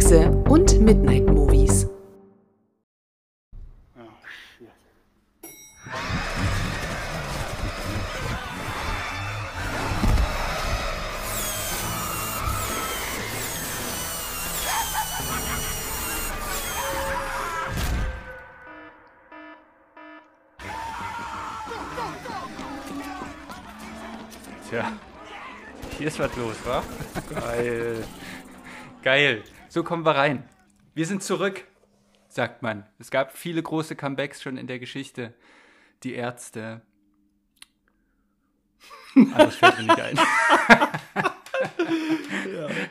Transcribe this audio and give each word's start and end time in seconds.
Kekse 0.00 0.30
und 0.48 0.80
Midnight 0.80 1.26
Movies. 1.26 1.86
Tja, 24.70 24.92
hier 25.98 26.06
ist 26.06 26.18
was 26.18 26.34
los, 26.36 26.56
wa? 26.64 26.82
Geil. 27.38 28.02
Geil. 29.02 29.42
So 29.72 29.84
kommen 29.84 30.04
wir 30.04 30.16
rein. 30.16 30.48
Wir 30.94 31.06
sind 31.06 31.22
zurück, 31.22 31.64
sagt 32.26 32.60
man. 32.60 32.88
Es 32.98 33.12
gab 33.12 33.38
viele 33.38 33.62
große 33.62 33.94
Comebacks 33.94 34.42
schon 34.42 34.56
in 34.56 34.66
der 34.66 34.80
Geschichte. 34.80 35.32
Die 36.02 36.14
Ärzte. 36.14 36.82
Alles 39.32 39.54
fällt 39.54 39.78
mir 39.78 39.84
nicht 39.84 40.00
ein. 40.00 40.18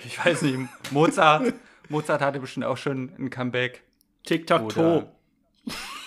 Ich 0.06 0.26
weiß 0.26 0.44
nicht, 0.44 0.70
Mozart. 0.92 1.54
Mozart 1.90 2.22
hatte 2.22 2.40
bestimmt 2.40 2.66
auch 2.66 2.78
schon 2.78 3.14
ein 3.20 3.30
Comeback. 3.30 3.84
Tic-Tac-Toe. 4.24 5.12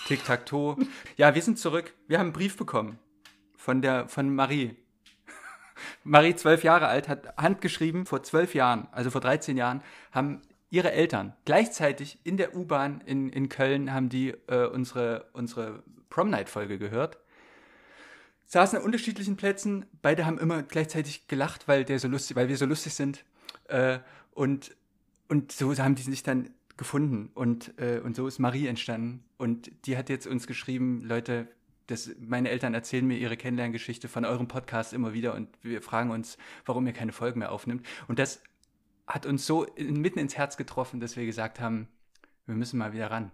Tic-Tac-Toe. 0.07 0.77
Ja, 1.17 1.35
wir 1.35 1.41
sind 1.43 1.59
zurück. 1.59 1.93
Wir 2.07 2.17
haben 2.17 2.27
einen 2.27 2.33
Brief 2.33 2.57
bekommen 2.57 2.97
von 3.57 3.83
der 3.83 4.07
von 4.07 4.33
Marie. 4.33 4.75
Marie, 6.03 6.35
zwölf 6.35 6.63
Jahre 6.63 6.87
alt, 6.87 7.07
hat 7.07 7.37
handgeschrieben, 7.37 8.07
vor 8.07 8.23
zwölf 8.23 8.55
Jahren, 8.55 8.87
also 8.91 9.11
vor 9.11 9.21
13 9.21 9.55
Jahren, 9.55 9.83
haben 10.11 10.41
ihre 10.73 10.91
Eltern 10.91 11.33
gleichzeitig 11.45 12.17
in 12.23 12.35
der 12.35 12.55
U-Bahn 12.55 13.01
in, 13.05 13.29
in 13.29 13.47
Köln 13.47 13.93
haben 13.93 14.09
die 14.09 14.29
äh, 14.47 14.65
unsere, 14.65 15.27
unsere 15.33 15.83
Prom-Night-Folge 16.09 16.79
gehört. 16.79 17.19
Saßen 18.45 18.79
an 18.79 18.83
unterschiedlichen 18.83 19.35
Plätzen, 19.35 19.85
beide 20.01 20.25
haben 20.25 20.39
immer 20.39 20.63
gleichzeitig 20.63 21.27
gelacht, 21.27 21.67
weil 21.67 21.85
der 21.85 21.99
so 21.99 22.07
lustig, 22.07 22.35
weil 22.35 22.49
wir 22.49 22.57
so 22.57 22.65
lustig 22.65 22.95
sind. 22.95 23.23
Äh, 23.67 23.99
und, 24.31 24.75
und 25.29 25.51
so 25.51 25.77
haben 25.77 25.93
die 25.93 26.01
sich 26.01 26.23
dann 26.23 26.49
gefunden. 26.75 27.29
Und, 27.35 27.79
äh, 27.79 27.99
und 27.99 28.15
so 28.15 28.27
ist 28.27 28.39
Marie 28.39 28.65
entstanden. 28.65 29.23
Und 29.37 29.71
die 29.85 29.95
hat 29.95 30.09
jetzt 30.09 30.25
uns 30.25 30.47
geschrieben, 30.47 31.01
Leute, 31.03 31.47
das, 31.85 32.09
meine 32.19 32.49
Eltern 32.49 32.73
erzählen 32.73 33.05
mir 33.05 33.17
ihre 33.19 33.37
Kennenlerngeschichte 33.37 34.07
von 34.07 34.25
eurem 34.25 34.47
Podcast 34.47 34.91
immer 34.93 35.13
wieder 35.13 35.35
und 35.35 35.49
wir 35.61 35.83
fragen 35.83 36.09
uns, 36.09 36.39
warum 36.65 36.87
ihr 36.87 36.93
keine 36.93 37.11
Folgen 37.11 37.39
mehr 37.39 37.51
aufnimmt. 37.51 37.85
Und 38.07 38.17
das 38.17 38.41
hat 39.07 39.25
uns 39.25 39.45
so 39.45 39.65
mitten 39.77 40.19
ins 40.19 40.37
Herz 40.37 40.57
getroffen, 40.57 40.99
dass 40.99 41.17
wir 41.17 41.25
gesagt 41.25 41.59
haben, 41.59 41.87
wir 42.45 42.55
müssen 42.55 42.77
mal 42.77 42.93
wieder 42.93 43.11
ran. 43.11 43.31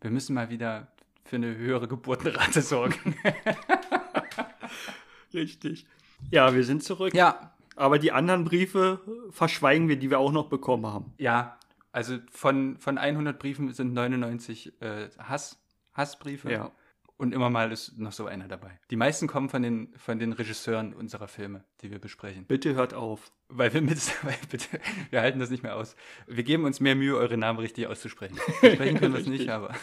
Wir 0.00 0.10
müssen 0.10 0.34
mal 0.34 0.50
wieder 0.50 0.88
für 1.24 1.36
eine 1.36 1.56
höhere 1.56 1.88
Geburtenrate 1.88 2.62
sorgen. 2.62 3.16
Richtig. 5.34 5.86
Ja, 6.30 6.54
wir 6.54 6.64
sind 6.64 6.82
zurück. 6.82 7.14
ja, 7.14 7.52
Aber 7.76 7.98
die 7.98 8.12
anderen 8.12 8.44
Briefe 8.44 9.00
verschweigen 9.30 9.88
wir, 9.88 9.98
die 9.98 10.10
wir 10.10 10.18
auch 10.18 10.32
noch 10.32 10.48
bekommen 10.48 10.86
haben. 10.86 11.12
ja. 11.18 11.58
Also 11.92 12.18
von, 12.32 12.76
von 12.78 12.98
100 12.98 13.38
Briefen 13.38 13.72
sind 13.72 13.92
99 13.92 14.82
äh, 14.82 15.10
Hass, 15.16 15.62
Hassbriefe. 15.92 16.50
Ja. 16.50 16.72
Und 17.16 17.32
immer 17.32 17.48
mal 17.48 17.70
ist 17.70 17.96
noch 17.96 18.12
so 18.12 18.26
einer 18.26 18.48
dabei. 18.48 18.78
Die 18.90 18.96
meisten 18.96 19.28
kommen 19.28 19.48
von 19.48 19.62
den, 19.62 19.94
von 19.96 20.18
den 20.18 20.32
Regisseuren 20.32 20.92
unserer 20.94 21.28
Filme, 21.28 21.64
die 21.80 21.90
wir 21.92 22.00
besprechen. 22.00 22.44
Bitte 22.46 22.74
hört 22.74 22.92
auf. 22.92 23.30
Weil 23.48 23.72
wir 23.72 23.82
mit, 23.82 23.98
weil 24.24 24.36
bitte, 24.50 24.80
wir 25.10 25.20
halten 25.20 25.38
das 25.38 25.50
nicht 25.50 25.62
mehr 25.62 25.76
aus. 25.76 25.94
Wir 26.26 26.42
geben 26.42 26.64
uns 26.64 26.80
mehr 26.80 26.96
Mühe, 26.96 27.16
eure 27.16 27.36
Namen 27.36 27.60
richtig 27.60 27.86
auszusprechen. 27.86 28.36
Sprechen 28.58 28.98
können 28.98 29.14
wir 29.14 29.20
es 29.20 29.26
nicht, 29.26 29.48
aber. 29.50 29.74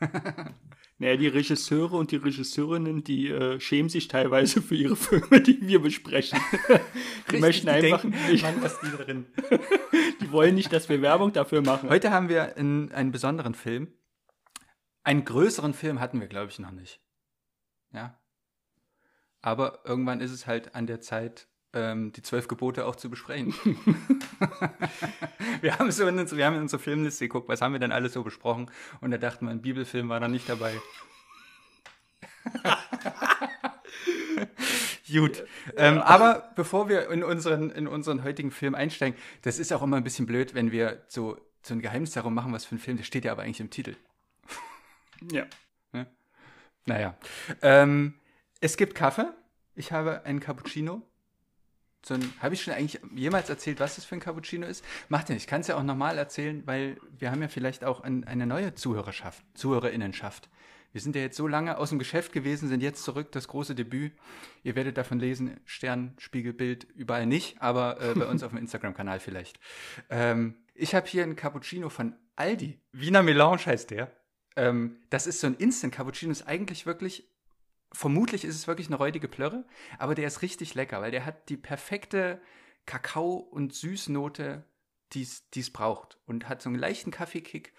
Naja, 0.98 1.18
die 1.18 1.28
Regisseure 1.28 1.94
und 1.94 2.10
die 2.10 2.16
Regisseurinnen, 2.16 3.04
die 3.04 3.28
äh, 3.28 3.60
schämen 3.60 3.90
sich 3.90 4.08
teilweise 4.08 4.62
für 4.62 4.74
ihre 4.74 4.96
Filme, 4.96 5.42
die 5.42 5.60
wir 5.60 5.82
besprechen. 5.82 6.40
die 7.30 7.36
möchten 7.36 7.68
einfach 7.68 8.02
nicht, 8.02 8.42
Mann, 8.42 8.62
was 8.62 8.80
die 8.80 8.88
drin. 8.88 9.26
die 10.22 10.32
wollen 10.32 10.54
nicht, 10.54 10.72
dass 10.72 10.88
wir 10.88 11.02
Werbung 11.02 11.34
dafür 11.34 11.60
machen. 11.60 11.90
Heute 11.90 12.12
haben 12.12 12.30
wir 12.30 12.56
einen, 12.56 12.92
einen 12.92 13.12
besonderen 13.12 13.52
Film. 13.52 13.88
Einen 15.06 15.24
größeren 15.24 15.72
Film 15.72 16.00
hatten 16.00 16.20
wir, 16.20 16.26
glaube 16.26 16.50
ich, 16.50 16.58
noch 16.58 16.72
nicht. 16.72 17.00
Ja. 17.92 18.18
Aber 19.40 19.78
irgendwann 19.84 20.20
ist 20.20 20.32
es 20.32 20.48
halt 20.48 20.74
an 20.74 20.88
der 20.88 21.00
Zeit, 21.00 21.46
ähm, 21.74 22.10
die 22.10 22.22
zwölf 22.22 22.48
Gebote 22.48 22.84
auch 22.84 22.96
zu 22.96 23.08
besprechen. 23.08 23.54
wir, 25.60 25.78
haben 25.78 25.92
so 25.92 26.08
in 26.08 26.18
uns, 26.18 26.34
wir 26.34 26.44
haben 26.44 26.56
in 26.56 26.62
unsere 26.62 26.82
Filmliste 26.82 27.28
geguckt, 27.28 27.48
was 27.48 27.62
haben 27.62 27.70
wir 27.70 27.78
denn 27.78 27.92
alles 27.92 28.14
so 28.14 28.24
besprochen? 28.24 28.68
Und 29.00 29.12
da 29.12 29.18
dachten 29.18 29.46
wir, 29.46 29.52
ein 29.52 29.62
Bibelfilm 29.62 30.08
war 30.08 30.18
da 30.18 30.26
nicht 30.26 30.48
dabei. 30.48 30.74
Gut. 35.06 35.44
Ähm, 35.76 35.98
aber 35.98 36.50
bevor 36.56 36.88
wir 36.88 37.10
in 37.10 37.22
unseren, 37.22 37.70
in 37.70 37.86
unseren 37.86 38.24
heutigen 38.24 38.50
Film 38.50 38.74
einsteigen, 38.74 39.16
das 39.42 39.60
ist 39.60 39.72
auch 39.72 39.82
immer 39.82 39.98
ein 39.98 40.04
bisschen 40.04 40.26
blöd, 40.26 40.56
wenn 40.56 40.72
wir 40.72 41.04
so, 41.06 41.38
so 41.62 41.74
ein 41.74 41.80
Geheimnis 41.80 42.10
darum 42.10 42.34
machen, 42.34 42.52
was 42.52 42.64
für 42.64 42.74
ein 42.74 42.80
Film, 42.80 42.96
das 42.96 43.06
steht 43.06 43.24
ja 43.24 43.30
aber 43.30 43.42
eigentlich 43.42 43.60
im 43.60 43.70
Titel. 43.70 43.94
Ja. 45.30 45.46
Naja. 46.86 47.16
Ähm, 47.62 48.14
es 48.60 48.76
gibt 48.76 48.94
Kaffee. 48.94 49.26
Ich 49.74 49.92
habe 49.92 50.24
einen 50.24 50.40
Cappuccino. 50.40 51.02
So 52.04 52.16
habe 52.40 52.54
ich 52.54 52.62
schon 52.62 52.72
eigentlich 52.72 53.00
jemals 53.14 53.50
erzählt, 53.50 53.80
was 53.80 53.96
das 53.96 54.04
für 54.04 54.14
ein 54.14 54.20
Cappuccino 54.20 54.66
ist? 54.66 54.84
Macht 55.08 55.28
ja 55.28 55.34
nicht. 55.34 55.42
Ich 55.42 55.48
kann 55.48 55.62
es 55.62 55.66
ja 55.66 55.76
auch 55.76 55.82
nochmal 55.82 56.16
erzählen, 56.16 56.64
weil 56.64 56.98
wir 57.18 57.32
haben 57.32 57.42
ja 57.42 57.48
vielleicht 57.48 57.84
auch 57.84 58.00
ein, 58.00 58.22
eine 58.24 58.46
neue 58.46 58.74
Zuhörerschaft, 58.74 59.44
Zuhörerinnenschaft. 59.54 60.48
Wir 60.92 61.00
sind 61.00 61.16
ja 61.16 61.22
jetzt 61.22 61.36
so 61.36 61.48
lange 61.48 61.76
aus 61.76 61.90
dem 61.90 61.98
Geschäft 61.98 62.32
gewesen, 62.32 62.68
sind 62.68 62.80
jetzt 62.80 63.02
zurück, 63.02 63.32
das 63.32 63.48
große 63.48 63.74
Debüt. 63.74 64.12
Ihr 64.62 64.76
werdet 64.76 64.96
davon 64.96 65.18
lesen, 65.18 65.60
Stern, 65.64 66.14
Spiegel, 66.18 66.52
Bild, 66.52 66.84
überall 66.94 67.26
nicht, 67.26 67.60
aber 67.60 68.00
äh, 68.00 68.14
bei 68.14 68.26
uns 68.26 68.44
auf 68.44 68.52
dem 68.52 68.58
Instagram-Kanal 68.58 69.18
vielleicht. 69.18 69.58
Ähm, 70.08 70.54
ich 70.74 70.94
habe 70.94 71.08
hier 71.08 71.24
einen 71.24 71.36
Cappuccino 71.36 71.88
von 71.88 72.14
Aldi. 72.36 72.80
Wiener 72.92 73.22
Melange 73.22 73.66
heißt 73.66 73.90
der. 73.90 74.15
Ähm, 74.56 74.98
das 75.10 75.26
ist 75.26 75.40
so 75.40 75.46
ein 75.46 75.54
Instant-Cappuccino, 75.54 76.32
ist 76.32 76.48
eigentlich 76.48 76.86
wirklich, 76.86 77.28
vermutlich 77.92 78.44
ist 78.44 78.56
es 78.56 78.66
wirklich 78.66 78.88
eine 78.88 78.96
räudige 78.96 79.28
Plörre, 79.28 79.64
aber 79.98 80.14
der 80.14 80.26
ist 80.26 80.42
richtig 80.42 80.74
lecker, 80.74 81.00
weil 81.00 81.10
der 81.10 81.24
hat 81.24 81.48
die 81.48 81.56
perfekte 81.56 82.40
Kakao- 82.86 83.36
und 83.36 83.74
Süßnote, 83.74 84.64
die 85.12 85.22
es 85.22 85.72
braucht 85.72 86.18
und 86.26 86.48
hat 86.48 86.62
so 86.62 86.68
einen 86.68 86.78
leichten 86.78 87.10
Kaffeekick. 87.10 87.72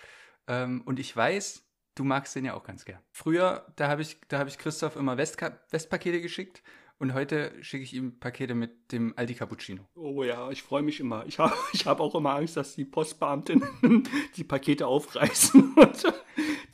Ähm, 0.47 0.81
und 0.85 0.99
ich 0.99 1.16
weiß, 1.16 1.63
du 1.95 2.03
magst 2.03 2.35
den 2.35 2.45
ja 2.45 2.53
auch 2.53 2.63
ganz 2.63 2.85
gern. 2.85 3.01
Früher, 3.11 3.71
da 3.75 3.89
habe 3.89 4.01
ich, 4.01 4.17
hab 4.31 4.47
ich 4.47 4.57
Christoph 4.57 4.95
immer 4.95 5.17
Westpakete 5.17 6.21
geschickt 6.21 6.63
und 7.00 7.13
heute 7.13 7.52
schicke 7.62 7.84
ich 7.84 7.94
ihm 7.94 8.19
Pakete 8.19 8.56
mit 8.56 8.91
dem 8.91 9.13
Aldi 9.16 9.35
Cappuccino. 9.35 9.84
Oh 9.96 10.24
ja, 10.24 10.50
ich 10.52 10.63
freue 10.63 10.81
mich 10.81 11.00
immer. 11.00 11.25
Ich 11.28 11.40
habe 11.40 11.53
ich 11.74 11.85
hab 11.85 12.00
auch 12.00 12.16
immer 12.16 12.35
Angst, 12.35 12.58
dass 12.58 12.75
die 12.75 12.85
Postbeamtinnen 12.85 14.08
die 14.35 14.44
Pakete 14.44 14.88
aufreißen 14.88 15.74
und 15.75 16.13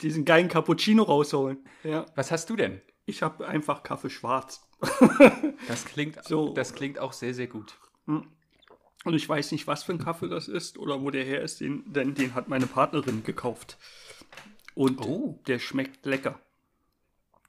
diesen 0.02 0.26
geilen 0.26 0.48
Cappuccino 0.48 1.04
rausholen. 1.04 1.58
Ja. 1.84 2.06
Was 2.16 2.32
hast 2.32 2.50
du 2.50 2.56
denn? 2.56 2.82
Ich 3.06 3.22
habe 3.22 3.46
einfach 3.48 3.84
Kaffee 3.84 4.10
schwarz. 4.10 4.66
Das 5.68 5.86
klingt, 5.86 6.24
So. 6.24 6.54
das 6.54 6.74
klingt 6.74 7.00
auch 7.00 7.14
sehr, 7.14 7.34
sehr 7.34 7.48
gut. 7.48 7.78
Und 8.06 9.14
ich 9.14 9.28
weiß 9.28 9.52
nicht, 9.52 9.68
was 9.68 9.84
für 9.84 9.92
ein 9.94 9.98
Kaffee 9.98 10.30
das 10.30 10.48
ist 10.48 10.78
oder 10.78 11.02
wo 11.02 11.10
der 11.10 11.26
her 11.26 11.42
ist, 11.42 11.60
den, 11.60 11.84
denn 11.92 12.16
den 12.16 12.34
hat 12.34 12.48
meine 12.48 12.68
Partnerin 12.68 13.24
gekauft. 13.24 13.78
Und 14.76 15.02
Oh. 15.02 15.40
der 15.48 15.60
schmeckt 15.60 16.06
lecker. 16.06 16.40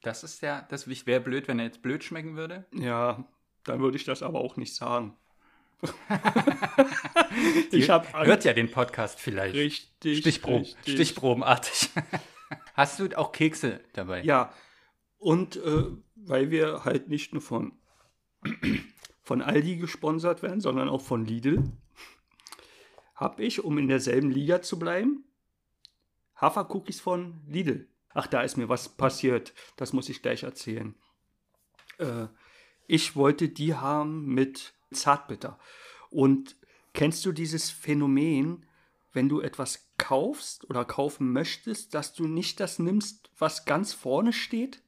Das 0.04 0.22
ist 0.22 0.42
ja, 0.42 0.66
das 0.68 0.86
wäre 0.86 1.20
blöd, 1.20 1.48
wenn 1.48 1.58
er 1.58 1.64
jetzt 1.64 1.80
blöd 1.80 2.04
schmecken 2.04 2.36
würde. 2.36 2.66
Ja, 2.72 3.24
dann 3.64 3.80
würde 3.80 3.96
ich 3.96 4.04
das 4.04 4.22
aber 4.22 4.40
auch 4.40 4.56
nicht 4.56 4.74
sagen. 4.74 5.16
ich 7.72 7.90
habe 7.90 8.06
Hört 8.26 8.44
ja 8.44 8.52
den 8.52 8.70
Podcast 8.70 9.18
vielleicht. 9.18 9.54
richtig, 9.54 10.18
Stichproben, 10.18 10.62
richtig. 10.62 10.94
Stichprobenartig. 10.94 11.90
Hast 12.74 13.00
du 13.00 13.08
auch 13.16 13.32
Kekse 13.32 13.80
dabei? 13.94 14.22
Ja, 14.22 14.52
und 15.18 15.56
äh, 15.56 15.86
weil 16.16 16.50
wir 16.50 16.84
halt 16.84 17.08
nicht 17.08 17.32
nur 17.32 17.42
von, 17.42 17.72
von 19.22 19.40
Aldi 19.40 19.76
gesponsert 19.76 20.42
werden, 20.42 20.60
sondern 20.60 20.90
auch 20.90 21.00
von 21.00 21.24
Lidl, 21.24 21.64
habe 23.14 23.42
ich, 23.42 23.64
um 23.64 23.78
in 23.78 23.88
derselben 23.88 24.30
Liga 24.30 24.60
zu 24.60 24.78
bleiben, 24.78 25.24
Hafercookies 26.36 27.00
von 27.00 27.40
Lidl. 27.46 27.88
Ach, 28.14 28.26
da 28.26 28.42
ist 28.42 28.56
mir 28.56 28.68
was 28.68 28.88
passiert. 28.88 29.52
Das 29.76 29.92
muss 29.92 30.08
ich 30.08 30.22
gleich 30.22 30.44
erzählen. 30.44 30.94
Äh, 31.98 32.26
ich 32.86 33.16
wollte 33.16 33.48
die 33.48 33.74
haben 33.74 34.26
mit 34.26 34.74
Zartbitter. 34.92 35.58
Und 36.10 36.56
kennst 36.92 37.26
du 37.26 37.32
dieses 37.32 37.70
Phänomen, 37.70 38.66
wenn 39.12 39.28
du 39.28 39.40
etwas 39.40 39.90
kaufst 39.98 40.68
oder 40.70 40.84
kaufen 40.84 41.32
möchtest, 41.32 41.94
dass 41.94 42.14
du 42.14 42.26
nicht 42.26 42.60
das 42.60 42.78
nimmst, 42.78 43.30
was 43.38 43.64
ganz 43.64 43.92
vorne 43.92 44.32
steht? 44.32 44.80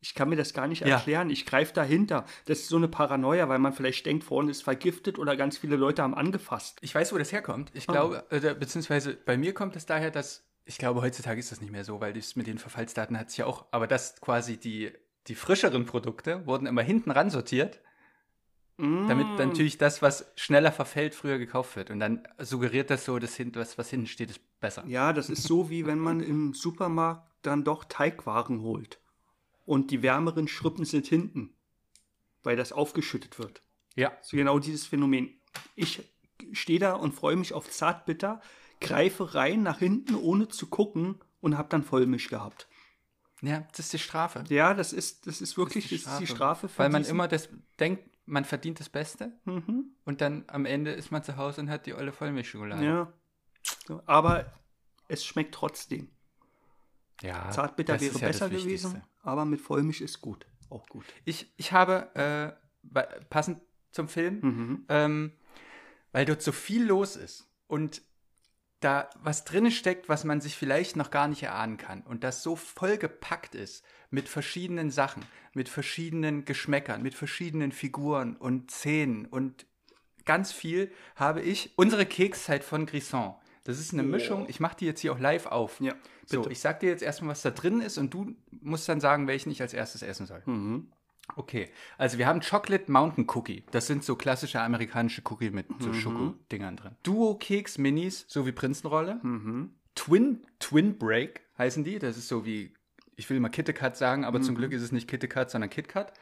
ich 0.00 0.14
kann 0.14 0.28
mir 0.28 0.36
das 0.36 0.52
gar 0.52 0.68
nicht 0.68 0.82
Ja. 0.82 0.96
erklären. 0.96 1.30
Ich 1.30 1.46
greife 1.46 1.72
dahinter. 1.72 2.26
Das 2.44 2.60
ist 2.60 2.68
so 2.68 2.76
eine 2.76 2.86
Paranoia, 2.86 3.48
weil 3.48 3.58
man 3.58 3.72
vielleicht 3.72 4.06
denkt, 4.06 4.22
vorne 4.22 4.52
ist 4.52 4.62
vergiftet 4.62 5.18
oder 5.18 5.36
ganz 5.36 5.58
viele 5.58 5.74
Leute 5.74 6.02
haben 6.02 6.14
angefasst. 6.14 6.78
Ich 6.80 6.94
weiß, 6.94 7.12
wo 7.12 7.18
das 7.18 7.32
herkommt. 7.32 7.72
Ich 7.74 7.88
glaube, 7.88 8.24
äh, 8.30 8.54
beziehungsweise 8.54 9.14
bei 9.14 9.36
mir 9.36 9.52
kommt 9.52 9.74
es 9.74 9.84
daher, 9.84 10.12
dass 10.12 10.44
ich 10.66 10.78
glaube, 10.78 11.00
heutzutage 11.00 11.40
ist 11.40 11.52
das 11.52 11.60
nicht 11.60 11.70
mehr 11.72 11.84
so, 11.84 12.00
weil 12.00 12.12
das 12.12 12.36
mit 12.36 12.46
den 12.46 12.58
Verfallsdaten 12.58 13.18
hat 13.18 13.28
es 13.28 13.36
ja 13.36 13.46
auch, 13.46 13.66
aber 13.70 13.86
dass 13.86 14.20
quasi 14.20 14.58
die, 14.58 14.92
die 15.28 15.36
frischeren 15.36 15.86
Produkte 15.86 16.44
wurden 16.46 16.66
immer 16.66 16.82
hinten 16.82 17.12
ran 17.12 17.30
sortiert, 17.30 17.80
damit 18.78 19.26
Mm. 19.26 19.36
dann 19.38 19.48
natürlich 19.48 19.78
das, 19.78 20.02
was 20.02 20.30
schneller 20.36 20.70
verfällt, 20.70 21.14
früher 21.14 21.38
gekauft 21.38 21.76
wird. 21.76 21.90
Und 21.90 21.98
dann 21.98 22.28
suggeriert 22.38 22.90
das 22.90 23.06
so, 23.06 23.18
dass 23.18 23.34
hinten, 23.34 23.58
was, 23.58 23.78
was 23.78 23.88
hinten 23.88 24.06
steht, 24.06 24.28
ist 24.28 24.40
besser. 24.60 24.84
Ja, 24.86 25.14
das 25.14 25.30
ist 25.30 25.44
so, 25.44 25.70
wie 25.70 25.86
wenn 25.86 25.98
man 25.98 26.20
im 26.20 26.52
Supermarkt 26.52 27.26
dann 27.40 27.64
doch 27.64 27.84
Teigwaren 27.84 28.60
holt. 28.60 29.00
Und 29.64 29.90
die 29.90 30.02
wärmeren 30.02 30.46
Schrippen 30.46 30.84
sind 30.84 31.06
hinten, 31.06 31.54
weil 32.42 32.56
das 32.56 32.72
aufgeschüttet 32.72 33.38
wird. 33.38 33.62
Ja. 33.94 34.12
So 34.20 34.36
genau 34.36 34.58
dieses 34.58 34.86
Phänomen. 34.86 35.40
Ich 35.74 36.02
stehe 36.52 36.78
da 36.78 36.94
und 36.94 37.14
freue 37.14 37.36
mich 37.36 37.54
auf 37.54 37.70
Zartbitter, 37.70 38.42
greife 38.80 39.34
rein 39.34 39.62
nach 39.62 39.78
hinten, 39.78 40.14
ohne 40.14 40.48
zu 40.48 40.66
gucken 40.66 41.20
und 41.40 41.56
habe 41.58 41.68
dann 41.68 41.82
Vollmisch 41.82 42.28
gehabt. 42.28 42.68
Ja, 43.42 43.60
das 43.70 43.80
ist 43.80 43.92
die 43.92 43.98
Strafe. 43.98 44.44
Ja, 44.48 44.72
das 44.74 44.92
ist, 44.92 45.26
das 45.26 45.40
ist 45.40 45.56
wirklich 45.58 45.88
Das 46.04 46.12
ist 46.14 46.20
die 46.20 46.26
Strafe 46.26 46.68
für 46.68 46.78
Weil 46.78 46.88
man 46.90 47.04
immer 47.04 47.28
das 47.28 47.48
denkt, 47.78 48.08
man 48.24 48.44
verdient 48.44 48.80
das 48.80 48.88
Beste 48.88 49.32
Mhm. 49.44 49.90
und 50.04 50.20
dann 50.20 50.44
am 50.48 50.64
Ende 50.66 50.92
ist 50.92 51.10
man 51.12 51.22
zu 51.22 51.36
Hause 51.36 51.60
und 51.60 51.70
hat 51.70 51.86
die 51.86 51.94
olle 51.94 52.12
Vollmilchschokolade. 52.12 52.84
Ja. 52.84 53.12
Aber 54.06 54.52
es 55.08 55.24
schmeckt 55.24 55.54
trotzdem. 55.54 56.08
ja 57.22 57.50
Zartbitter 57.50 57.94
das 57.94 58.02
wäre 58.02 58.14
ist 58.14 58.20
ja 58.20 58.26
besser 58.28 58.48
gewesen, 58.50 59.02
aber 59.22 59.44
mit 59.44 59.60
Vollmisch 59.60 60.00
ist 60.00 60.20
gut. 60.20 60.46
Auch 60.70 60.86
gut. 60.88 61.04
Ich, 61.24 61.52
ich 61.56 61.72
habe, 61.72 62.56
äh, 62.94 63.02
passend 63.30 63.60
zum 63.92 64.08
Film, 64.08 64.40
Mhm. 64.40 64.84
ähm, 64.88 65.32
weil 66.12 66.24
dort 66.24 66.42
so 66.42 66.52
viel 66.52 66.84
los 66.84 67.16
ist 67.16 67.48
und 67.68 68.02
da 68.80 69.08
was 69.22 69.44
drin 69.44 69.70
steckt, 69.70 70.08
was 70.08 70.24
man 70.24 70.40
sich 70.40 70.56
vielleicht 70.56 70.96
noch 70.96 71.10
gar 71.10 71.28
nicht 71.28 71.42
erahnen 71.42 71.78
kann 71.78 72.02
und 72.02 72.24
das 72.24 72.42
so 72.42 72.56
vollgepackt 72.56 73.54
ist 73.54 73.84
mit 74.10 74.28
verschiedenen 74.28 74.90
Sachen, 74.90 75.24
mit 75.54 75.68
verschiedenen 75.68 76.44
Geschmäckern, 76.44 77.02
mit 77.02 77.14
verschiedenen 77.14 77.72
Figuren 77.72 78.36
und 78.36 78.70
Szenen 78.70 79.26
und 79.26 79.66
ganz 80.24 80.52
viel 80.52 80.92
habe 81.14 81.40
ich 81.40 81.72
unsere 81.76 82.04
Kekszeit 82.04 82.64
von 82.64 82.86
Grisson. 82.86 83.34
Das 83.64 83.80
ist 83.80 83.92
eine 83.92 84.04
Mischung. 84.04 84.46
Ich 84.48 84.60
mache 84.60 84.76
die 84.76 84.86
jetzt 84.86 85.00
hier 85.00 85.12
auch 85.12 85.18
live 85.18 85.46
auf. 85.46 85.80
Ja, 85.80 85.94
so, 86.24 86.48
ich 86.48 86.60
sag 86.60 86.78
dir 86.80 86.88
jetzt 86.88 87.02
erstmal, 87.02 87.30
was 87.30 87.42
da 87.42 87.50
drin 87.50 87.80
ist 87.80 87.98
und 87.98 88.14
du 88.14 88.36
musst 88.60 88.88
dann 88.88 89.00
sagen, 89.00 89.26
welchen 89.26 89.50
ich 89.50 89.60
als 89.60 89.72
erstes 89.74 90.02
essen 90.02 90.26
soll. 90.26 90.42
Mhm. 90.46 90.92
Okay, 91.34 91.68
also 91.98 92.18
wir 92.18 92.26
haben 92.26 92.40
Chocolate 92.40 92.90
Mountain 92.90 93.26
Cookie. 93.34 93.64
Das 93.72 93.86
sind 93.86 94.04
so 94.04 94.16
klassische 94.16 94.60
amerikanische 94.60 95.22
Cookie 95.28 95.50
mit 95.50 95.68
Mhm. 95.68 95.76
so 95.80 95.92
Schokodingern 95.92 96.76
drin. 96.76 96.92
Duo 97.02 97.34
Keks 97.36 97.78
Minis, 97.78 98.24
so 98.28 98.46
wie 98.46 98.52
Prinzenrolle. 98.52 99.18
Mhm. 99.22 99.70
Twin, 99.94 100.46
Twin 100.60 100.96
Break 100.98 101.42
heißen 101.58 101.82
die. 101.84 101.98
Das 101.98 102.16
ist 102.16 102.28
so 102.28 102.44
wie, 102.46 102.72
ich 103.16 103.28
will 103.28 103.40
mal 103.40 103.48
KitKat 103.48 103.96
sagen, 103.96 104.24
aber 104.24 104.38
Mhm. 104.38 104.42
zum 104.44 104.54
Glück 104.54 104.72
ist 104.72 104.82
es 104.82 104.92
nicht 104.92 105.08
KitKat, 105.08 105.50
sondern 105.50 105.68
KitKat. 105.68 106.12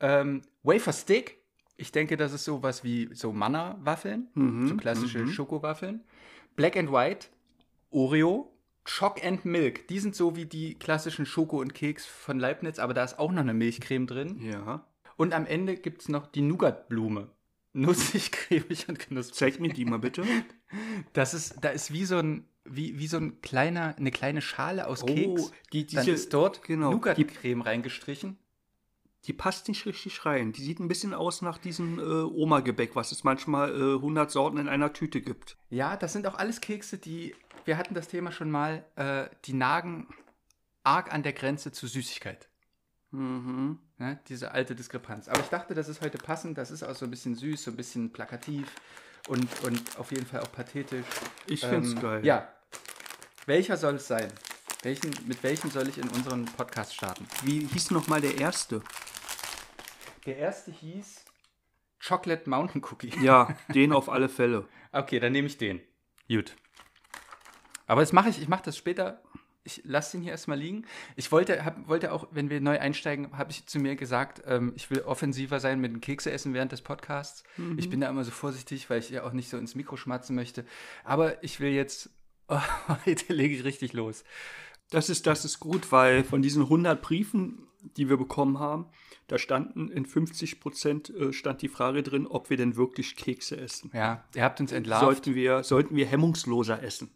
Ähm, 0.00 0.42
Wafer 0.62 0.92
Stick. 0.92 1.38
Ich 1.76 1.90
denke, 1.90 2.16
das 2.16 2.32
ist 2.32 2.44
sowas 2.44 2.84
wie 2.84 3.08
so 3.14 3.32
Manna-Waffeln, 3.32 4.28
Mhm. 4.34 4.68
so 4.68 4.76
klassische 4.76 5.26
Schokowaffeln. 5.26 6.04
Black 6.54 6.76
and 6.76 6.92
White, 6.92 7.28
Oreo, 7.90 8.51
Choc 8.84 9.24
and 9.24 9.44
Milk. 9.44 9.86
Die 9.88 9.98
sind 9.98 10.14
so 10.14 10.36
wie 10.36 10.46
die 10.46 10.74
klassischen 10.74 11.26
Schoko 11.26 11.60
und 11.60 11.74
Keks 11.74 12.06
von 12.06 12.38
Leibniz, 12.38 12.78
aber 12.78 12.94
da 12.94 13.04
ist 13.04 13.18
auch 13.18 13.30
noch 13.30 13.42
eine 13.42 13.54
Milchcreme 13.54 14.06
drin. 14.06 14.40
Ja. 14.40 14.84
Und 15.16 15.34
am 15.34 15.46
Ende 15.46 15.76
gibt 15.76 16.02
es 16.02 16.08
noch 16.08 16.26
die 16.26 16.42
Nougatblume. 16.42 17.30
Nussig, 17.74 18.32
cremig 18.32 18.88
und 18.88 18.98
knusprig. 18.98 19.34
Zeig 19.34 19.60
mir 19.60 19.72
die 19.72 19.84
mal 19.84 19.98
bitte. 19.98 20.24
Das 21.12 21.34
ist, 21.34 21.56
da 21.60 21.68
ist 21.68 21.92
wie 21.92 22.06
so 22.06 22.16
ein, 22.16 22.46
wie, 22.64 22.98
wie 22.98 23.06
so 23.06 23.18
ein 23.18 23.42
kleiner, 23.42 23.94
eine 23.98 24.10
kleine 24.10 24.40
Schale 24.40 24.86
aus 24.86 25.04
Keks. 25.04 25.42
Oh, 25.42 25.50
die, 25.70 25.86
Dann 25.86 26.06
diese, 26.06 26.14
ist 26.14 26.32
dort 26.32 26.62
genau, 26.62 26.88
die, 26.88 26.94
Nougatcreme 26.94 27.60
reingestrichen. 27.60 28.38
Die 29.26 29.32
passt 29.32 29.68
nicht 29.68 29.86
richtig 29.86 30.24
rein. 30.26 30.52
Die 30.52 30.62
sieht 30.62 30.80
ein 30.80 30.88
bisschen 30.88 31.14
aus 31.14 31.42
nach 31.42 31.58
diesem 31.58 31.98
äh, 31.98 32.02
Oma-Gebäck, 32.02 32.96
was 32.96 33.12
es 33.12 33.22
manchmal 33.22 33.70
äh, 33.70 33.94
100 33.94 34.30
Sorten 34.30 34.58
in 34.58 34.68
einer 34.68 34.92
Tüte 34.92 35.20
gibt. 35.20 35.56
Ja, 35.70 35.96
das 35.96 36.12
sind 36.12 36.26
auch 36.26 36.34
alles 36.34 36.60
Kekse, 36.60 36.98
die, 36.98 37.34
wir 37.64 37.76
hatten 37.76 37.94
das 37.94 38.08
Thema 38.08 38.32
schon 38.32 38.50
mal, 38.50 38.84
äh, 38.96 39.26
die 39.44 39.52
nagen 39.52 40.08
arg 40.82 41.12
an 41.12 41.22
der 41.22 41.32
Grenze 41.32 41.70
zu 41.70 41.86
Süßigkeit. 41.86 42.48
Mhm. 43.12 43.78
Ne? 43.98 44.18
Diese 44.28 44.52
alte 44.52 44.74
Diskrepanz. 44.74 45.28
Aber 45.28 45.40
ich 45.40 45.46
dachte, 45.48 45.74
das 45.74 45.88
ist 45.88 46.00
heute 46.00 46.18
passend. 46.18 46.58
Das 46.58 46.70
ist 46.70 46.82
auch 46.82 46.96
so 46.96 47.04
ein 47.04 47.10
bisschen 47.10 47.36
süß, 47.36 47.62
so 47.62 47.70
ein 47.70 47.76
bisschen 47.76 48.12
plakativ 48.12 48.66
und, 49.28 49.46
und 49.64 49.98
auf 49.98 50.10
jeden 50.10 50.26
Fall 50.26 50.40
auch 50.40 50.50
pathetisch. 50.50 51.06
Ich 51.46 51.60
find's 51.60 51.92
Ähm, 51.92 52.00
geil. 52.00 52.26
Ja. 52.26 52.48
Welcher 53.46 53.76
soll 53.76 53.94
es 53.96 54.08
sein? 54.08 54.32
Welchen, 54.82 55.12
mit 55.26 55.40
welchem 55.44 55.70
soll 55.70 55.88
ich 55.88 55.98
in 55.98 56.08
unseren 56.08 56.44
Podcast 56.44 56.94
starten? 56.94 57.24
Wie 57.44 57.64
hieß 57.66 57.92
noch 57.92 58.08
mal 58.08 58.20
der 58.20 58.36
erste? 58.38 58.82
Der 60.26 60.36
erste 60.36 60.70
hieß 60.70 61.24
Chocolate 62.06 62.48
Mountain 62.48 62.82
Cookie. 62.90 63.12
Ja, 63.22 63.56
den 63.74 63.92
auf 63.92 64.08
alle 64.08 64.28
Fälle. 64.28 64.68
Okay, 64.92 65.20
dann 65.20 65.32
nehme 65.32 65.46
ich 65.46 65.58
den. 65.58 65.80
Gut. 66.28 66.56
Aber 67.86 68.00
das 68.00 68.12
mache 68.12 68.28
ich, 68.28 68.40
ich 68.40 68.48
mache 68.48 68.62
das 68.64 68.76
später. 68.76 69.22
Ich 69.64 69.82
lasse 69.84 70.16
den 70.16 70.22
hier 70.22 70.32
erstmal 70.32 70.58
liegen. 70.58 70.86
Ich 71.14 71.30
wollte, 71.30 71.64
hab, 71.64 71.86
wollte 71.86 72.12
auch, 72.12 72.26
wenn 72.32 72.50
wir 72.50 72.60
neu 72.60 72.80
einsteigen, 72.80 73.36
habe 73.38 73.52
ich 73.52 73.66
zu 73.66 73.78
mir 73.78 73.94
gesagt, 73.94 74.42
ähm, 74.46 74.72
ich 74.74 74.90
will 74.90 75.02
offensiver 75.02 75.60
sein 75.60 75.80
mit 75.80 75.92
dem 75.92 76.00
Kekse 76.00 76.32
essen 76.32 76.54
während 76.54 76.72
des 76.72 76.82
Podcasts. 76.82 77.44
Ich 77.76 77.88
bin 77.88 78.00
da 78.00 78.08
immer 78.08 78.24
so 78.24 78.32
vorsichtig, 78.32 78.90
weil 78.90 78.98
ich 78.98 79.10
ja 79.10 79.22
auch 79.22 79.32
nicht 79.32 79.48
so 79.48 79.58
ins 79.58 79.76
Mikro 79.76 79.96
schmatzen 79.96 80.34
möchte. 80.34 80.64
Aber 81.04 81.42
ich 81.44 81.60
will 81.60 81.70
jetzt, 81.70 82.10
heute 83.06 83.32
lege 83.32 83.54
ich 83.54 83.64
richtig 83.64 83.92
los. 83.92 84.24
Das 84.92 85.08
ist, 85.08 85.26
das 85.26 85.44
ist 85.44 85.58
gut, 85.58 85.90
weil 85.90 86.22
von 86.22 86.42
diesen 86.42 86.62
100 86.64 87.00
Briefen, 87.00 87.66
die 87.96 88.08
wir 88.08 88.18
bekommen 88.18 88.58
haben, 88.58 88.86
da 89.26 89.38
standen 89.38 89.88
in 89.88 90.04
50 90.04 90.60
Prozent 90.60 91.08
äh, 91.10 91.32
stand 91.32 91.62
die 91.62 91.68
Frage 91.68 92.02
drin, 92.02 92.26
ob 92.26 92.50
wir 92.50 92.58
denn 92.58 92.76
wirklich 92.76 93.16
Kekse 93.16 93.56
essen. 93.56 93.90
Ja, 93.94 94.24
ihr 94.34 94.44
habt 94.44 94.60
uns 94.60 94.70
entlarvt. 94.70 95.04
Sollten 95.04 95.34
wir, 95.34 95.64
sollten 95.64 95.96
wir 95.96 96.06
hemmungsloser 96.06 96.82
essen 96.82 97.10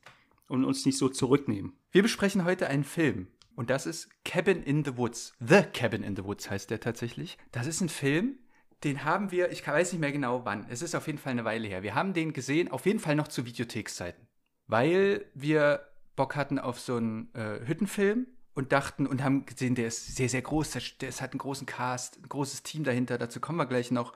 und 0.49 0.65
uns 0.65 0.87
nicht 0.87 0.97
so 0.97 1.11
zurücknehmen. 1.11 1.75
Wir 1.91 2.03
besprechen 2.03 2.45
heute 2.45 2.69
einen 2.69 2.85
Film. 2.85 3.29
Und 3.55 3.69
das 3.69 3.85
ist 3.87 4.09
Cabin 4.25 4.63
in 4.63 4.85
the 4.85 4.97
Woods. 4.97 5.35
The 5.41 5.63
Cabin 5.73 6.03
in 6.03 6.17
the 6.17 6.25
Woods 6.25 6.51
heißt 6.51 6.71
der 6.71 6.81
tatsächlich. 6.81 7.37
Das 7.53 7.67
ist 7.67 7.83
ein 7.83 7.89
Film, 7.91 8.39
den 8.85 9.05
haben 9.05 9.31
wir, 9.31 9.51
ich 9.51 9.67
weiß 9.67 9.93
nicht 9.93 10.01
mehr 10.01 10.13
genau 10.13 10.45
wann. 10.45 10.67
Es 10.69 10.81
ist 10.81 10.95
auf 10.95 11.07
jeden 11.07 11.19
Fall 11.19 11.33
eine 11.33 11.45
Weile 11.45 11.69
her. 11.69 11.83
Wir 11.83 11.95
haben 11.95 12.15
den 12.15 12.33
gesehen, 12.33 12.71
auf 12.71 12.87
jeden 12.87 13.01
Fall 13.01 13.17
noch 13.17 13.29
zu 13.29 13.45
Videothekszeiten. 13.45 14.27
Weil 14.67 15.27
wir 15.35 15.81
Bock 16.17 16.35
hatten 16.35 16.59
auf 16.59 16.81
so 16.81 16.97
einen 16.97 17.33
äh, 17.35 17.61
Hüttenfilm 17.67 18.27
und 18.55 18.73
dachten 18.73 19.07
und 19.07 19.23
haben 19.23 19.45
gesehen, 19.47 19.75
der 19.75 19.87
ist 19.87 20.17
sehr, 20.17 20.29
sehr 20.29 20.43
groß. 20.43 20.71
Der, 20.73 20.83
der 21.01 21.13
hat 21.13 21.33
einen 21.33 21.39
großen 21.39 21.67
Cast, 21.67 22.17
ein 22.17 22.29
großes 22.29 22.63
Team 22.63 22.85
dahinter. 22.85 23.19
Dazu 23.19 23.39
kommen 23.39 23.59
wir 23.59 23.67
gleich 23.67 23.91
noch. 23.91 24.15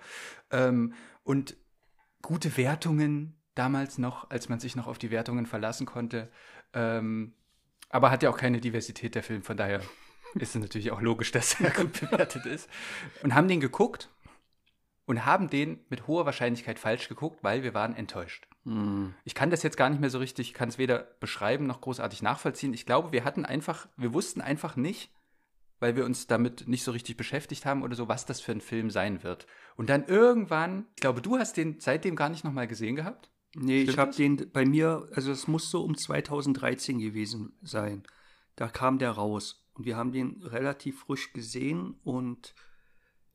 Ähm, 0.50 0.95
und 1.23 1.57
gute 2.23 2.57
Wertungen 2.57 3.37
damals 3.54 3.99
noch, 3.99 4.30
als 4.30 4.49
man 4.49 4.59
sich 4.59 4.76
noch 4.76 4.87
auf 4.87 4.99
die 4.99 5.11
Wertungen 5.11 5.47
verlassen 5.47 5.87
konnte. 5.87 6.30
Ähm, 6.73 7.35
aber 7.90 8.11
hat 8.11 8.23
ja 8.23 8.30
auch 8.30 8.38
keine 8.38 8.61
Diversität 8.61 9.14
der 9.14 9.23
Film, 9.23 9.42
von 9.42 9.57
daher 9.57 9.80
ist 10.35 10.54
es 10.54 10.62
natürlich 10.62 10.90
auch 10.90 11.00
logisch, 11.00 11.33
dass 11.33 11.61
er 11.61 11.71
gut 11.71 12.00
bewertet 12.00 12.47
ist. 12.47 12.69
Und 13.23 13.35
haben 13.35 13.49
den 13.49 13.61
geguckt 13.61 14.09
und 15.04 15.26
haben 15.26 15.50
den 15.50 15.85
mit 15.90 16.07
hoher 16.07 16.25
Wahrscheinlichkeit 16.25 16.78
falsch 16.78 17.09
geguckt, 17.09 17.40
weil 17.42 17.62
wir 17.62 17.75
waren 17.75 17.95
enttäuscht. 17.95 18.47
Ich 19.25 19.35
kann 19.35 19.50
das 19.50 19.62
jetzt 19.62 19.79
gar 19.79 19.88
nicht 19.88 20.00
mehr 20.00 20.11
so 20.11 20.19
richtig, 20.19 20.52
kann 20.52 20.69
es 20.69 20.76
weder 20.76 21.09
beschreiben 21.19 21.67
noch 21.67 21.81
großartig 21.81 22.21
nachvollziehen. 22.21 22.75
Ich 22.75 22.85
glaube, 22.85 23.11
wir 23.11 23.25
hatten 23.25 23.47
einfach, 23.47 23.88
wir 23.97 24.12
wussten 24.12 24.43
einfach 24.43 24.76
nicht, 24.76 25.11
weil 25.79 25.97
wir 25.97 26.05
uns 26.05 26.26
damit 26.26 26.69
nicht 26.69 26.85
so 26.85 26.90
richtig 26.90 27.17
beschäftigt 27.17 27.64
haben 27.64 27.83
oder 27.83 27.97
so, 27.97 28.07
was 28.07 28.26
das 28.26 28.40
für 28.40 28.52
ein 28.52 28.61
Film 28.61 28.90
sein 28.90 29.23
wird. 29.23 29.47
Und 29.76 29.88
dann 29.88 30.05
irgendwann, 30.05 30.87
ich 30.95 31.00
glaube, 31.00 31.23
du 31.23 31.38
hast 31.38 31.57
den 31.57 31.81
seitdem 31.81 32.17
gar 32.17 32.29
nicht 32.29 32.45
nochmal 32.45 32.69
gesehen 32.69 32.97
gehabt. 32.97 33.31
Nee, 33.55 33.83
Stimmt 33.83 33.90
ich 33.90 33.99
habe 33.99 34.14
den 34.14 34.52
bei 34.52 34.67
mir, 34.67 35.09
also 35.14 35.33
es 35.33 35.49
muss 35.49 35.71
so 35.71 35.83
um 35.83 35.97
2013 35.97 36.99
gewesen 36.99 37.55
sein. 37.62 38.02
Da 38.57 38.69
kam 38.69 38.99
der 38.99 39.12
raus 39.12 39.67
und 39.73 39.87
wir 39.87 39.97
haben 39.97 40.12
den 40.12 40.43
relativ 40.43 41.00
frisch 41.00 41.33
gesehen 41.33 41.99
und 42.05 42.55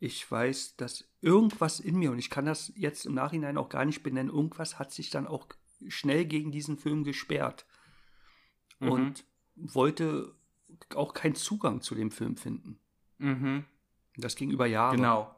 ich 0.05 0.29
weiß, 0.29 0.75
dass 0.77 1.03
irgendwas 1.21 1.79
in 1.79 1.95
mir, 1.97 2.12
und 2.12 2.19
ich 2.19 2.29
kann 2.29 2.45
das 2.45 2.71
jetzt 2.75 3.05
im 3.05 3.13
Nachhinein 3.13 3.57
auch 3.57 3.69
gar 3.69 3.85
nicht 3.85 4.03
benennen, 4.03 4.31
irgendwas 4.33 4.77
hat 4.79 4.91
sich 4.91 5.09
dann 5.09 5.27
auch 5.27 5.47
schnell 5.88 6.25
gegen 6.25 6.51
diesen 6.51 6.77
Film 6.77 7.03
gesperrt 7.03 7.65
Mhm. 8.79 8.91
und 8.91 9.25
wollte 9.55 10.33
auch 10.95 11.13
keinen 11.13 11.35
Zugang 11.35 11.81
zu 11.81 11.95
dem 11.95 12.12
Film 12.12 12.35
finden. 12.38 12.77
Mhm. 13.17 13.65
Das 14.17 14.35
ging 14.35 14.51
über 14.51 14.65
Jahre. 14.65 14.95
Genau. 14.95 15.33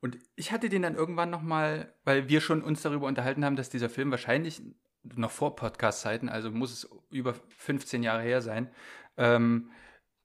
Und 0.00 0.18
ich 0.36 0.52
hatte 0.52 0.68
den 0.68 0.82
dann 0.82 0.94
irgendwann 0.94 1.30
nochmal, 1.30 1.94
weil 2.04 2.28
wir 2.28 2.40
schon 2.40 2.62
uns 2.62 2.82
darüber 2.82 3.06
unterhalten 3.06 3.44
haben, 3.44 3.56
dass 3.56 3.70
dieser 3.70 3.88
Film 3.88 4.10
wahrscheinlich 4.10 4.62
noch 5.14 5.30
vor 5.30 5.56
Podcast-Zeiten, 5.56 6.28
also 6.28 6.50
muss 6.50 6.72
es 6.72 6.88
über 7.10 7.34
15 7.56 8.02
Jahre 8.02 8.22
her 8.22 8.42
sein, 8.42 8.70
ähm, 9.16 9.70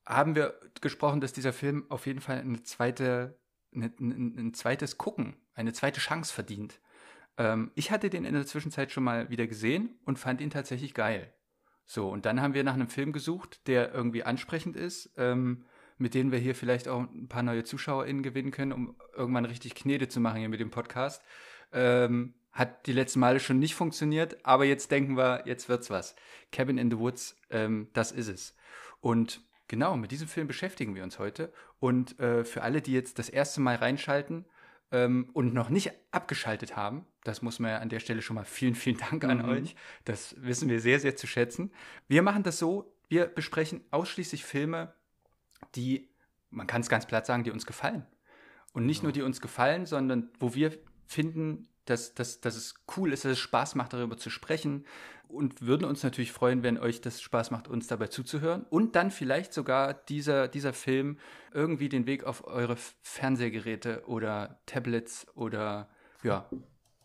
haben 0.05 0.35
wir 0.35 0.59
gesprochen, 0.81 1.21
dass 1.21 1.33
dieser 1.33 1.53
Film 1.53 1.85
auf 1.89 2.05
jeden 2.05 2.21
Fall 2.21 2.39
eine 2.39 2.63
zweite, 2.63 3.39
eine, 3.73 3.91
ein, 3.99 4.53
zweites 4.53 4.97
Gucken, 4.97 5.35
eine 5.53 5.73
zweite 5.73 5.99
Chance 5.99 6.33
verdient. 6.33 6.79
Ähm, 7.37 7.71
ich 7.75 7.91
hatte 7.91 8.09
den 8.09 8.25
in 8.25 8.33
der 8.33 8.45
Zwischenzeit 8.45 8.91
schon 8.91 9.03
mal 9.03 9.29
wieder 9.29 9.47
gesehen 9.47 9.99
und 10.05 10.19
fand 10.19 10.41
ihn 10.41 10.49
tatsächlich 10.49 10.93
geil. 10.93 11.33
So, 11.85 12.09
und 12.09 12.25
dann 12.25 12.41
haben 12.41 12.53
wir 12.53 12.63
nach 12.63 12.73
einem 12.73 12.87
Film 12.87 13.11
gesucht, 13.11 13.67
der 13.67 13.93
irgendwie 13.93 14.23
ansprechend 14.23 14.75
ist, 14.75 15.11
ähm, 15.17 15.65
mit 15.97 16.13
denen 16.13 16.31
wir 16.31 16.39
hier 16.39 16.55
vielleicht 16.55 16.87
auch 16.87 17.01
ein 17.01 17.27
paar 17.27 17.43
neue 17.43 17.63
ZuschauerInnen 17.63 18.23
gewinnen 18.23 18.51
können, 18.51 18.71
um 18.71 18.95
irgendwann 19.15 19.45
richtig 19.45 19.75
Knete 19.75 20.07
zu 20.07 20.19
machen 20.19 20.39
hier 20.39 20.49
mit 20.49 20.59
dem 20.59 20.71
Podcast. 20.71 21.21
Ähm, 21.73 22.33
hat 22.51 22.85
die 22.87 22.93
letzten 22.93 23.19
Male 23.19 23.39
schon 23.39 23.59
nicht 23.59 23.75
funktioniert, 23.75 24.45
aber 24.45 24.65
jetzt 24.65 24.91
denken 24.91 25.15
wir, 25.15 25.43
jetzt 25.45 25.69
wird's 25.69 25.89
was. 25.89 26.15
Cabin 26.51 26.77
in 26.77 26.91
the 26.91 26.97
Woods, 26.97 27.37
ähm, 27.49 27.89
das 27.93 28.11
ist 28.11 28.27
es. 28.27 28.55
Und 28.99 29.41
genau, 29.71 29.95
mit 29.95 30.11
diesem 30.11 30.27
Film 30.27 30.47
beschäftigen 30.47 30.95
wir 30.95 31.03
uns 31.03 31.17
heute. 31.17 31.51
Und 31.79 32.19
äh, 32.19 32.43
für 32.43 32.61
alle, 32.61 32.81
die 32.81 32.91
jetzt 32.91 33.17
das 33.19 33.29
erste 33.29 33.61
Mal 33.61 33.77
reinschalten 33.77 34.45
ähm, 34.91 35.29
und 35.31 35.53
noch 35.53 35.69
nicht 35.69 35.93
abgeschaltet 36.11 36.75
haben, 36.75 37.05
das 37.23 37.41
muss 37.41 37.57
man 37.57 37.71
ja 37.71 37.77
an 37.77 37.87
der 37.87 38.01
Stelle 38.01 38.21
schon 38.21 38.35
mal 38.35 38.43
vielen, 38.43 38.75
vielen 38.75 38.97
Dank 38.97 39.23
an 39.23 39.37
Mhm. 39.37 39.45
euch. 39.49 39.75
Das 40.03 40.35
wissen 40.37 40.67
wir 40.69 40.81
sehr, 40.81 40.99
sehr 40.99 41.15
zu 41.15 41.25
schätzen. 41.25 41.71
Wir 42.09 42.21
machen 42.21 42.43
das 42.43 42.59
so, 42.59 42.93
wir 43.07 43.27
besprechen 43.27 43.81
ausschließlich 43.91 44.43
Filme, 44.43 44.93
die, 45.75 46.09
man 46.49 46.67
kann 46.67 46.81
es 46.81 46.89
ganz 46.89 47.05
platt 47.05 47.25
sagen, 47.25 47.45
die 47.45 47.51
uns 47.51 47.65
gefallen. 47.65 48.05
Und 48.73 48.85
nicht 48.85 49.03
nur 49.03 49.13
die 49.13 49.21
uns 49.21 49.39
gefallen, 49.39 49.85
sondern 49.85 50.31
wo 50.39 50.53
wir 50.53 50.77
finden, 51.07 51.69
dass, 51.91 52.15
dass, 52.15 52.41
dass 52.41 52.55
es 52.55 52.73
cool 52.97 53.13
ist, 53.13 53.23
dass 53.25 53.33
es 53.33 53.39
Spaß 53.39 53.75
macht, 53.75 53.93
darüber 53.93 54.17
zu 54.17 54.29
sprechen. 54.29 54.85
Und 55.27 55.61
würden 55.61 55.85
uns 55.85 56.03
natürlich 56.03 56.33
freuen, 56.33 56.61
wenn 56.61 56.77
euch 56.77 56.99
das 56.99 57.21
Spaß 57.21 57.51
macht, 57.51 57.69
uns 57.69 57.87
dabei 57.87 58.07
zuzuhören. 58.07 58.65
Und 58.69 58.95
dann 58.97 59.11
vielleicht 59.11 59.53
sogar 59.53 59.93
dieser, 59.93 60.49
dieser 60.49 60.73
Film 60.73 61.19
irgendwie 61.53 61.87
den 61.87 62.05
Weg 62.05 62.25
auf 62.25 62.45
eure 62.47 62.75
Fernsehgeräte 63.01 64.03
oder 64.07 64.59
Tablets 64.65 65.27
oder 65.35 65.89
ja, 66.23 66.49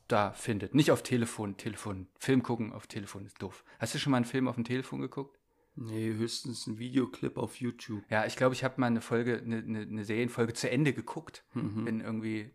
da 0.09 0.33
findet. 0.33 0.75
Nicht 0.75 0.91
auf 0.91 1.03
Telefon. 1.03 1.57
Telefon. 1.57 2.09
Film 2.19 2.43
gucken 2.43 2.73
auf 2.73 2.87
Telefon 2.87 3.27
ist 3.27 3.41
doof. 3.43 3.65
Hast 3.79 3.95
du 3.95 3.99
schon 3.99 4.11
mal 4.11 4.17
einen 4.17 4.27
Film 4.27 4.49
auf 4.49 4.57
dem 4.57 4.65
Telefon 4.65 5.01
geguckt? 5.01 5.39
Nee, 5.77 6.15
höchstens 6.15 6.67
ein 6.67 6.79
Videoclip 6.79 7.37
auf 7.37 7.61
YouTube. 7.61 8.03
Ja, 8.09 8.25
ich 8.25 8.35
glaube, 8.37 8.55
ich 8.55 8.65
habe 8.65 8.81
mal 8.81 8.87
eine 8.87 9.03
Folge, 9.03 9.43
eine, 9.45 9.59
eine, 9.59 9.83
eine 9.83 10.05
Serienfolge 10.05 10.55
zu 10.55 10.71
Ende 10.71 10.95
geguckt, 10.95 11.45
Mhm. 11.53 11.87
wenn 11.87 12.01
irgendwie 12.01 12.51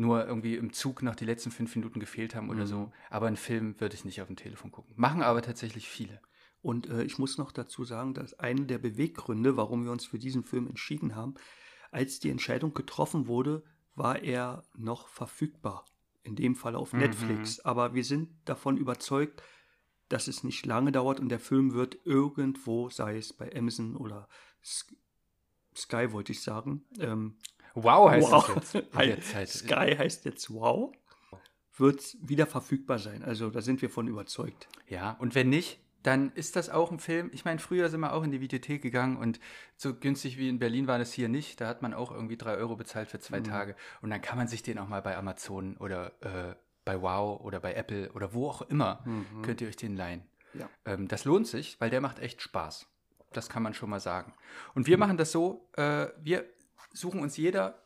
nur 0.00 0.26
irgendwie 0.26 0.56
im 0.56 0.72
Zug 0.72 1.02
noch 1.02 1.14
die 1.14 1.24
letzten 1.24 1.50
fünf 1.50 1.74
Minuten 1.76 2.00
gefehlt 2.00 2.34
haben 2.34 2.50
oder 2.50 2.66
so. 2.66 2.92
Aber 3.10 3.26
einen 3.26 3.36
Film 3.36 3.78
würde 3.80 3.94
ich 3.94 4.04
nicht 4.04 4.20
auf 4.20 4.26
dem 4.26 4.36
Telefon 4.36 4.70
gucken. 4.72 4.94
Machen 4.96 5.22
aber 5.22 5.42
tatsächlich 5.42 5.88
viele. 5.88 6.20
Und 6.62 6.88
äh, 6.88 7.04
ich 7.04 7.18
muss 7.18 7.38
noch 7.38 7.52
dazu 7.52 7.84
sagen, 7.84 8.14
dass 8.14 8.38
einer 8.38 8.64
der 8.64 8.78
Beweggründe, 8.78 9.56
warum 9.56 9.84
wir 9.84 9.92
uns 9.92 10.04
für 10.06 10.18
diesen 10.18 10.42
Film 10.44 10.66
entschieden 10.66 11.14
haben, 11.14 11.34
als 11.90 12.20
die 12.20 12.30
Entscheidung 12.30 12.74
getroffen 12.74 13.26
wurde, 13.26 13.62
war 13.94 14.22
er 14.22 14.62
noch 14.76 15.08
verfügbar. 15.08 15.84
In 16.22 16.36
dem 16.36 16.54
Fall 16.54 16.76
auf 16.76 16.92
Mhm. 16.92 17.00
Netflix. 17.00 17.60
Aber 17.60 17.94
wir 17.94 18.04
sind 18.04 18.28
davon 18.44 18.76
überzeugt, 18.76 19.42
dass 20.08 20.28
es 20.28 20.44
nicht 20.44 20.66
lange 20.66 20.92
dauert 20.92 21.20
und 21.20 21.28
der 21.28 21.40
Film 21.40 21.72
wird 21.72 21.98
irgendwo, 22.04 22.90
sei 22.90 23.16
es 23.16 23.32
bei 23.32 23.54
Amazon 23.56 23.96
oder 23.96 24.28
Sky, 25.76 26.12
wollte 26.12 26.32
ich 26.32 26.42
sagen. 26.42 26.84
Ähm, 26.98 27.36
Wow 27.74 28.10
heißt 28.10 28.30
wow. 28.30 28.54
das 28.54 28.72
jetzt. 28.72 29.30
Zeit. 29.30 29.48
Sky 29.48 29.96
heißt 29.96 30.24
jetzt 30.24 30.52
Wow. 30.52 30.92
Wird 31.76 32.16
wieder 32.20 32.46
verfügbar 32.46 32.98
sein. 32.98 33.22
Also 33.22 33.50
da 33.50 33.62
sind 33.62 33.80
wir 33.80 33.88
von 33.88 34.06
überzeugt. 34.06 34.68
Ja, 34.86 35.12
und 35.12 35.34
wenn 35.34 35.48
nicht, 35.48 35.80
dann 36.02 36.32
ist 36.32 36.56
das 36.56 36.68
auch 36.70 36.90
ein 36.90 36.98
Film. 36.98 37.30
Ich 37.32 37.44
meine, 37.44 37.58
früher 37.58 37.88
sind 37.88 38.00
wir 38.00 38.12
auch 38.12 38.22
in 38.22 38.30
die 38.30 38.40
Videothek 38.40 38.82
gegangen 38.82 39.16
und 39.16 39.40
so 39.76 39.94
günstig 39.94 40.38
wie 40.38 40.48
in 40.48 40.58
Berlin 40.58 40.86
war 40.86 40.98
das 40.98 41.12
hier 41.12 41.28
nicht. 41.28 41.60
Da 41.60 41.68
hat 41.68 41.82
man 41.82 41.94
auch 41.94 42.10
irgendwie 42.10 42.36
drei 42.36 42.56
Euro 42.56 42.76
bezahlt 42.76 43.08
für 43.08 43.20
zwei 43.20 43.40
Tage. 43.40 43.76
Und 44.02 44.10
dann 44.10 44.20
kann 44.20 44.36
man 44.36 44.48
sich 44.48 44.62
den 44.62 44.78
auch 44.78 44.88
mal 44.88 45.02
bei 45.02 45.16
Amazon 45.16 45.76
oder 45.76 46.12
äh, 46.20 46.54
bei 46.84 47.00
Wow 47.00 47.40
oder 47.40 47.60
bei 47.60 47.74
Apple 47.74 48.10
oder 48.12 48.32
wo 48.34 48.48
auch 48.48 48.62
immer, 48.62 49.04
könnt 49.42 49.60
ihr 49.60 49.68
euch 49.68 49.76
den 49.76 49.96
leihen. 49.96 50.22
Ja. 50.54 50.68
Ähm, 50.84 51.08
das 51.08 51.24
lohnt 51.24 51.46
sich, 51.46 51.80
weil 51.80 51.90
der 51.90 52.00
macht 52.00 52.18
echt 52.18 52.42
Spaß. 52.42 52.86
Das 53.32 53.48
kann 53.48 53.62
man 53.62 53.74
schon 53.74 53.90
mal 53.90 54.00
sagen. 54.00 54.34
Und 54.74 54.86
wir 54.86 54.98
machen 54.98 55.16
das 55.16 55.30
so, 55.30 55.68
äh, 55.76 56.08
wir 56.20 56.44
suchen 56.92 57.20
uns 57.20 57.36
jeder 57.36 57.82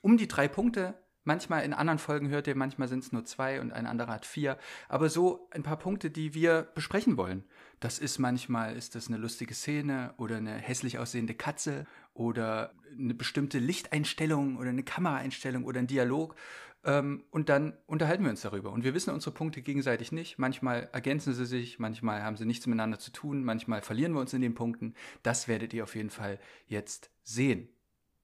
um 0.00 0.16
die 0.16 0.28
drei 0.28 0.48
Punkte. 0.48 0.94
Manchmal 1.24 1.64
in 1.64 1.72
anderen 1.72 2.00
Folgen 2.00 2.30
hört 2.30 2.48
ihr, 2.48 2.56
manchmal 2.56 2.88
sind 2.88 3.04
es 3.04 3.12
nur 3.12 3.24
zwei 3.24 3.60
und 3.60 3.72
ein 3.72 3.86
anderer 3.86 4.12
hat 4.12 4.26
vier. 4.26 4.58
Aber 4.88 5.08
so 5.08 5.48
ein 5.52 5.62
paar 5.62 5.78
Punkte, 5.78 6.10
die 6.10 6.34
wir 6.34 6.62
besprechen 6.74 7.16
wollen. 7.16 7.44
Das 7.78 8.00
ist 8.00 8.18
manchmal, 8.18 8.76
ist 8.76 8.96
das 8.96 9.06
eine 9.06 9.18
lustige 9.18 9.54
Szene 9.54 10.14
oder 10.16 10.36
eine 10.36 10.54
hässlich 10.54 10.98
aussehende 10.98 11.34
Katze 11.34 11.86
oder 12.12 12.72
eine 12.90 13.14
bestimmte 13.14 13.60
Lichteinstellung 13.60 14.56
oder 14.56 14.70
eine 14.70 14.82
Kameraeinstellung 14.82 15.64
oder 15.64 15.78
ein 15.78 15.86
Dialog. 15.86 16.34
Ähm, 16.84 17.24
und 17.30 17.48
dann 17.48 17.74
unterhalten 17.86 18.24
wir 18.24 18.30
uns 18.30 18.40
darüber. 18.40 18.72
Und 18.72 18.82
wir 18.82 18.94
wissen 18.94 19.14
unsere 19.14 19.32
Punkte 19.32 19.62
gegenseitig 19.62 20.10
nicht. 20.10 20.38
Manchmal 20.38 20.88
ergänzen 20.92 21.34
sie 21.34 21.46
sich, 21.46 21.78
manchmal 21.78 22.22
haben 22.24 22.36
sie 22.36 22.46
nichts 22.46 22.66
miteinander 22.66 22.98
zu 22.98 23.12
tun, 23.12 23.44
manchmal 23.44 23.82
verlieren 23.82 24.12
wir 24.12 24.20
uns 24.20 24.32
in 24.32 24.42
den 24.42 24.54
Punkten. 24.54 24.94
Das 25.22 25.46
werdet 25.46 25.72
ihr 25.72 25.84
auf 25.84 25.94
jeden 25.94 26.10
Fall 26.10 26.40
jetzt 26.66 27.10
sehen. 27.22 27.68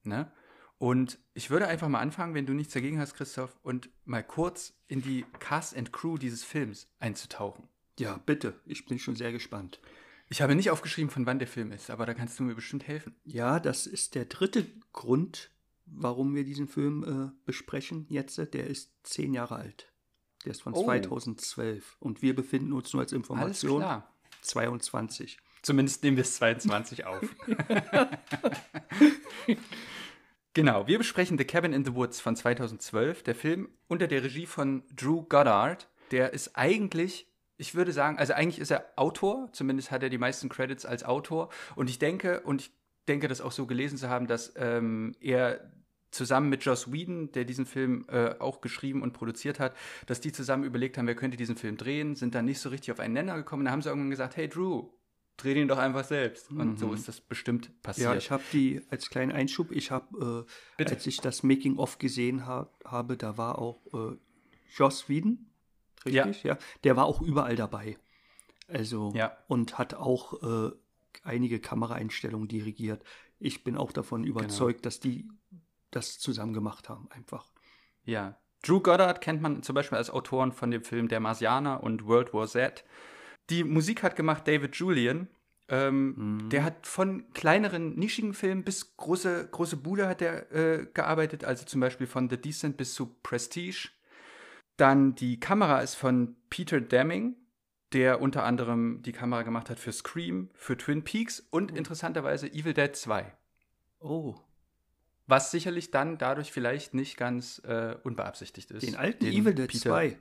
Ne? 0.05 0.31
Und 0.79 1.19
ich 1.35 1.51
würde 1.51 1.67
einfach 1.67 1.89
mal 1.89 1.99
anfangen, 2.01 2.35
wenn 2.35 2.47
du 2.47 2.53
nichts 2.53 2.73
dagegen 2.73 3.01
hast, 3.01 3.15
Christoph, 3.15 3.59
und 3.63 3.91
mal 4.05 4.23
kurz 4.23 4.75
in 4.87 5.03
die 5.03 5.25
Cast 5.41 5.77
and 5.77 5.93
Crew 5.93 6.19
dieses 6.19 6.45
Films 6.45 6.89
einzutauchen. 7.01 7.69
Ja, 7.99 8.21
bitte. 8.25 8.55
Ich 8.65 8.87
bin 8.87 8.99
schon 9.01 9.17
sehr 9.17 9.33
gespannt. 9.33 9.81
Ich 10.29 10.41
habe 10.41 10.55
nicht 10.55 10.71
aufgeschrieben, 10.71 11.11
von 11.11 11.27
wann 11.27 11.39
der 11.41 11.49
Film 11.49 11.73
ist, 11.73 11.91
aber 11.91 12.07
da 12.07 12.15
kannst 12.15 12.39
du 12.39 12.45
mir 12.45 12.55
bestimmt 12.55 12.87
helfen. 12.87 13.17
Ja, 13.25 13.59
das 13.59 13.87
ist 13.87 14.15
der 14.15 14.27
dritte 14.27 14.67
Grund, 14.93 15.51
warum 15.87 16.35
wir 16.35 16.45
diesen 16.45 16.69
Film 16.69 17.33
äh, 17.35 17.37
besprechen 17.45 18.07
jetzt. 18.09 18.37
Der 18.37 18.67
ist 18.69 18.93
zehn 19.03 19.35
Jahre 19.35 19.57
alt. 19.57 19.91
Der 20.45 20.53
ist 20.53 20.63
von 20.63 20.75
Oh. 20.75 20.85
2012. 20.85 21.97
Und 21.99 22.23
wir 22.23 22.37
befinden 22.37 22.73
uns 22.73 22.93
nur 22.93 23.03
als 23.03 23.13
Information 23.13 23.81
klar. 23.81 24.15
22. 24.43 25.39
Zumindest 25.63 26.03
nehmen 26.03 26.17
wir 26.17 26.23
es 26.23 26.37
22 26.37 27.07
auf. 27.07 27.21
genau, 30.55 30.87
wir 30.87 30.99
besprechen 30.99 31.39
The 31.39 31.45
Cabin 31.45 31.73
in 31.73 31.85
the 31.85 31.95
Woods 31.95 32.21
von 32.21 32.37
2012. 32.37 33.23
Der 33.23 33.35
Film 33.35 33.69
unter 33.87 34.07
der 34.07 34.23
Regie 34.23 34.47
von 34.47 34.83
Drew 34.95 35.23
Goddard. 35.23 35.89
Der 36.11 36.33
ist 36.33 36.57
eigentlich, 36.57 37.27
ich 37.57 37.75
würde 37.75 37.93
sagen, 37.93 38.19
also 38.19 38.33
eigentlich 38.33 38.61
ist 38.61 38.71
er 38.71 38.93
Autor, 38.97 39.51
zumindest 39.53 39.91
hat 39.91 40.03
er 40.03 40.09
die 40.09 40.19
meisten 40.19 40.49
Credits 40.49 40.87
als 40.87 41.05
Autor. 41.05 41.51
Und 41.77 41.91
ich 41.91 41.99
denke, 41.99 42.41
und 42.41 42.63
ich 42.63 42.73
denke, 43.09 43.29
das 43.29 43.41
auch 43.41 43.53
so 43.53 43.67
gelesen 43.67 43.99
zu 43.99 44.09
haben, 44.09 44.27
dass 44.27 44.53
ähm, 44.57 45.15
er 45.21 45.71
zusammen 46.11 46.49
mit 46.49 46.65
Joss 46.65 46.93
Whedon, 46.93 47.33
der 47.33 47.45
diesen 47.45 47.67
Film 47.67 48.07
äh, 48.09 48.35
auch 48.39 48.61
geschrieben 48.61 49.03
und 49.03 49.13
produziert 49.13 49.61
hat, 49.61 49.77
dass 50.07 50.21
die 50.21 50.33
zusammen 50.33 50.65
überlegt 50.65 50.99
haben, 50.99 51.07
wer 51.07 51.15
könnte 51.15 51.37
diesen 51.37 51.57
Film 51.57 51.77
drehen, 51.77 52.17
sind 52.17 52.35
dann 52.35 52.45
nicht 52.45 52.61
so 52.61 52.71
richtig 52.71 52.93
auf 52.93 53.01
einen 53.01 53.15
Nenner 53.15 53.37
gekommen. 53.37 53.65
Da 53.65 53.71
haben 53.71 53.83
sie 53.83 53.89
irgendwann 53.89 54.11
gesagt, 54.11 54.37
hey 54.37 54.49
Drew, 54.49 54.89
dreh 55.39 55.55
den 55.55 55.69
doch 55.69 55.79
einfach 55.79 56.05
selbst. 56.05 56.51
Und 56.51 56.79
so 56.79 56.93
ist 56.93 57.09
das 57.09 57.21
bestimmt 57.23 57.83
passiert. 57.83 58.11
Ja, 58.11 58.17
ich 58.17 58.31
habe 58.31 58.43
die 58.53 58.83
als 58.91 59.09
kleinen 59.09 59.33
Einschub, 59.33 59.71
ich 59.73 59.91
habe, 59.91 60.47
äh, 60.79 60.85
als 60.85 61.07
ich 61.07 61.19
das 61.21 61.43
Making-of 61.43 61.99
gesehen 61.99 62.47
ha 62.47 62.69
habe, 62.85 63.17
da 63.17 63.39
war 63.39 63.59
auch 63.59 63.81
äh, 63.95 64.17
Joss 64.77 65.09
Whedon, 65.09 65.47
richtig? 66.05 66.43
Ja. 66.43 66.59
Der 66.85 66.97
war 66.97 67.07
auch 67.07 67.23
überall 67.23 67.57
dabei. 67.57 67.97
Also, 68.67 69.13
Ja. 69.15 69.37
und 69.49 69.79
hat 69.79 69.95
auch 69.95 70.43
äh, 70.43 70.71
einige 71.23 71.59
Kameraeinstellungen 71.59 72.49
dirigiert. 72.49 73.03
Ich 73.39 73.65
bin 73.65 73.77
auch 73.77 73.93
davon 73.93 74.25
Genau. 74.25 74.39
überzeugt, 74.41 74.85
dass 74.85 75.01
die 75.01 75.29
das 75.91 76.19
zusammen 76.19 76.53
gemacht 76.53 76.89
haben, 76.91 77.09
einfach. 77.11 77.51
Ja. 78.05 78.39
Drew 78.63 78.81
Goddard 78.81 79.21
kennt 79.21 79.41
man 79.41 79.63
zum 79.63 79.75
Beispiel 79.75 79.97
als 79.97 80.11
Autoren 80.11 80.53
von 80.53 80.71
dem 80.71 80.83
Film 80.83 81.09
Der 81.09 81.21
Marsianer 81.21 81.83
und 81.83 82.07
World 82.07 82.35
War 82.35 82.47
Z. 82.49 82.85
Die 83.51 83.65
Musik 83.65 84.03
hat 84.03 84.17
gemacht 84.17 84.47
David 84.47 84.77
Julian. 84.77 85.29
Ähm, 85.71 86.49
Der 86.51 86.65
hat 86.65 86.87
von 86.87 87.31
kleineren, 87.35 87.95
nischigen 87.99 88.33
Filmen 88.33 88.65
bis 88.65 88.97
große, 88.97 89.49
große 89.51 89.77
Bude 89.77 90.09
hat 90.09 90.23
er 90.23 90.51
äh, 90.51 90.87
gearbeitet, 90.95 91.45
also 91.45 91.65
zum 91.67 91.81
Beispiel 91.83 92.07
von 92.07 92.31
The 92.31 92.39
Descent 92.39 92.77
bis 92.79 92.95
zu 92.95 93.15
Prestige. 93.23 93.91
Dann 94.79 95.15
die 95.15 95.39
Kamera 95.41 95.81
ist 95.81 95.95
von 95.97 96.37
Peter 96.49 96.81
Deming, 96.81 97.37
der 97.93 98.21
unter 98.23 98.45
anderem 98.45 99.03
die 99.03 99.13
Kamera 99.13 99.43
gemacht 99.43 99.69
hat 99.69 99.79
für 99.79 99.93
Scream, 99.93 100.49
für 100.55 100.77
Twin 100.77 101.05
Peaks 101.05 101.41
und 101.51 101.71
interessanterweise 101.77 102.47
Evil 102.51 102.73
Dead 102.75 102.95
2. 102.95 103.31
Oh, 104.01 104.37
Was 105.27 105.51
sicherlich 105.51 105.91
dann 105.91 106.17
dadurch 106.17 106.51
vielleicht 106.53 106.95
nicht 106.95 107.17
ganz 107.19 107.59
äh, 107.67 107.97
unbeabsichtigt 108.05 108.71
ist. 108.71 108.87
den 108.87 108.97
alten 108.97 109.27
Evil 109.27 109.55
Dead 109.55 109.69
Peter- 109.69 109.91
2. 109.91 110.19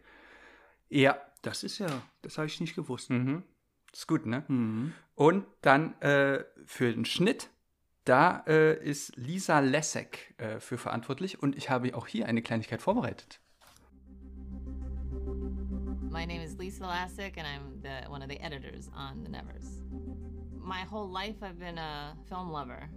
Ja. 0.89 1.17
Das 1.41 1.63
ist 1.63 1.79
ja, 1.79 1.87
das 2.21 2.37
habe 2.37 2.47
ich 2.47 2.59
nicht 2.59 2.75
gewusst. 2.75 3.09
Mhm. 3.09 3.43
Ist 3.93 4.07
gut, 4.07 4.25
ne? 4.25 4.43
Mhm. 4.47 4.93
Und 5.15 5.45
dann 5.61 5.99
äh, 6.01 6.43
für 6.65 6.91
den 6.91 7.05
Schnitt, 7.05 7.49
da 8.05 8.43
äh, 8.47 8.83
ist 8.83 9.15
Lisa 9.15 9.59
Lessek 9.59 10.35
äh, 10.37 10.59
für 10.59 10.77
verantwortlich 10.77 11.41
und 11.41 11.55
ich 11.55 11.69
habe 11.69 11.95
auch 11.95 12.07
hier 12.07 12.27
eine 12.27 12.41
Kleinigkeit 12.41 12.81
vorbereitet. 12.81 13.39
My 16.09 16.25
name 16.25 16.43
is 16.43 16.57
Lisa 16.57 16.87
Lassick, 16.87 17.37
and 17.37 17.45
I'm 17.45 17.81
the, 17.81 18.09
one 18.09 18.23
of 18.23 18.29
the 18.29 18.39
editors 18.39 18.89
on 18.95 19.23
The 19.23 19.29
Nevers. 19.29 19.83
my 20.67 20.81
whole 20.81 21.07
life 21.07 21.35
I've 21.41 21.57
been 21.57 21.77
a 21.77 22.13
film 22.27 22.51
lover. 22.51 22.89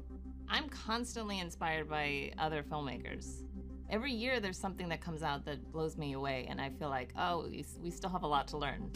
I'm 0.49 0.69
constantly 0.69 1.39
inspired 1.39 1.89
by 1.89 2.33
other 2.37 2.65
filmmakers. 2.65 3.45
Every 3.91 4.13
year 4.13 4.39
there's 4.39 4.57
something 4.57 4.89
that 4.91 5.01
comes 5.01 5.25
out 5.25 5.45
that 5.47 5.73
blows 5.73 5.97
me 5.97 6.13
away, 6.13 6.47
and 6.49 6.61
I 6.61 6.71
feel 6.71 6.91
like, 6.91 7.13
oh, 7.19 7.49
we 7.83 7.91
still 7.91 8.11
have 8.11 8.23
a 8.23 8.27
lot 8.27 8.47
to 8.49 8.57
learn. 8.57 8.89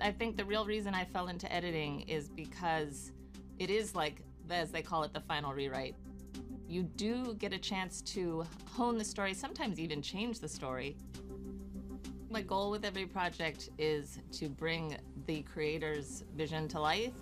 I 0.00 0.10
think 0.10 0.36
the 0.36 0.44
real 0.44 0.64
reason 0.64 0.94
I 0.94 1.04
fell 1.04 1.28
into 1.28 1.50
editing 1.52 2.00
is 2.02 2.28
because 2.28 3.12
it 3.60 3.70
is 3.70 3.94
like, 3.94 4.22
as 4.50 4.72
they 4.72 4.82
call 4.82 5.04
it, 5.04 5.12
the 5.12 5.20
final 5.20 5.52
rewrite. 5.52 5.94
You 6.66 6.82
do 6.82 7.34
get 7.34 7.52
a 7.52 7.58
chance 7.58 8.00
to 8.02 8.44
hone 8.68 8.98
the 8.98 9.04
story, 9.04 9.32
sometimes 9.32 9.78
even 9.78 10.02
change 10.02 10.40
the 10.40 10.48
story. 10.48 10.96
My 12.30 12.42
goal 12.42 12.72
with 12.72 12.84
every 12.84 13.06
project 13.06 13.70
is 13.78 14.18
to 14.32 14.48
bring 14.48 14.96
the 15.26 15.42
creator's 15.42 16.24
vision 16.34 16.66
to 16.68 16.80
life, 16.80 17.14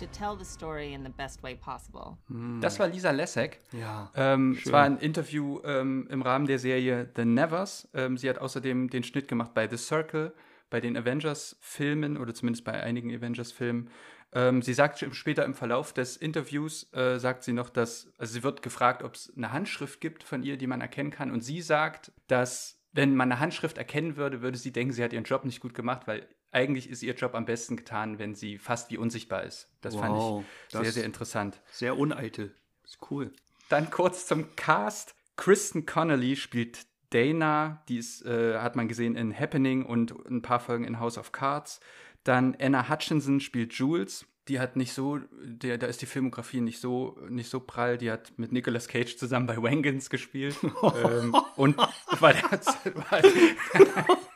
to 0.00 0.06
tell 0.06 0.36
the 0.36 0.44
story 0.44 0.94
in 0.94 1.04
the 1.04 1.10
best 1.10 1.42
way 1.42 1.54
possible. 1.54 2.16
Das 2.60 2.78
war 2.78 2.88
Lisa 2.88 3.10
Lessig. 3.10 3.60
Ja. 3.72 4.10
Ähm, 4.14 4.58
es 4.58 4.72
war 4.72 4.84
ein 4.84 4.98
Interview 4.98 5.60
ähm, 5.64 6.08
im 6.10 6.22
Rahmen 6.22 6.46
der 6.46 6.58
Serie 6.58 7.10
The 7.14 7.24
Nevers. 7.24 7.88
Ähm, 7.92 8.16
sie 8.16 8.28
hat 8.28 8.38
außerdem 8.38 8.88
den 8.88 9.04
Schnitt 9.04 9.28
gemacht 9.28 9.52
bei 9.52 9.68
The 9.68 9.76
Circle, 9.76 10.32
bei 10.70 10.80
den 10.80 10.96
Avengers-Filmen 10.96 12.16
oder 12.16 12.32
zumindest 12.32 12.64
bei 12.64 12.82
einigen 12.82 13.14
Avengers-Filmen. 13.14 13.90
Ähm, 14.32 14.62
sie 14.62 14.74
sagt 14.74 15.04
später 15.12 15.44
im 15.44 15.54
Verlauf 15.54 15.92
des 15.92 16.16
Interviews, 16.16 16.90
äh, 16.94 17.18
sagt 17.18 17.42
sie 17.42 17.52
noch, 17.52 17.68
dass, 17.68 18.12
also 18.16 18.32
sie 18.32 18.42
wird 18.42 18.62
gefragt, 18.62 19.02
ob 19.02 19.14
es 19.14 19.32
eine 19.36 19.52
Handschrift 19.52 20.00
gibt 20.00 20.22
von 20.22 20.42
ihr, 20.42 20.56
die 20.56 20.66
man 20.66 20.80
erkennen 20.80 21.10
kann. 21.10 21.30
Und 21.30 21.42
sie 21.42 21.60
sagt, 21.60 22.12
dass, 22.28 22.80
wenn 22.92 23.16
man 23.16 23.30
eine 23.30 23.40
Handschrift 23.40 23.76
erkennen 23.76 24.16
würde, 24.16 24.40
würde 24.40 24.56
sie 24.56 24.72
denken, 24.72 24.94
sie 24.94 25.04
hat 25.04 25.12
ihren 25.12 25.24
Job 25.24 25.44
nicht 25.44 25.60
gut 25.60 25.74
gemacht, 25.74 26.06
weil 26.06 26.26
eigentlich 26.52 26.90
ist 26.90 27.02
ihr 27.02 27.14
Job 27.14 27.34
am 27.34 27.44
besten 27.44 27.76
getan, 27.76 28.18
wenn 28.18 28.34
sie 28.34 28.58
fast 28.58 28.90
wie 28.90 28.98
unsichtbar 28.98 29.44
ist. 29.44 29.68
Das 29.80 29.94
Wow, 29.94 30.00
fand 30.00 30.44
ich 30.68 30.72
sehr, 30.72 30.92
sehr 30.92 31.04
interessant. 31.04 31.60
Sehr 31.70 31.96
uneitel. 31.96 32.54
Ist 32.84 32.98
cool. 33.10 33.32
Dann 33.68 33.90
kurz 33.90 34.26
zum 34.26 34.56
Cast. 34.56 35.14
Kristen 35.36 35.86
Connolly 35.86 36.36
spielt 36.36 36.86
Dana, 37.10 37.82
die 37.88 37.98
ist, 37.98 38.24
äh, 38.24 38.58
hat 38.58 38.76
man 38.76 38.88
gesehen 38.88 39.16
in 39.16 39.36
Happening 39.36 39.84
und 39.84 40.12
ein 40.28 40.42
paar 40.42 40.60
Folgen 40.60 40.84
in 40.84 41.00
House 41.00 41.18
of 41.18 41.32
Cards. 41.32 41.80
Dann 42.24 42.56
Anna 42.60 42.88
Hutchinson 42.88 43.40
spielt 43.40 43.72
Jules. 43.72 44.26
Die 44.48 44.58
hat 44.58 44.76
nicht 44.76 44.92
so, 44.92 45.18
der, 45.42 45.78
da 45.78 45.86
ist 45.86 46.02
die 46.02 46.06
Filmografie 46.06 46.60
nicht 46.60 46.80
so, 46.80 47.16
nicht 47.28 47.48
so 47.48 47.60
prall. 47.60 47.98
Die 47.98 48.10
hat 48.10 48.32
mit 48.36 48.52
Nicolas 48.52 48.88
Cage 48.88 49.16
zusammen 49.16 49.46
bei 49.46 49.56
Wangans 49.56 50.10
gespielt. 50.10 50.56
ähm, 50.62 51.34
und 51.56 51.76
war 51.78 52.32
der, 52.32 52.42
war, 52.50 54.18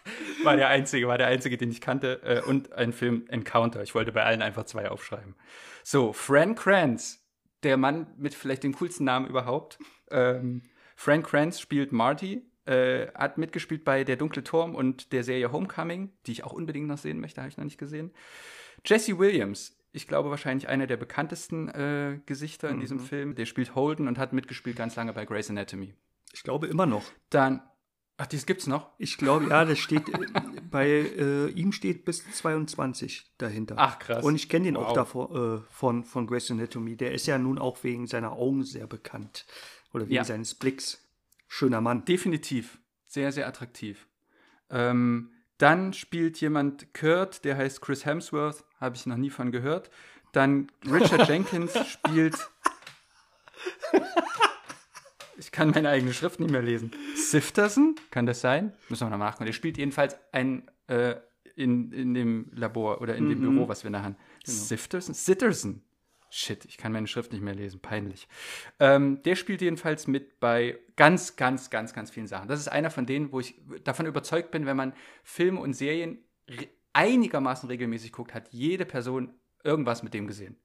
war 0.44 0.56
der 0.56 0.68
einzige, 0.68 1.08
war 1.08 1.18
der 1.18 1.28
einzige, 1.28 1.56
den 1.56 1.70
ich 1.70 1.80
kannte. 1.80 2.20
Äh, 2.22 2.48
und 2.48 2.72
ein 2.72 2.92
Film 2.92 3.26
Encounter. 3.28 3.82
Ich 3.82 3.94
wollte 3.94 4.12
bei 4.12 4.22
allen 4.22 4.42
einfach 4.42 4.64
zwei 4.64 4.90
aufschreiben. 4.90 5.34
So, 5.82 6.12
Fran 6.12 6.54
Kranz, 6.54 7.24
der 7.62 7.76
Mann 7.76 8.06
mit 8.16 8.34
vielleicht 8.34 8.62
dem 8.62 8.74
coolsten 8.74 9.04
Namen 9.04 9.26
überhaupt. 9.26 9.78
Ähm, 10.10 10.62
Frank 10.96 11.26
Kranz 11.26 11.60
spielt 11.60 11.92
Marty, 11.92 12.42
äh, 12.66 13.08
hat 13.14 13.38
mitgespielt 13.38 13.84
bei 13.84 14.04
Der 14.04 14.16
dunkle 14.16 14.44
Turm 14.44 14.74
und 14.74 15.12
der 15.12 15.24
Serie 15.24 15.52
Homecoming, 15.52 16.12
die 16.26 16.32
ich 16.32 16.44
auch 16.44 16.52
unbedingt 16.52 16.86
noch 16.86 16.98
sehen 16.98 17.20
möchte, 17.20 17.40
habe 17.40 17.48
ich 17.48 17.56
noch 17.56 17.64
nicht 17.64 17.78
gesehen. 17.78 18.12
Jesse 18.84 19.18
Williams, 19.18 19.76
ich 19.92 20.06
glaube 20.06 20.30
wahrscheinlich 20.30 20.68
einer 20.68 20.86
der 20.86 20.96
bekanntesten 20.96 21.68
äh, 21.68 22.20
Gesichter 22.26 22.68
in 22.68 22.80
diesem 22.80 23.00
Film, 23.00 23.34
der 23.34 23.46
spielt 23.46 23.74
Holden 23.74 24.08
und 24.08 24.18
hat 24.18 24.32
mitgespielt 24.32 24.76
ganz 24.76 24.96
lange 24.96 25.12
bei 25.12 25.24
Grey's 25.24 25.50
Anatomy. 25.50 25.94
Ich 26.32 26.42
glaube 26.42 26.66
immer 26.66 26.86
noch. 26.86 27.04
Dann, 27.30 27.62
ach, 28.16 28.26
dies 28.26 28.46
gibt's 28.46 28.66
noch? 28.66 28.90
Ich 28.98 29.16
glaube, 29.18 29.48
ja, 29.48 29.64
das 29.64 29.78
steht 29.78 30.08
äh, 30.08 30.26
bei 30.70 30.88
äh, 30.88 31.48
ihm 31.50 31.72
steht 31.72 32.04
bis 32.04 32.24
22 32.32 33.34
dahinter. 33.38 33.74
Ach, 33.78 33.98
krass. 33.98 34.24
Und 34.24 34.34
ich 34.36 34.48
kenne 34.48 34.66
den 34.66 34.76
auch 34.76 34.88
Wow. 34.88 34.94
davor, 34.94 35.34
äh, 35.34 35.72
von, 35.72 36.04
von 36.04 36.26
Grey's 36.26 36.50
Anatomy. 36.50 36.96
Der 36.96 37.12
ist 37.12 37.26
ja 37.26 37.38
nun 37.38 37.58
auch 37.58 37.82
wegen 37.84 38.06
seiner 38.06 38.32
Augen 38.32 38.62
sehr 38.64 38.86
bekannt. 38.86 39.46
Oder 39.92 40.04
wegen 40.06 40.14
Ja. 40.14 40.24
seines 40.24 40.54
Blicks. 40.54 41.00
Schöner 41.46 41.80
Mann. 41.80 42.04
Definitiv. 42.04 42.78
Sehr, 43.06 43.30
sehr 43.32 43.46
attraktiv. 43.46 44.08
Ähm, 44.70 45.30
dann 45.58 45.92
spielt 45.92 46.40
jemand 46.40 46.94
Kurt, 46.94 47.44
der 47.44 47.56
heißt 47.56 47.80
Chris 47.80 48.04
Hemsworth, 48.04 48.64
habe 48.80 48.96
ich 48.96 49.06
noch 49.06 49.16
nie 49.16 49.30
von 49.30 49.52
gehört. 49.52 49.88
Dann 50.32 50.66
Richard 50.84 51.28
Jenkins 51.28 51.78
spielt. 51.86 52.36
Ich 55.36 55.50
kann 55.50 55.70
meine 55.70 55.88
eigene 55.88 56.12
Schrift 56.12 56.40
nicht 56.40 56.50
mehr 56.50 56.62
lesen. 56.62 56.92
Sifterson, 57.16 57.96
kann 58.10 58.26
das 58.26 58.40
sein? 58.40 58.72
Müssen 58.88 59.06
wir 59.06 59.10
noch 59.10 59.18
nachgucken. 59.18 59.46
Der 59.46 59.52
spielt 59.52 59.78
jedenfalls 59.78 60.16
ein 60.32 60.70
äh, 60.86 61.16
in, 61.56 61.92
in 61.92 62.14
dem 62.14 62.50
Labor 62.52 63.00
oder 63.00 63.16
in 63.16 63.28
dem 63.28 63.40
Büro, 63.40 63.68
was 63.68 63.84
wir 63.84 63.90
da 63.90 64.02
haben. 64.02 64.16
Sifterson? 64.44 65.14
Sitterson. 65.14 65.82
Shit, 66.30 66.64
ich 66.64 66.78
kann 66.78 66.90
meine 66.90 67.06
Schrift 67.06 67.32
nicht 67.32 67.42
mehr 67.42 67.54
lesen. 67.54 67.78
Peinlich. 67.78 68.26
Ähm, 68.80 69.22
der 69.22 69.36
spielt 69.36 69.62
jedenfalls 69.62 70.08
mit 70.08 70.40
bei 70.40 70.78
ganz, 70.96 71.36
ganz, 71.36 71.70
ganz, 71.70 71.92
ganz 71.92 72.10
vielen 72.10 72.26
Sachen. 72.26 72.48
Das 72.48 72.58
ist 72.58 72.66
einer 72.66 72.90
von 72.90 73.06
denen, 73.06 73.30
wo 73.30 73.38
ich 73.38 73.54
davon 73.84 74.06
überzeugt 74.06 74.50
bin, 74.50 74.66
wenn 74.66 74.76
man 74.76 74.94
Filme 75.22 75.60
und 75.60 75.74
Serien 75.74 76.18
re- 76.48 76.68
einigermaßen 76.92 77.68
regelmäßig 77.68 78.10
guckt, 78.10 78.34
hat 78.34 78.48
jede 78.50 78.84
Person 78.84 79.32
irgendwas 79.62 80.02
mit 80.02 80.12
dem 80.12 80.26
gesehen. 80.26 80.56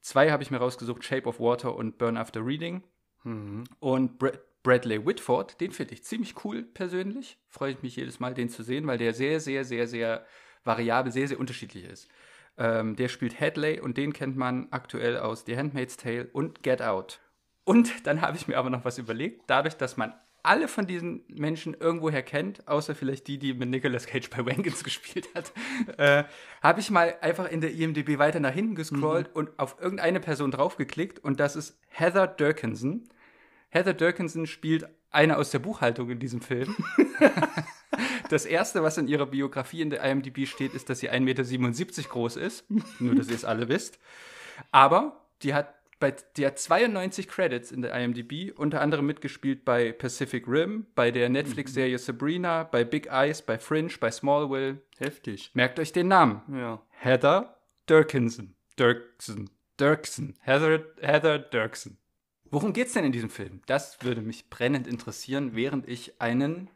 Zwei 0.00 0.30
habe 0.30 0.42
ich 0.42 0.50
mir 0.50 0.56
rausgesucht, 0.56 1.04
Shape 1.04 1.28
of 1.28 1.38
Water 1.38 1.76
und 1.76 1.98
Burn 1.98 2.16
After 2.16 2.44
Reading. 2.44 2.82
Und 3.24 4.18
Bra 4.18 4.30
Bradley 4.62 5.06
Whitford, 5.06 5.58
den 5.60 5.72
finde 5.72 5.94
ich 5.94 6.04
ziemlich 6.04 6.44
cool 6.44 6.62
persönlich. 6.62 7.38
Freue 7.48 7.72
ich 7.72 7.82
mich 7.82 7.96
jedes 7.96 8.20
Mal, 8.20 8.34
den 8.34 8.50
zu 8.50 8.62
sehen, 8.62 8.86
weil 8.86 8.98
der 8.98 9.14
sehr, 9.14 9.40
sehr, 9.40 9.64
sehr, 9.64 9.86
sehr 9.86 10.26
variabel, 10.64 11.10
sehr, 11.10 11.28
sehr 11.28 11.40
unterschiedlich 11.40 11.84
ist. 11.84 12.10
Ähm, 12.58 12.94
der 12.94 13.08
spielt 13.08 13.40
Hadley 13.40 13.80
und 13.80 13.96
den 13.96 14.12
kennt 14.12 14.36
man 14.36 14.68
aktuell 14.70 15.16
aus 15.16 15.44
The 15.46 15.56
Handmaid's 15.56 15.96
Tale 15.96 16.28
und 16.32 16.62
Get 16.62 16.82
Out. 16.82 17.20
Und 17.64 18.06
dann 18.06 18.20
habe 18.22 18.36
ich 18.36 18.48
mir 18.48 18.58
aber 18.58 18.68
noch 18.68 18.84
was 18.84 18.98
überlegt, 18.98 19.44
dadurch, 19.46 19.78
dass 19.78 19.96
man 19.96 20.12
alle 20.42 20.68
von 20.68 20.86
diesen 20.86 21.24
Menschen 21.28 21.74
irgendwoher 21.74 22.22
kennt, 22.22 22.66
außer 22.68 22.94
vielleicht 22.94 23.26
die, 23.26 23.38
die 23.38 23.54
mit 23.54 23.68
Nicolas 23.68 24.06
Cage 24.06 24.30
bei 24.30 24.44
Wangans 24.44 24.84
gespielt 24.84 25.28
hat, 25.34 25.52
äh, 25.98 26.24
habe 26.62 26.80
ich 26.80 26.90
mal 26.90 27.14
einfach 27.20 27.50
in 27.50 27.60
der 27.60 27.72
IMDb 27.72 28.18
weiter 28.18 28.40
nach 28.40 28.52
hinten 28.52 28.74
gescrollt 28.74 29.34
und 29.34 29.58
auf 29.58 29.76
irgendeine 29.80 30.20
Person 30.20 30.50
draufgeklickt 30.50 31.18
und 31.18 31.40
das 31.40 31.56
ist 31.56 31.78
Heather 31.88 32.26
Durkinson. 32.26 33.08
Heather 33.68 33.94
Durkinson 33.94 34.46
spielt 34.46 34.88
eine 35.10 35.36
aus 35.36 35.50
der 35.50 35.58
Buchhaltung 35.58 36.10
in 36.10 36.18
diesem 36.18 36.40
Film. 36.40 36.74
Das 38.30 38.46
erste, 38.46 38.84
was 38.84 38.96
in 38.96 39.08
ihrer 39.08 39.26
Biografie 39.26 39.80
in 39.80 39.90
der 39.90 40.04
IMDb 40.04 40.46
steht, 40.46 40.72
ist, 40.72 40.88
dass 40.88 41.00
sie 41.00 41.10
1,77 41.10 41.20
Meter 41.20 42.08
groß 42.08 42.36
ist. 42.36 42.64
Nur, 43.00 43.16
dass 43.16 43.28
ihr 43.28 43.34
es 43.34 43.44
alle 43.44 43.68
wisst. 43.68 43.98
Aber 44.70 45.26
die 45.42 45.52
hat, 45.52 45.74
bei, 46.00 46.14
die 46.36 46.46
hat 46.46 46.58
92 46.58 47.28
Credits 47.28 47.70
in 47.70 47.82
der 47.82 47.94
IMDb, 47.94 48.58
unter 48.58 48.80
anderem 48.80 49.06
mitgespielt 49.06 49.64
bei 49.64 49.92
Pacific 49.92 50.48
Rim, 50.48 50.86
bei 50.94 51.10
der 51.10 51.28
Netflix-Serie 51.28 51.98
Sabrina, 51.98 52.64
bei 52.64 52.84
Big 52.84 53.06
Eyes, 53.06 53.42
bei 53.42 53.58
Fringe, 53.58 53.92
bei 54.00 54.10
Smallville. 54.10 54.80
Heftig. 54.98 55.50
Merkt 55.54 55.78
euch 55.78 55.92
den 55.92 56.08
Namen. 56.08 56.42
Ja. 56.52 56.82
Heather 56.88 57.56
Durkinson. 57.86 58.56
Dirksen. 58.78 59.50
Dirksen. 59.78 60.36
Heather, 60.40 60.84
Heather 61.00 61.38
Dirksen. 61.38 61.98
Worum 62.50 62.72
geht's 62.72 62.94
denn 62.94 63.04
in 63.04 63.12
diesem 63.12 63.30
Film? 63.30 63.60
Das 63.66 64.02
würde 64.02 64.22
mich 64.22 64.50
brennend 64.50 64.88
interessieren, 64.88 65.54
während 65.54 65.86
ich 65.86 66.20
einen 66.20 66.68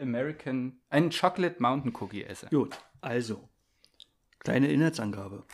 American, 0.00 0.80
einen 0.88 1.10
Chocolate 1.10 1.56
Mountain 1.60 1.94
Cookie 2.00 2.24
esse. 2.24 2.46
Gut, 2.48 2.76
also, 3.00 3.48
kleine 4.40 4.72
Inhaltsangabe. 4.72 5.44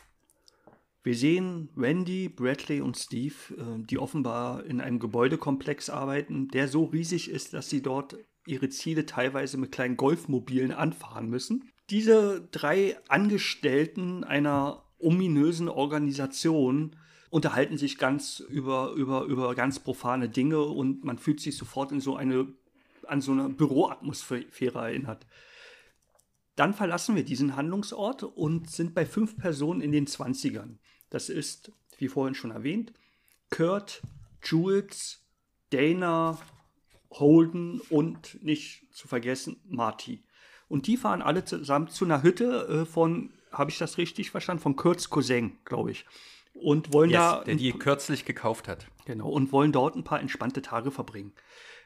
Wir 1.02 1.14
sehen 1.14 1.70
Wendy, 1.74 2.28
Bradley 2.28 2.80
und 2.80 2.96
Steve, 2.96 3.34
äh, 3.56 3.84
die 3.84 3.98
offenbar 3.98 4.64
in 4.64 4.80
einem 4.80 4.98
Gebäudekomplex 4.98 5.90
arbeiten, 5.90 6.48
der 6.48 6.68
so 6.68 6.84
riesig 6.84 7.30
ist, 7.30 7.54
dass 7.54 7.70
sie 7.70 7.82
dort 7.82 8.16
ihre 8.46 8.68
Ziele 8.68 9.06
teilweise 9.06 9.58
mit 9.58 9.72
kleinen 9.72 9.96
Golfmobilen 9.96 10.72
anfahren 10.72 11.28
müssen. 11.28 11.70
Diese 11.90 12.46
drei 12.50 12.96
Angestellten 13.08 14.24
einer 14.24 14.84
ominösen 14.98 15.68
Organisation 15.68 16.96
unterhalten 17.30 17.78
sich 17.78 17.98
ganz 17.98 18.40
über, 18.40 18.92
über, 18.92 19.24
über 19.24 19.54
ganz 19.54 19.78
profane 19.78 20.28
Dinge 20.28 20.62
und 20.62 21.04
man 21.04 21.18
fühlt 21.18 21.40
sich 21.40 21.56
sofort 21.56 21.92
in 21.92 22.00
so 22.00 22.16
eine, 22.16 22.48
an 23.06 23.20
so 23.20 23.32
eine 23.32 23.48
Büroatmosphäre 23.50 24.78
erinnert. 24.78 25.26
Dann 26.56 26.74
verlassen 26.74 27.14
wir 27.14 27.24
diesen 27.24 27.54
Handlungsort 27.54 28.24
und 28.24 28.70
sind 28.70 28.94
bei 28.94 29.06
fünf 29.06 29.36
Personen 29.36 29.80
in 29.80 29.92
den 29.92 30.06
20ern. 30.06 30.78
Das 31.10 31.28
ist, 31.28 31.72
wie 31.98 32.08
vorhin 32.08 32.34
schon 32.34 32.50
erwähnt, 32.50 32.92
Kurt, 33.50 34.02
Jules, 34.42 35.24
Dana, 35.70 36.38
Holden 37.10 37.80
und 37.88 38.42
nicht 38.42 38.86
zu 38.92 39.08
vergessen 39.08 39.60
Marty. 39.64 40.22
Und 40.68 40.86
die 40.86 40.96
fahren 40.96 41.22
alle 41.22 41.44
zusammen 41.44 41.88
zu 41.88 42.04
einer 42.04 42.22
Hütte 42.22 42.68
äh, 42.68 42.84
von, 42.84 43.32
habe 43.50 43.70
ich 43.70 43.78
das 43.78 43.96
richtig 43.96 44.30
verstanden, 44.30 44.62
von 44.62 44.76
Kurts 44.76 45.08
Cousin, 45.08 45.58
glaube 45.64 45.90
ich. 45.90 46.04
Und 46.52 46.92
wollen 46.92 47.10
da 47.10 47.36
Yes, 47.36 47.44
der 47.44 47.54
die 47.54 47.72
kürzlich 47.72 48.24
gekauft 48.24 48.68
hat. 48.68 48.86
Genau, 49.06 49.28
und 49.30 49.52
wollen 49.52 49.72
dort 49.72 49.96
ein 49.96 50.04
paar 50.04 50.20
entspannte 50.20 50.60
Tage 50.60 50.90
verbringen. 50.90 51.32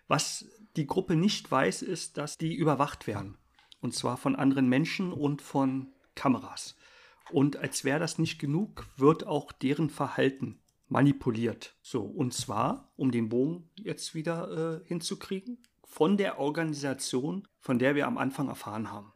Was 0.08 0.46
die 0.76 0.86
Gruppe 0.86 1.14
nicht 1.14 1.50
weiß, 1.50 1.82
ist, 1.82 2.16
dass 2.16 2.38
die 2.38 2.54
überwacht 2.54 3.06
werden. 3.06 3.36
Und 3.80 3.94
zwar 3.94 4.16
von 4.16 4.34
anderen 4.34 4.68
Menschen 4.68 5.12
und 5.12 5.42
von 5.42 5.92
Kameras. 6.14 6.76
Und 7.32 7.56
als 7.56 7.84
wäre 7.84 7.98
das 7.98 8.18
nicht 8.18 8.38
genug, 8.38 8.86
wird 8.96 9.26
auch 9.26 9.52
deren 9.52 9.90
Verhalten 9.90 10.60
manipuliert. 10.88 11.76
So, 11.80 12.02
und 12.02 12.34
zwar, 12.34 12.92
um 12.96 13.10
den 13.10 13.28
Bogen 13.28 13.70
jetzt 13.76 14.14
wieder 14.14 14.82
äh, 14.82 14.86
hinzukriegen, 14.86 15.62
von 15.84 16.16
der 16.16 16.38
Organisation, 16.38 17.48
von 17.60 17.78
der 17.78 17.94
wir 17.94 18.06
am 18.06 18.18
Anfang 18.18 18.48
erfahren 18.48 18.90
haben. 18.90 19.12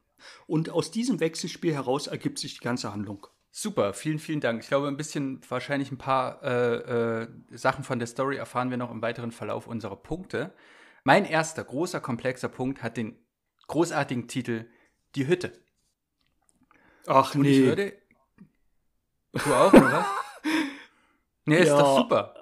Und 0.47 0.71
aus 0.71 0.91
diesem 0.91 1.21
Wechselspiel 1.21 1.75
heraus 1.75 2.07
ergibt 2.07 2.39
sich 2.39 2.55
die 2.55 2.65
ganze 2.65 2.93
Handlung. 2.93 3.27
Super, 3.51 3.95
vielen, 3.95 4.19
vielen 4.19 4.41
Dank. 4.41 4.63
Ich 4.63 4.69
glaube, 4.69 4.89
ein 4.89 4.97
bisschen, 4.97 5.41
wahrscheinlich 5.49 5.91
ein 5.91 5.99
paar 5.99 6.43
äh, 6.43 7.23
äh, 7.23 7.29
Sachen 7.53 7.85
von 7.85 7.99
der 7.99 8.07
Story 8.07 8.37
erfahren 8.37 8.71
wir 8.71 8.77
noch 8.77 8.91
im 8.91 9.01
weiteren 9.01 9.33
Verlauf 9.33 9.67
unserer 9.67 9.97
Punkte. 9.97 10.53
Mein 11.05 11.25
erster 11.25 11.65
großer, 11.65 12.01
komplexer 12.01 12.49
Punkt 12.49 12.83
hat 12.83 12.97
den 12.97 13.19
großartigen 13.69 14.29
Titel 14.29 14.67
Die 15.15 15.27
Hütte. 15.27 15.53
Ach 17.07 17.35
Und 17.35 17.43
nee. 17.43 17.61
ich 17.61 17.65
würde. 17.65 18.06
Du 19.45 19.55
auch, 19.55 19.73
oder? 19.73 20.07
Nee, 21.49 21.59
ist 21.61 21.69
Ja. 21.69 21.79
doch 21.79 21.99
super. 21.99 22.35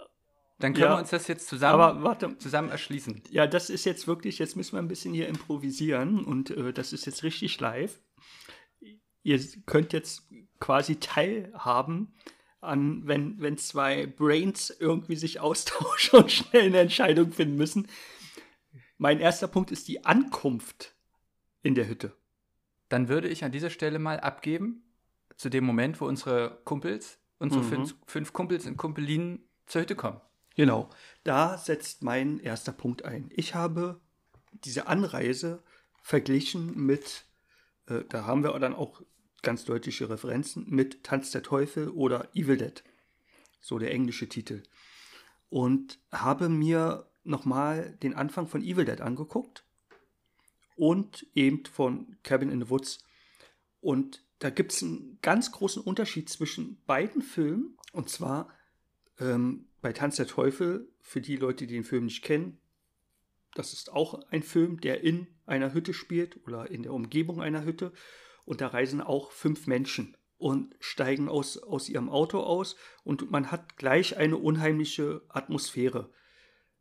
Dann 0.61 0.73
können 0.73 0.85
Ja. 0.87 0.95
wir 0.95 0.99
uns 1.01 1.11
das 1.11 1.27
jetzt 1.29 1.47
zusammen, 1.49 1.75
Aber 1.81 2.03
warte, 2.03 2.39
zusammen 2.39 2.71
erschließen. 2.71 3.23
ja, 3.31 3.47
das 3.47 3.69
ist 3.69 3.85
jetzt 3.85 4.07
wirklich, 4.07 4.39
jetzt 4.39 4.57
müssen 4.57 4.73
wir 4.73 4.79
ein 4.81 4.89
bisschen 4.89 5.13
hier 5.13 5.29
improvisieren 5.29 6.25
und 6.25 6.51
äh, 6.51 6.73
das 6.73 6.93
ist 6.95 7.05
jetzt 7.05 7.23
richtig 7.23 7.61
live. 7.61 8.01
Ihr 9.23 9.41
könnt 9.67 9.93
jetzt 9.93 10.23
quasi 10.61 10.97
teilhaben 11.01 12.15
an, 12.63 13.07
wenn, 13.07 13.39
wenn 13.41 13.59
zwei 13.59 14.07
Brains 14.07 14.71
irgendwie 14.71 15.17
sich 15.17 15.39
austauschen 15.41 16.21
und 16.21 16.33
schnell 16.33 16.67
eine 16.67 16.79
Entscheidung 16.81 17.33
finden 17.33 17.57
müssen. 17.57 17.89
Mein 18.97 19.21
erster 19.21 19.49
Punkt 19.49 19.71
ist 19.71 19.89
die 19.89 20.07
Ankunft 20.07 20.95
in 21.63 21.75
der 21.75 21.89
Hütte. 21.89 22.17
Dann 22.89 23.09
würde 23.09 23.29
ich 23.29 23.45
an 23.45 23.53
dieser 23.53 23.71
Stelle 23.71 23.99
mal 23.99 24.21
abgeben, 24.21 24.84
zu 25.37 25.49
dem 25.49 25.65
Moment, 25.65 26.01
wo 26.01 26.07
unsere 26.07 26.61
Kumpels, 26.65 27.19
unsere 27.39 27.63
Mhm. 27.63 27.69
fünf, 27.69 27.97
fünf 28.07 28.33
Kumpels 28.33 28.67
und 28.67 28.77
Kumpelinen 28.77 29.45
zur 29.67 29.83
Hütte 29.83 29.97
kommen. 29.97 30.21
Genau. 30.57 30.89
Da 31.25 31.59
setzt 31.59 32.03
mein 32.03 32.39
erster 32.39 32.73
Punkt 32.73 33.05
ein. 33.05 33.31
Ich 33.35 33.55
habe 33.55 34.01
diese 34.53 34.87
Anreise 34.87 35.63
verglichen 36.03 36.77
mit, 36.77 37.25
äh, 37.87 38.05
da 38.09 38.25
haben 38.27 38.45
wir 38.45 38.57
dann 38.59 38.75
auch 38.75 39.03
ganz 39.43 39.65
deutliche 39.65 40.09
Referenzen, 40.09 40.65
mit 40.69 41.03
Tanz 41.05 41.31
der 41.31 41.43
Teufel 41.43 41.89
oder 41.91 42.29
Evil 42.35 42.57
Dead. 42.57 42.83
So 43.61 43.79
der 43.79 43.93
englische 43.93 44.29
Titel. 44.29 44.63
Und 45.49 45.99
habe 46.13 46.49
mir 46.49 47.11
nochmal 47.25 47.97
den 48.03 48.15
Anfang 48.15 48.47
von 48.47 48.63
Evil 48.63 48.85
Dead 48.85 49.01
angeguckt 49.01 49.65
und 50.77 51.27
eben 51.35 51.65
von 51.67 52.17
Cabin 52.23 52.51
in 52.51 52.61
the 52.61 52.71
Woods. 52.71 53.05
Und 53.81 54.25
da 54.45 54.51
gibt 54.51 54.73
es 54.75 54.83
einen 54.83 55.19
ganz 55.23 55.53
großen 55.53 55.83
Unterschied 55.83 56.29
zwischen 56.29 56.79
beiden 56.85 57.23
Filmen. 57.23 57.79
Und 57.93 58.11
zwar 58.11 58.51
ähm, 59.19 59.69
bei 59.81 59.95
Tanz 59.95 60.17
der 60.17 60.27
Teufel, 60.27 60.93
für 61.01 61.23
die 61.23 61.37
Leute, 61.37 61.67
die 61.67 61.73
den 61.73 61.85
Film 61.85 62.05
nicht 62.05 62.23
kennen, 62.23 62.61
das 63.55 63.73
ist 63.73 63.91
auch 63.91 64.31
ein 64.31 64.43
Film, 64.43 64.83
der 64.83 65.03
in 65.03 65.29
einer 65.47 65.73
Hütte 65.73 65.95
spielt 65.95 66.47
oder 66.47 66.71
in 66.71 66.83
der 66.83 66.93
Umgebung 66.93 67.41
einer 67.41 67.65
Hütte. 67.65 67.95
Und 68.45 68.61
da 68.61 68.67
reisen 68.67 69.01
auch 69.01 69.33
fünf 69.33 69.67
Menschen 69.67 70.15
und 70.37 70.77
steigen 70.79 71.31
aus, 71.31 71.57
aus 71.57 71.89
ihrem 71.89 72.11
Auto 72.11 72.41
aus. 72.41 72.77
Und 73.03 73.31
man 73.31 73.51
hat 73.51 73.79
gleich 73.79 74.19
eine 74.19 74.37
unheimliche 74.37 75.23
Atmosphäre. 75.31 76.13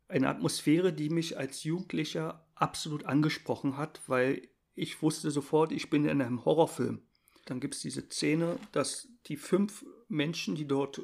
Eine 0.06 0.28
Atmosphäre, 0.28 0.92
die 0.92 1.08
mich 1.08 1.38
als 1.38 1.64
Jugendlicher 1.64 2.46
absolut 2.56 3.06
angesprochen 3.06 3.78
hat, 3.78 4.02
weil 4.06 4.50
ich 4.74 5.00
wusste 5.00 5.30
sofort, 5.30 5.72
ich 5.72 5.88
bin 5.88 6.04
in 6.04 6.20
einem 6.20 6.44
Horrorfilm. 6.44 7.00
Dann 7.46 7.60
gibt 7.60 7.74
es 7.74 7.80
diese 7.80 8.02
Szene, 8.08 8.58
dass 8.72 9.08
die 9.26 9.36
fünf 9.36 9.84
Menschen, 10.08 10.54
die 10.54 10.66
dort 10.66 11.02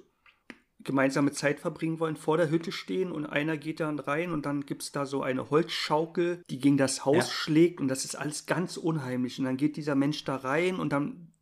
gemeinsame 0.82 1.32
Zeit 1.32 1.60
verbringen 1.60 2.00
wollen, 2.00 2.16
vor 2.16 2.38
der 2.38 2.48
Hütte 2.50 2.72
stehen 2.72 3.12
und 3.12 3.26
einer 3.26 3.58
geht 3.58 3.80
dann 3.80 3.98
rein 3.98 4.32
und 4.32 4.46
dann 4.46 4.64
gibt 4.64 4.82
es 4.82 4.92
da 4.92 5.04
so 5.04 5.22
eine 5.22 5.50
Holzschaukel, 5.50 6.42
die 6.48 6.58
gegen 6.58 6.78
das 6.78 7.04
Haus 7.04 7.16
Ja. 7.16 7.32
schlägt 7.32 7.80
und 7.80 7.88
das 7.88 8.06
ist 8.06 8.14
alles 8.14 8.46
ganz 8.46 8.78
unheimlich. 8.78 9.38
Und 9.38 9.44
dann 9.44 9.58
geht 9.58 9.76
dieser 9.76 9.94
Mensch 9.94 10.24
da 10.24 10.36
rein 10.36 10.76
und 10.76 10.90
dann, 10.90 11.32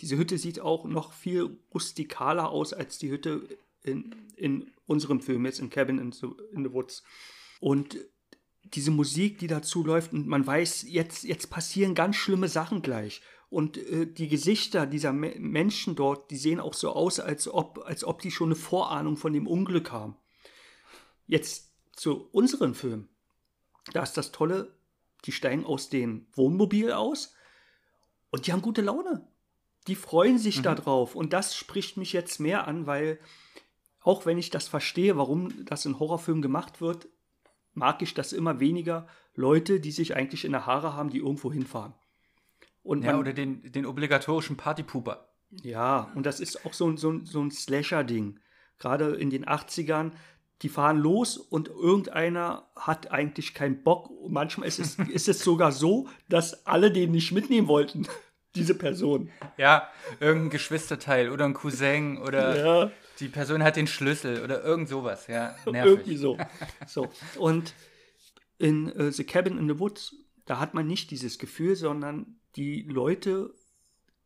diese 0.00 0.16
Hütte 0.16 0.38
sieht 0.38 0.60
auch 0.60 0.84
noch 0.84 1.12
viel 1.12 1.58
rustikaler 1.74 2.50
aus 2.50 2.72
als 2.72 2.98
die 2.98 3.10
Hütte 3.10 3.42
in, 3.82 4.14
in 4.36 4.70
unserem 4.86 5.20
Film, 5.20 5.46
jetzt 5.46 5.58
in 5.58 5.70
Cabin 5.70 5.98
in 5.98 6.12
the, 6.12 6.28
in 6.52 6.62
the 6.64 6.72
Woods. 6.72 7.02
Und 7.58 7.96
diese 8.62 8.92
Musik, 8.92 9.38
die 9.38 9.48
dazu 9.48 9.84
läuft 9.84 10.12
und 10.12 10.28
man 10.28 10.46
weiß, 10.46 10.84
jetzt, 10.86 11.24
jetzt 11.24 11.50
passieren 11.50 11.96
ganz 11.96 12.14
schlimme 12.16 12.48
Sachen 12.48 12.82
gleich. 12.82 13.20
Und 13.50 13.76
äh, 13.76 14.06
die 14.06 14.28
Gesichter 14.28 14.86
dieser 14.86 15.12
Me 15.12 15.34
Menschen 15.38 15.96
dort, 15.96 16.30
die 16.30 16.36
sehen 16.36 16.60
auch 16.60 16.74
so 16.74 16.92
aus, 16.92 17.18
als 17.20 17.48
ob, 17.48 17.84
als 17.84 18.04
ob 18.04 18.22
die 18.22 18.30
schon 18.30 18.48
eine 18.48 18.54
Vorahnung 18.54 19.16
von 19.16 19.32
dem 19.32 19.46
Unglück 19.46 19.90
haben. 19.90 20.16
Jetzt 21.26 21.72
zu 21.92 22.28
unseren 22.32 22.74
Film. 22.74 23.08
Da 23.92 24.02
ist 24.02 24.16
das 24.16 24.30
Tolle, 24.32 24.74
die 25.24 25.32
steigen 25.32 25.66
aus 25.66 25.90
dem 25.90 26.26
Wohnmobil 26.32 26.92
aus 26.92 27.34
und 28.30 28.46
die 28.46 28.52
haben 28.52 28.62
gute 28.62 28.82
Laune. 28.82 29.26
Die 29.86 29.96
freuen 29.96 30.38
sich 30.38 30.62
da 30.62 30.74
drauf. 30.74 31.16
Und 31.16 31.32
das 31.32 31.56
spricht 31.56 31.96
mich 31.96 32.12
jetzt 32.12 32.38
mehr 32.38 32.68
an, 32.68 32.86
weil 32.86 33.18
auch 34.00 34.26
wenn 34.26 34.38
ich 34.38 34.50
das 34.50 34.68
verstehe, 34.68 35.16
warum 35.16 35.64
das 35.64 35.84
in 35.86 35.98
Horrorfilmen 35.98 36.42
gemacht 36.42 36.80
wird, 36.80 37.08
mag 37.74 38.02
ich 38.02 38.14
das 38.14 38.32
immer 38.32 38.60
weniger 38.60 39.08
Leute, 39.34 39.80
die 39.80 39.90
sich 39.90 40.14
eigentlich 40.14 40.44
in 40.44 40.52
der 40.52 40.66
Haare 40.66 40.94
haben, 40.94 41.10
die 41.10 41.18
irgendwo 41.18 41.52
hinfahren. 41.52 41.94
Und 42.82 43.02
Ja, 43.04 43.12
man- 43.12 43.20
oder 43.20 43.32
den, 43.32 43.70
den 43.72 43.86
obligatorischen 43.86 44.56
Partypooper. 44.56 45.28
ja, 45.50 46.10
und 46.14 46.24
das 46.26 46.40
ist 46.40 46.64
auch 46.64 46.72
so, 46.72 46.88
ein- 46.88 46.96
so, 46.96 47.10
ein- 47.12 47.26
so 47.26 47.40
ein 47.42 47.50
Slasher-Ding. 47.50 48.38
Gerade 48.78 49.14
in 49.16 49.28
den 49.30 49.44
80ern, 49.46 50.12
die 50.62 50.68
fahren 50.70 50.98
los 50.98 51.36
und 51.36 51.68
irgendeiner 51.68 52.70
hat 52.76 53.10
eigentlich 53.10 53.52
keinen 53.54 53.82
Bock. 53.82 54.08
Und 54.10 54.32
manchmal 54.32 54.68
ist 54.68 54.78
es, 54.78 54.96
ist 55.10 55.28
es 55.28 55.40
sogar 55.40 55.72
so, 55.72 56.08
dass 56.28 56.66
alle 56.66 56.90
den 56.90 57.10
nicht 57.12 57.32
mitnehmen 57.32 57.68
wollten, 57.68 58.06
diese 58.54 58.74
Person. 58.74 59.30
Ja, 59.58 59.88
irgendein 60.18 60.50
Geschwisterteil 60.50 61.30
oder 61.30 61.44
ein 61.44 61.54
Cousin 61.54 62.18
oder 62.18 62.64
Ja. 62.86 62.90
die 63.20 63.28
Person 63.28 63.62
hat 63.62 63.76
den 63.76 63.86
Schlüssel 63.86 64.42
oder 64.42 64.64
irgend 64.64 64.88
sowas. 64.88 65.26
Ja, 65.28 65.54
nervig. 65.66 65.90
Irgendwie 65.92 66.16
so. 66.16 66.38
so. 66.86 67.08
Und 67.38 67.74
in 68.58 68.88
äh, 68.90 69.12
The 69.12 69.24
Cabin 69.24 69.58
in 69.58 69.68
the 69.68 69.78
Woods, 69.78 70.14
da 70.46 70.58
hat 70.58 70.74
man 70.74 70.86
nicht 70.86 71.10
dieses 71.10 71.38
Gefühl, 71.38 71.76
sondern 71.76 72.39
die 72.56 72.82
Leute 72.82 73.54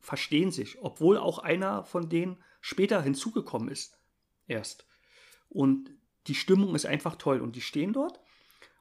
verstehen 0.01 0.51
sich, 0.51 0.79
obwohl 0.81 1.19
auch 1.19 1.39
einer 1.39 1.85
von 1.85 2.09
denen 2.09 2.43
später 2.61 3.03
hinzugekommen 3.03 3.69
ist. 3.69 3.99
Erst. 4.47 4.87
Und 5.49 5.91
die 6.27 6.35
Stimmung 6.35 6.75
ist 6.75 6.87
einfach 6.87 7.17
toll 7.17 7.41
und 7.41 7.57
die 7.57 7.61
stehen 7.61 7.93
dort. 7.93 8.21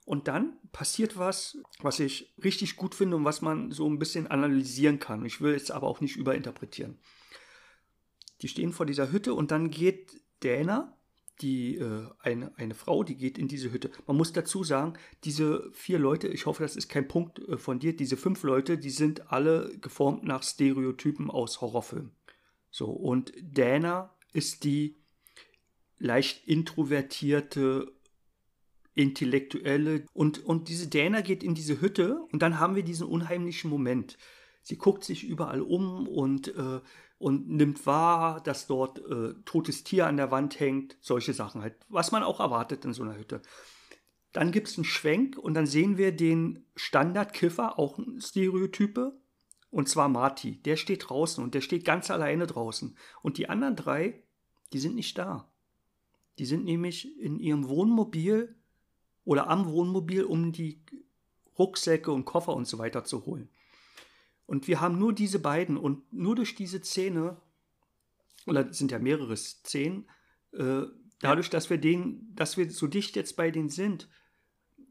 Und 0.06 0.28
dann 0.28 0.58
passiert 0.74 1.18
was, 1.18 1.58
was 1.80 2.00
ich 2.00 2.34
richtig 2.44 2.76
gut 2.76 2.94
finde 2.94 3.16
und 3.16 3.24
was 3.24 3.42
man 3.42 3.72
so 3.72 3.90
ein 3.90 4.00
bisschen 4.00 4.28
analysieren 4.28 5.00
kann. 5.00 5.26
Ich 5.26 5.40
will 5.40 5.54
jetzt 5.54 5.72
aber 5.72 5.88
auch 5.88 6.02
nicht 6.02 6.18
überinterpretieren. 6.18 7.00
Die 8.42 8.50
stehen 8.50 8.74
vor 8.74 8.86
dieser 8.86 9.12
Hütte 9.12 9.34
und 9.34 9.52
dann 9.52 9.70
geht 9.70 10.22
Dana, 10.42 10.98
die 11.41 11.78
äh, 11.78 12.08
eine, 12.19 12.52
eine 12.58 12.76
Frau, 12.76 13.04
die 13.04 13.15
geht 13.15 13.38
in 13.38 13.48
diese 13.48 13.72
Hütte. 13.72 13.91
Man 14.08 14.17
muss 14.17 14.34
dazu 14.34 14.63
sagen, 14.63 14.93
diese 15.24 15.69
vier 15.74 16.00
Leute, 16.00 16.28
ich 16.28 16.46
hoffe, 16.46 16.63
das 16.63 16.76
ist 16.76 16.89
kein 16.89 17.08
Punkt 17.08 17.39
äh, 17.39 17.58
von 17.58 17.80
dir, 17.80 17.96
diese 17.96 18.17
fünf 18.17 18.43
Leute, 18.43 18.78
die 18.78 18.89
sind 18.89 19.32
alle 19.32 19.78
geformt 19.80 20.24
nach 20.24 20.43
Stereotypen 20.43 21.30
aus 21.30 21.62
Horrorfilmen. 21.62 22.12
So, 22.69 22.89
und 22.89 23.34
Dana 23.41 24.13
ist 24.32 24.63
die 24.63 24.98
leicht 26.00 26.48
introvertierte, 26.48 27.91
intellektuelle. 28.93 30.06
Und, 30.13 30.43
und 30.46 30.69
diese 30.69 30.88
Dana 30.88 31.22
geht 31.22 31.43
in 31.43 31.56
diese 31.56 31.82
Hütte 31.82 32.19
und 32.32 32.41
dann 32.41 32.60
haben 32.60 32.76
wir 32.76 32.84
diesen 32.84 33.08
unheimlichen 33.08 33.69
Moment. 33.69 34.17
Sie 34.62 34.78
guckt 34.78 35.04
sich 35.04 35.24
überall 35.24 35.62
um 35.62 36.08
und, 36.08 36.56
äh, 36.56 36.80
und 37.24 37.48
nimmt 37.48 37.86
wahr, 37.86 38.42
dass 38.44 38.68
dort 38.68 39.00
äh, 39.00 39.34
totes 39.46 39.86
Tier 39.86 40.08
an 40.08 40.18
der 40.18 40.30
Wand 40.30 40.60
hängt, 40.60 40.98
solche 41.00 41.34
Sachen 41.34 41.62
halt, 41.62 41.78
was 41.88 42.12
man 42.12 42.22
auch 42.22 42.42
erwartet 42.42 42.84
in 42.84 42.92
so 42.92 43.02
einer 43.02 43.18
Hütte. 43.18 43.42
Dann 44.34 44.52
gibt 44.52 44.68
es 44.68 44.78
einen 44.78 44.84
Schwenk 44.84 45.38
und 45.38 45.54
dann 45.54 45.66
sehen 45.66 45.98
wir 45.98 46.12
den 46.12 46.66
Standardkiffer, 46.76 47.80
auch 47.80 47.98
ein 47.98 48.20
Stereotype, 48.20 49.18
und 49.72 49.88
zwar 49.88 50.10
Marty. 50.10 50.62
Der 50.64 50.76
steht 50.76 51.08
draußen 51.08 51.42
und 51.42 51.54
der 51.54 51.62
steht 51.62 51.86
ganz 51.86 52.12
alleine 52.12 52.46
draußen. 52.46 52.98
Und 53.22 53.38
die 53.38 53.48
anderen 53.48 53.78
drei, 53.78 54.22
die 54.74 54.80
sind 54.80 54.96
nicht 54.96 55.18
da. 55.18 55.50
Die 56.40 56.46
sind 56.46 56.66
nämlich 56.66 57.18
in 57.18 57.40
ihrem 57.40 57.70
Wohnmobil 57.70 58.54
oder 59.24 59.50
am 59.50 59.72
Wohnmobil, 59.72 60.26
um 60.26 60.52
die 60.52 60.82
Rucksäcke 61.58 62.12
und 62.12 62.26
Koffer 62.26 62.54
und 62.54 62.68
so 62.68 62.80
weiter 62.80 63.06
zu 63.06 63.26
holen. 63.26 63.48
Und 64.46 64.68
wir 64.68 64.82
haben 64.82 65.00
nur 65.00 65.14
diese 65.14 65.40
beiden 65.40 65.78
und 65.78 66.12
nur 66.12 66.36
durch 66.36 66.56
diese 66.56 66.82
Szene, 66.82 67.38
oder 68.46 68.74
sind 68.74 68.92
ja 68.92 69.00
mehrere 69.00 69.38
Szenen, 69.38 70.10
äh, 70.52 70.84
dadurch, 71.20 71.50
dass 71.50 71.70
wir 71.70 71.78
den, 71.78 72.36
dass 72.36 72.58
wir 72.58 72.70
so 72.70 72.88
dicht 72.88 73.16
jetzt 73.16 73.36
bei 73.36 73.52
denen 73.52 73.70
sind, 73.70 74.10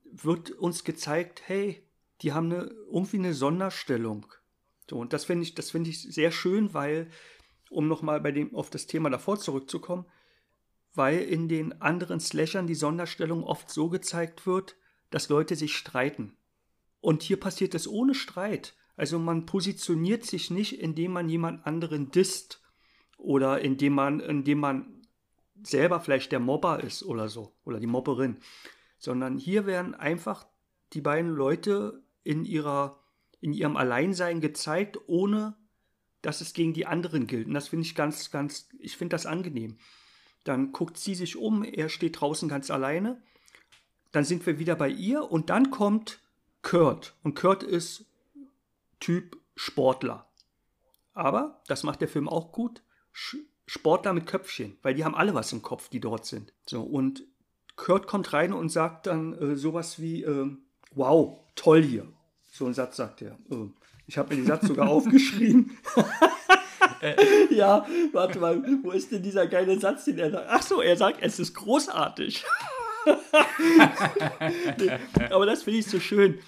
wird 0.05 0.51
uns 0.51 0.85
gezeigt, 0.85 1.43
hey, 1.47 1.87
die 2.23 2.33
haben 2.33 2.53
eine, 2.53 2.65
irgendwie 2.91 3.19
eine 3.19 3.35
Sonderstellung. 3.35 4.27
So, 4.89 4.99
und 4.99 5.13
das 5.13 5.25
finde 5.25 5.45
ich, 5.45 5.55
das 5.55 5.71
finde 5.71 5.91
ich 5.91 6.03
sehr 6.03 6.33
schön, 6.33 6.75
weil 6.75 7.11
um 7.71 7.89
nochmal 7.89 8.21
bei 8.21 8.33
dem, 8.33 8.55
auf 8.55 8.71
das 8.71 8.87
Thema 8.87 9.11
davor 9.11 9.39
zurückzukommen, 9.39 10.07
weil 10.95 11.21
in 11.21 11.49
den 11.49 11.81
anderen 11.81 12.21
Slashern 12.21 12.67
die 12.67 12.75
Sonderstellung 12.75 13.45
oft 13.45 13.71
so 13.71 13.89
gezeigt 13.89 14.47
wird, 14.47 14.77
dass 15.11 15.29
Leute 15.29 15.57
sich 15.57 15.77
streiten. 15.77 16.37
Und 17.01 17.23
hier 17.23 17.41
passiert 17.41 17.75
es 17.75 17.89
ohne 17.89 18.15
Streit. 18.15 18.77
Also 19.03 19.19
man 19.19 19.47
positioniert 19.47 20.25
sich 20.25 20.53
nicht, 20.53 20.81
indem 20.81 21.11
man 21.11 21.29
jemand 21.29 21.67
anderen 21.67 22.13
disst 22.13 22.63
oder 23.19 23.61
indem 23.61 23.95
man, 23.95 24.21
indem 24.21 24.61
man 24.61 25.03
selber 25.61 25.99
vielleicht 25.99 26.31
der 26.31 26.39
Mobber 26.39 26.85
ist 26.85 27.03
oder 27.03 27.29
so 27.29 27.53
oder 27.65 27.81
die 27.81 27.89
Mobberin, 27.89 28.37
sondern 28.99 29.39
hier 29.39 29.67
werden 29.67 29.97
einfach 29.97 30.47
die 30.93 31.01
beiden 31.01 31.33
Leute 31.33 32.05
in 32.23 32.45
ihrer 32.45 33.03
in 33.41 33.53
ihrem 33.53 33.77
Alleinsein 33.77 34.41
gezeigt, 34.41 34.97
ohne 35.09 35.57
dass 36.21 36.41
es 36.41 36.53
gegen 36.53 36.73
die 36.73 36.87
anderen 36.87 37.27
gilt. 37.27 37.49
Und 37.49 37.55
das 37.55 37.67
finde 37.67 37.85
ich 37.85 37.97
ganz, 37.97 38.31
ganz, 38.31 38.69
ich 38.79 38.97
finde 38.97 39.15
das 39.15 39.27
angenehm. 39.27 39.79
Dann 40.45 40.71
guckt 40.71 40.97
sie 40.97 41.17
sich 41.17 41.35
um, 41.35 41.65
er 41.65 41.89
steht 41.89 42.21
draußen 42.21 42.49
ganz 42.49 42.71
alleine. 42.71 43.21
Dann 44.13 44.23
sind 44.23 44.47
wir 44.47 44.61
wieder 44.61 44.77
bei 44.77 44.91
ihr 44.91 45.29
und 45.29 45.51
dann 45.51 45.73
kommt 45.73 46.21
Kurt. 46.63 47.17
Und 47.25 47.35
Kurt 47.35 47.65
ist 47.65 48.07
Typ 49.03 49.37
Sportler. 49.57 50.31
Aber, 51.13 51.61
das 51.67 51.83
macht 51.83 52.01
der 52.01 52.09
Film 52.09 52.29
auch 52.29 52.53
gut, 52.53 52.85
Sportler 53.67 54.13
mit 54.13 54.29
Köpfchen, 54.29 54.79
weil 54.83 54.95
die 54.95 55.05
haben 55.05 55.17
alle 55.17 55.35
was 55.35 55.53
im 55.53 55.61
Kopf, 55.61 55.89
die 55.89 55.99
dort 55.99 56.25
sind. 56.25 56.53
So, 56.69 56.83
und 56.83 57.25
Kurt 57.75 58.07
kommt 58.07 58.33
rein 58.33 58.53
und 58.53 58.69
sagt 58.69 59.09
dann 59.09 59.35
äh, 59.35 59.57
sowas 59.57 59.99
wie, 59.99 60.23
äh, 60.23 60.57
wow, 60.93 61.41
toll 61.57 61.83
hier. 61.83 62.07
So 62.53 62.67
ein 62.67 62.75
Satz 62.75 62.97
sagt 62.97 63.23
er. 63.23 63.33
Äh, 63.51 63.71
ich 64.07 64.19
habe 64.19 64.29
mir 64.31 64.37
den 64.37 64.47
Satz 64.47 64.69
sogar 64.69 64.89
aufgeschrieben. 64.91 65.77
ja, 67.51 67.85
warte 68.13 68.39
mal, 68.39 68.63
wo 68.85 68.93
ist 68.93 69.11
denn 69.11 69.25
dieser 69.25 69.49
geile 69.49 69.81
Satz, 69.81 70.05
den 70.05 70.19
er 70.19 70.31
sagt? 70.31 70.47
Ach 70.49 70.63
so, 70.63 70.81
er 70.81 70.97
sagt, 70.97 71.19
es 71.23 71.41
ist 71.41 71.55
großartig. 71.55 72.45
nee, 74.79 74.93
aber 75.29 75.45
das 75.45 75.65
finde 75.65 75.81
ich 75.81 75.87
so 75.87 75.99
schön. 75.99 76.39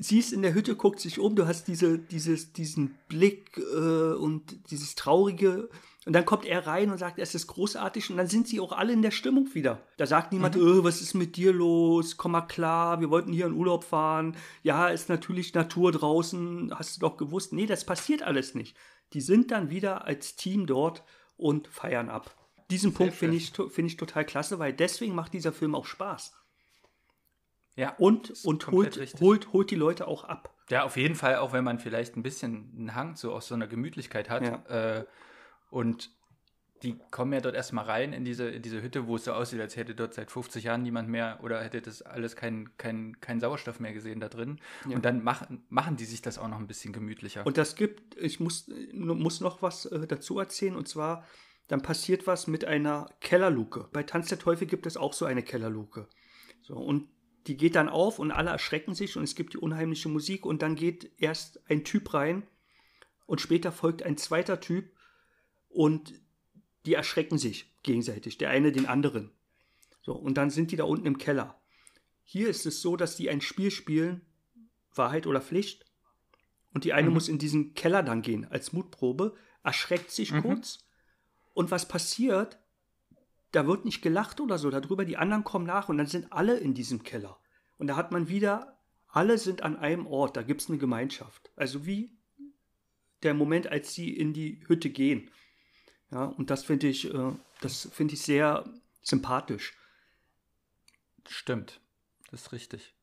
Sie 0.00 0.18
ist 0.20 0.32
in 0.32 0.42
der 0.42 0.54
Hütte, 0.54 0.76
guckt 0.76 1.00
sich 1.00 1.18
um, 1.18 1.34
du 1.34 1.46
hast 1.46 1.66
diese, 1.66 1.98
dieses, 1.98 2.52
diesen 2.52 2.94
Blick 3.08 3.58
äh, 3.58 4.14
und 4.14 4.70
dieses 4.70 4.94
traurige. 4.94 5.68
Und 6.06 6.12
dann 6.12 6.24
kommt 6.24 6.46
er 6.46 6.66
rein 6.66 6.90
und 6.90 6.98
sagt, 6.98 7.18
es 7.18 7.34
ist 7.34 7.48
großartig. 7.48 8.08
Und 8.10 8.16
dann 8.16 8.28
sind 8.28 8.46
sie 8.46 8.60
auch 8.60 8.72
alle 8.72 8.92
in 8.92 9.02
der 9.02 9.10
Stimmung 9.10 9.54
wieder. 9.54 9.82
Da 9.96 10.06
sagt 10.06 10.32
niemand, 10.32 10.56
mhm. 10.56 10.62
oh, 10.62 10.84
was 10.84 11.02
ist 11.02 11.14
mit 11.14 11.36
dir 11.36 11.52
los? 11.52 12.16
Komm 12.16 12.32
mal 12.32 12.42
klar, 12.42 13.00
wir 13.00 13.10
wollten 13.10 13.32
hier 13.32 13.46
in 13.46 13.52
Urlaub 13.52 13.82
fahren. 13.82 14.36
Ja, 14.62 14.88
ist 14.88 15.08
natürlich 15.08 15.52
Natur 15.52 15.90
draußen, 15.90 16.72
hast 16.78 16.96
du 16.96 17.00
doch 17.00 17.16
gewusst. 17.16 17.52
Nee, 17.52 17.66
das 17.66 17.84
passiert 17.84 18.22
alles 18.22 18.54
nicht. 18.54 18.76
Die 19.12 19.20
sind 19.20 19.50
dann 19.50 19.68
wieder 19.68 20.06
als 20.06 20.36
Team 20.36 20.66
dort 20.66 21.02
und 21.36 21.66
feiern 21.66 22.08
ab. 22.08 22.34
Diesen 22.70 22.92
Sehr 22.92 22.98
Punkt 22.98 23.14
finde 23.14 23.36
ich, 23.36 23.50
find 23.50 23.88
ich 23.88 23.96
total 23.96 24.24
klasse, 24.24 24.58
weil 24.58 24.72
deswegen 24.72 25.14
macht 25.14 25.32
dieser 25.32 25.52
Film 25.52 25.74
auch 25.74 25.86
Spaß. 25.86 26.34
Ja. 27.78 27.94
Und, 27.96 28.44
und 28.44 28.66
holt, 28.66 28.96
holt, 29.20 29.52
holt 29.52 29.70
die 29.70 29.76
Leute 29.76 30.08
auch 30.08 30.24
ab. 30.24 30.52
Ja, 30.68 30.82
auf 30.82 30.96
jeden 30.96 31.14
Fall, 31.14 31.36
auch 31.36 31.52
wenn 31.52 31.62
man 31.62 31.78
vielleicht 31.78 32.16
ein 32.16 32.24
bisschen 32.24 32.72
einen 32.76 32.94
Hang 32.96 33.14
so 33.14 33.32
aus 33.32 33.46
so 33.46 33.54
einer 33.54 33.68
Gemütlichkeit 33.68 34.28
hat. 34.28 34.42
Ja. 34.42 34.98
Äh, 34.98 35.04
und 35.70 36.10
die 36.82 36.98
kommen 37.12 37.32
ja 37.32 37.40
dort 37.40 37.54
erstmal 37.54 37.84
rein 37.84 38.12
in 38.12 38.24
diese, 38.24 38.48
in 38.48 38.62
diese 38.62 38.82
Hütte, 38.82 39.06
wo 39.06 39.14
es 39.14 39.24
so 39.24 39.32
aussieht, 39.32 39.60
als 39.60 39.76
hätte 39.76 39.94
dort 39.94 40.14
seit 40.14 40.32
50 40.32 40.64
Jahren 40.64 40.82
niemand 40.82 41.08
mehr 41.08 41.38
oder 41.42 41.62
hätte 41.62 41.80
das 41.80 42.02
alles 42.02 42.34
keinen 42.34 42.76
kein, 42.78 43.20
kein 43.20 43.38
Sauerstoff 43.38 43.78
mehr 43.78 43.92
gesehen 43.92 44.18
da 44.18 44.28
drin. 44.28 44.60
Ja. 44.88 44.96
Und 44.96 45.04
dann 45.04 45.22
machen, 45.22 45.64
machen 45.68 45.96
die 45.96 46.04
sich 46.04 46.20
das 46.20 46.36
auch 46.36 46.48
noch 46.48 46.58
ein 46.58 46.66
bisschen 46.66 46.92
gemütlicher. 46.92 47.46
Und 47.46 47.58
das 47.58 47.76
gibt, 47.76 48.16
ich 48.16 48.40
muss, 48.40 48.68
muss 48.92 49.40
noch 49.40 49.62
was 49.62 49.86
äh, 49.86 50.04
dazu 50.08 50.40
erzählen, 50.40 50.74
und 50.74 50.88
zwar, 50.88 51.24
dann 51.68 51.80
passiert 51.80 52.26
was 52.26 52.48
mit 52.48 52.64
einer 52.64 53.08
Kellerluke. 53.20 53.88
Bei 53.92 54.02
Tanz 54.02 54.28
der 54.28 54.40
Teufel 54.40 54.66
gibt 54.66 54.86
es 54.86 54.96
auch 54.96 55.12
so 55.12 55.26
eine 55.26 55.44
Kellerluke. 55.44 56.08
So, 56.62 56.74
und 56.74 57.08
die 57.48 57.56
geht 57.56 57.74
dann 57.74 57.88
auf 57.88 58.18
und 58.18 58.30
alle 58.30 58.50
erschrecken 58.50 58.94
sich 58.94 59.16
und 59.16 59.24
es 59.24 59.34
gibt 59.34 59.54
die 59.54 59.58
unheimliche 59.58 60.08
Musik 60.08 60.44
und 60.44 60.60
dann 60.60 60.76
geht 60.76 61.10
erst 61.16 61.60
ein 61.70 61.82
Typ 61.82 62.12
rein 62.12 62.46
und 63.26 63.40
später 63.40 63.72
folgt 63.72 64.02
ein 64.02 64.18
zweiter 64.18 64.60
Typ 64.60 64.92
und 65.68 66.14
die 66.84 66.94
erschrecken 66.94 67.38
sich 67.38 67.74
gegenseitig, 67.82 68.36
der 68.38 68.50
eine 68.50 68.70
den 68.70 68.86
anderen. 68.86 69.30
So, 70.02 70.12
und 70.12 70.34
dann 70.34 70.50
sind 70.50 70.70
die 70.70 70.76
da 70.76 70.84
unten 70.84 71.06
im 71.06 71.18
Keller. 71.18 71.60
Hier 72.22 72.48
ist 72.48 72.66
es 72.66 72.82
so, 72.82 72.96
dass 72.96 73.16
die 73.16 73.30
ein 73.30 73.40
Spiel 73.40 73.70
spielen, 73.70 74.20
Wahrheit 74.94 75.26
oder 75.26 75.40
Pflicht. 75.40 75.86
Und 76.74 76.84
die 76.84 76.92
eine 76.92 77.08
mhm. 77.08 77.14
muss 77.14 77.28
in 77.28 77.38
diesen 77.38 77.72
Keller 77.72 78.02
dann 78.02 78.20
gehen 78.20 78.46
als 78.50 78.74
Mutprobe, 78.74 79.34
erschreckt 79.62 80.10
sich 80.10 80.32
mhm. 80.32 80.42
kurz. 80.42 80.84
Und 81.54 81.70
was 81.70 81.88
passiert? 81.88 82.58
Da 83.52 83.66
wird 83.66 83.84
nicht 83.84 84.02
gelacht 84.02 84.40
oder 84.40 84.58
so 84.58 84.70
darüber. 84.70 85.04
Die 85.04 85.16
anderen 85.16 85.44
kommen 85.44 85.66
nach 85.66 85.88
und 85.88 85.98
dann 85.98 86.06
sind 86.06 86.32
alle 86.32 86.58
in 86.58 86.74
diesem 86.74 87.02
Keller. 87.02 87.38
Und 87.78 87.86
da 87.86 87.96
hat 87.96 88.12
man 88.12 88.28
wieder, 88.28 88.78
alle 89.08 89.38
sind 89.38 89.62
an 89.62 89.76
einem 89.76 90.06
Ort, 90.06 90.36
da 90.36 90.42
gibt 90.42 90.60
es 90.60 90.68
eine 90.68 90.78
Gemeinschaft. 90.78 91.50
Also 91.56 91.86
wie 91.86 92.18
der 93.22 93.34
Moment, 93.34 93.66
als 93.68 93.94
sie 93.94 94.14
in 94.14 94.32
die 94.32 94.62
Hütte 94.66 94.90
gehen. 94.90 95.30
Ja, 96.10 96.24
und 96.24 96.50
das 96.50 96.64
finde 96.64 96.88
ich, 96.88 97.12
äh, 97.12 97.32
das 97.60 97.88
finde 97.92 98.14
ich 98.14 98.22
sehr 98.22 98.64
sympathisch. 99.02 99.76
Stimmt, 101.26 101.80
das 102.30 102.42
ist 102.42 102.52
richtig. 102.52 102.94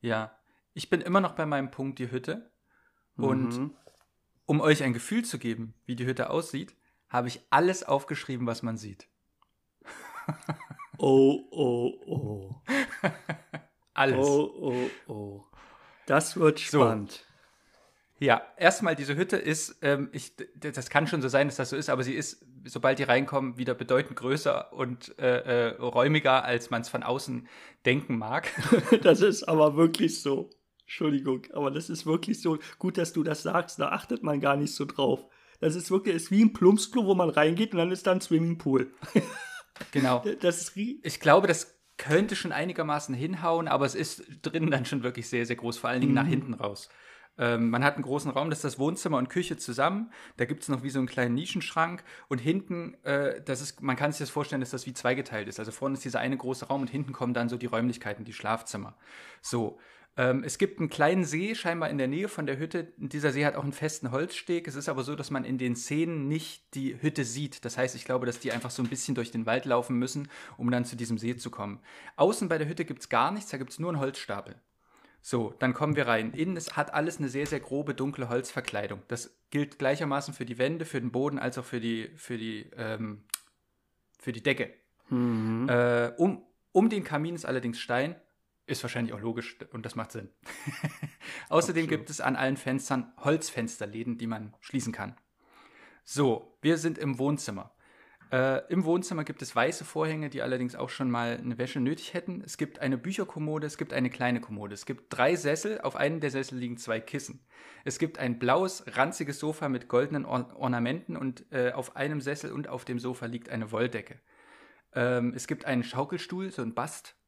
Ja, 0.00 0.36
ich 0.74 0.88
bin 0.90 1.00
immer 1.00 1.20
noch 1.20 1.32
bei 1.32 1.46
meinem 1.46 1.70
Punkt 1.70 1.98
die 1.98 2.10
Hütte. 2.10 2.50
Und 3.16 3.58
mhm. 3.58 3.76
um 4.46 4.60
euch 4.60 4.82
ein 4.82 4.94
Gefühl 4.94 5.24
zu 5.24 5.38
geben, 5.38 5.74
wie 5.84 5.96
die 5.96 6.06
Hütte 6.06 6.30
aussieht, 6.30 6.74
habe 7.08 7.28
ich 7.28 7.40
alles 7.50 7.84
aufgeschrieben, 7.84 8.46
was 8.46 8.62
man 8.62 8.78
sieht. 8.78 9.06
Oh, 10.98 11.40
oh, 11.50 11.92
oh. 12.06 12.62
alles. 13.94 14.26
Oh, 14.26 14.50
oh, 14.60 15.12
oh. 15.12 15.44
Das 16.06 16.36
wird 16.36 16.60
spannend. 16.60 17.12
So. 17.12 17.32
Ja, 18.22 18.40
erstmal, 18.56 18.94
diese 18.94 19.16
Hütte 19.16 19.36
ist, 19.36 19.78
ähm, 19.82 20.08
ich, 20.12 20.34
das 20.54 20.90
kann 20.90 21.08
schon 21.08 21.22
so 21.22 21.28
sein, 21.28 21.48
dass 21.48 21.56
das 21.56 21.70
so 21.70 21.76
ist, 21.76 21.90
aber 21.90 22.04
sie 22.04 22.14
ist, 22.14 22.46
sobald 22.64 23.00
die 23.00 23.02
reinkommen, 23.02 23.58
wieder 23.58 23.74
bedeutend 23.74 24.14
größer 24.16 24.72
und 24.72 25.18
äh, 25.18 25.70
äh, 25.70 25.76
räumiger, 25.80 26.44
als 26.44 26.70
man 26.70 26.82
es 26.82 26.88
von 26.88 27.02
außen 27.02 27.48
denken 27.84 28.18
mag. 28.18 28.48
das 29.02 29.22
ist 29.22 29.42
aber 29.48 29.76
wirklich 29.76 30.22
so. 30.22 30.50
Entschuldigung, 30.82 31.48
aber 31.52 31.72
das 31.72 31.90
ist 31.90 32.06
wirklich 32.06 32.40
so. 32.40 32.58
Gut, 32.78 32.96
dass 32.96 33.12
du 33.12 33.24
das 33.24 33.42
sagst, 33.42 33.80
da 33.80 33.88
achtet 33.88 34.22
man 34.22 34.40
gar 34.40 34.56
nicht 34.56 34.74
so 34.74 34.84
drauf. 34.84 35.26
Das 35.58 35.74
ist 35.74 35.90
wirklich, 35.90 36.14
ist 36.14 36.30
wie 36.30 36.44
ein 36.44 36.52
Plumpsklo, 36.52 37.06
wo 37.06 37.16
man 37.16 37.30
reingeht 37.30 37.72
und 37.72 37.78
dann 37.78 37.90
ist 37.90 38.06
da 38.06 38.12
ein 38.12 38.20
Swimmingpool. 38.20 38.92
genau. 39.90 40.24
Das 40.40 40.60
ist 40.60 40.76
ich 40.76 41.20
glaube, 41.20 41.46
das 41.46 41.78
könnte 41.98 42.36
schon 42.36 42.52
einigermaßen 42.52 43.14
hinhauen, 43.14 43.68
aber 43.68 43.86
es 43.86 43.94
ist 43.94 44.24
drinnen 44.42 44.70
dann 44.70 44.84
schon 44.84 45.02
wirklich 45.02 45.28
sehr, 45.28 45.46
sehr 45.46 45.56
groß, 45.56 45.78
vor 45.78 45.90
allen 45.90 46.00
Dingen 46.00 46.12
mhm. 46.12 46.18
nach 46.18 46.26
hinten 46.26 46.54
raus. 46.54 46.88
Ähm, 47.38 47.70
man 47.70 47.82
hat 47.82 47.94
einen 47.94 48.02
großen 48.02 48.30
Raum, 48.30 48.50
das 48.50 48.58
ist 48.58 48.64
das 48.64 48.78
Wohnzimmer 48.78 49.18
und 49.18 49.30
Küche 49.30 49.56
zusammen. 49.56 50.12
Da 50.36 50.44
gibt 50.44 50.62
es 50.62 50.68
noch 50.68 50.82
wie 50.82 50.90
so 50.90 50.98
einen 50.98 51.08
kleinen 51.08 51.34
Nischenschrank. 51.34 52.04
Und 52.28 52.38
hinten, 52.38 52.94
äh, 53.04 53.42
das 53.42 53.60
ist, 53.60 53.80
man 53.80 53.96
kann 53.96 54.12
sich 54.12 54.18
das 54.18 54.30
vorstellen, 54.30 54.60
dass 54.60 54.70
das 54.70 54.86
wie 54.86 54.92
zweigeteilt 54.92 55.48
ist. 55.48 55.58
Also 55.58 55.72
vorne 55.72 55.94
ist 55.94 56.04
dieser 56.04 56.20
eine 56.20 56.36
große 56.36 56.66
Raum 56.66 56.82
und 56.82 56.90
hinten 56.90 57.12
kommen 57.12 57.32
dann 57.34 57.48
so 57.48 57.56
die 57.56 57.66
Räumlichkeiten, 57.66 58.24
die 58.24 58.32
Schlafzimmer. 58.32 58.96
So. 59.40 59.78
Ähm, 60.16 60.44
es 60.44 60.58
gibt 60.58 60.78
einen 60.78 60.90
kleinen 60.90 61.24
See 61.24 61.54
scheinbar 61.54 61.88
in 61.88 61.96
der 61.96 62.08
Nähe 62.08 62.28
von 62.28 62.44
der 62.44 62.58
Hütte. 62.58 62.92
Dieser 62.98 63.32
See 63.32 63.46
hat 63.46 63.56
auch 63.56 63.62
einen 63.62 63.72
festen 63.72 64.10
Holzsteg. 64.10 64.68
Es 64.68 64.74
ist 64.74 64.88
aber 64.88 65.04
so, 65.04 65.16
dass 65.16 65.30
man 65.30 65.44
in 65.44 65.56
den 65.56 65.74
Szenen 65.74 66.28
nicht 66.28 66.74
die 66.74 67.00
Hütte 67.00 67.24
sieht. 67.24 67.64
Das 67.64 67.78
heißt, 67.78 67.94
ich 67.94 68.04
glaube, 68.04 68.26
dass 68.26 68.38
die 68.38 68.52
einfach 68.52 68.70
so 68.70 68.82
ein 68.82 68.88
bisschen 68.88 69.14
durch 69.14 69.30
den 69.30 69.46
Wald 69.46 69.64
laufen 69.64 69.98
müssen, 69.98 70.28
um 70.58 70.70
dann 70.70 70.84
zu 70.84 70.96
diesem 70.96 71.16
See 71.16 71.36
zu 71.36 71.50
kommen. 71.50 71.80
Außen 72.16 72.48
bei 72.48 72.58
der 72.58 72.68
Hütte 72.68 72.84
gibt 72.84 73.00
es 73.00 73.08
gar 73.08 73.30
nichts, 73.30 73.50
da 73.50 73.56
gibt 73.56 73.70
es 73.70 73.78
nur 73.78 73.90
einen 73.90 74.00
Holzstapel. 74.00 74.56
So, 75.22 75.54
dann 75.60 75.72
kommen 75.72 75.94
wir 75.96 76.08
rein. 76.08 76.32
Innen 76.32 76.56
ist, 76.56 76.76
hat 76.76 76.92
alles 76.92 77.18
eine 77.18 77.28
sehr, 77.28 77.46
sehr 77.46 77.60
grobe, 77.60 77.94
dunkle 77.94 78.28
Holzverkleidung. 78.28 79.02
Das 79.06 79.38
gilt 79.50 79.78
gleichermaßen 79.78 80.34
für 80.34 80.44
die 80.44 80.58
Wände, 80.58 80.84
für 80.84 81.00
den 81.00 81.12
Boden, 81.12 81.38
als 81.38 81.56
auch 81.58 81.64
für 81.64 81.80
die, 81.80 82.10
für 82.16 82.36
die, 82.36 82.68
ähm, 82.76 83.22
für 84.18 84.32
die 84.32 84.42
Decke. 84.42 84.74
Mhm. 85.10 85.68
Äh, 85.68 86.12
um, 86.16 86.42
um 86.72 86.90
den 86.90 87.04
Kamin 87.04 87.36
ist 87.36 87.46
allerdings 87.46 87.78
Stein. 87.78 88.16
Ist 88.66 88.82
wahrscheinlich 88.82 89.12
auch 89.12 89.20
logisch 89.20 89.58
und 89.72 89.84
das 89.84 89.96
macht 89.96 90.12
Sinn. 90.12 90.30
Außerdem 91.48 91.84
Absolut. 91.84 91.88
gibt 91.88 92.10
es 92.10 92.20
an 92.20 92.36
allen 92.36 92.56
Fenstern 92.56 93.12
Holzfensterläden, 93.18 94.18
die 94.18 94.26
man 94.26 94.54
schließen 94.60 94.92
kann. 94.92 95.16
So, 96.04 96.58
wir 96.62 96.78
sind 96.78 96.98
im 96.98 97.18
Wohnzimmer. 97.18 97.74
Äh, 98.32 98.62
Im 98.72 98.84
Wohnzimmer 98.84 99.24
gibt 99.24 99.42
es 99.42 99.54
weiße 99.54 99.84
Vorhänge, 99.84 100.30
die 100.30 100.40
allerdings 100.40 100.74
auch 100.74 100.88
schon 100.88 101.10
mal 101.10 101.36
eine 101.36 101.58
Wäsche 101.58 101.80
nötig 101.80 102.14
hätten. 102.14 102.40
Es 102.42 102.56
gibt 102.56 102.78
eine 102.78 102.96
Bücherkommode, 102.96 103.66
es 103.66 103.76
gibt 103.76 103.92
eine 103.92 104.08
kleine 104.08 104.40
Kommode. 104.40 104.72
Es 104.72 104.86
gibt 104.86 105.04
drei 105.10 105.36
Sessel, 105.36 105.82
auf 105.82 105.96
einem 105.96 106.20
der 106.20 106.30
Sessel 106.30 106.56
liegen 106.56 106.78
zwei 106.78 106.98
Kissen. 106.98 107.44
Es 107.84 107.98
gibt 107.98 108.18
ein 108.18 108.38
blaues, 108.38 108.84
ranziges 108.96 109.38
Sofa 109.38 109.68
mit 109.68 109.88
goldenen 109.88 110.24
Or 110.24 110.56
Ornamenten 110.56 111.14
und 111.14 111.44
äh, 111.52 111.72
auf 111.72 111.94
einem 111.94 112.22
Sessel 112.22 112.52
und 112.52 112.68
auf 112.68 112.86
dem 112.86 112.98
Sofa 112.98 113.26
liegt 113.26 113.50
eine 113.50 113.70
Wolldecke. 113.70 114.18
Ähm, 114.94 115.34
es 115.36 115.46
gibt 115.46 115.66
einen 115.66 115.82
Schaukelstuhl, 115.84 116.50
so 116.50 116.62
ein 116.62 116.74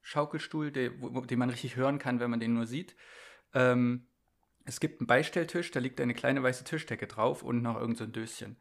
Bast-Schaukelstuhl, 0.05 0.71
den 0.71 1.39
man 1.39 1.51
richtig 1.51 1.77
hören 1.77 1.99
kann, 1.99 2.21
wenn 2.21 2.31
man 2.31 2.41
den 2.41 2.55
nur 2.55 2.67
sieht. 2.67 2.95
Ähm, 3.55 4.07
es 4.67 4.81
gibt 4.81 5.01
einen 5.01 5.07
Beistelltisch, 5.07 5.71
da 5.71 5.81
liegt 5.81 6.01
eine 6.01 6.15
kleine 6.15 6.43
weiße 6.43 6.65
Tischdecke 6.65 7.07
drauf 7.07 7.43
und 7.43 7.63
noch 7.63 7.77
irgendein 7.77 8.07
so 8.07 8.13
Döschen. 8.13 8.57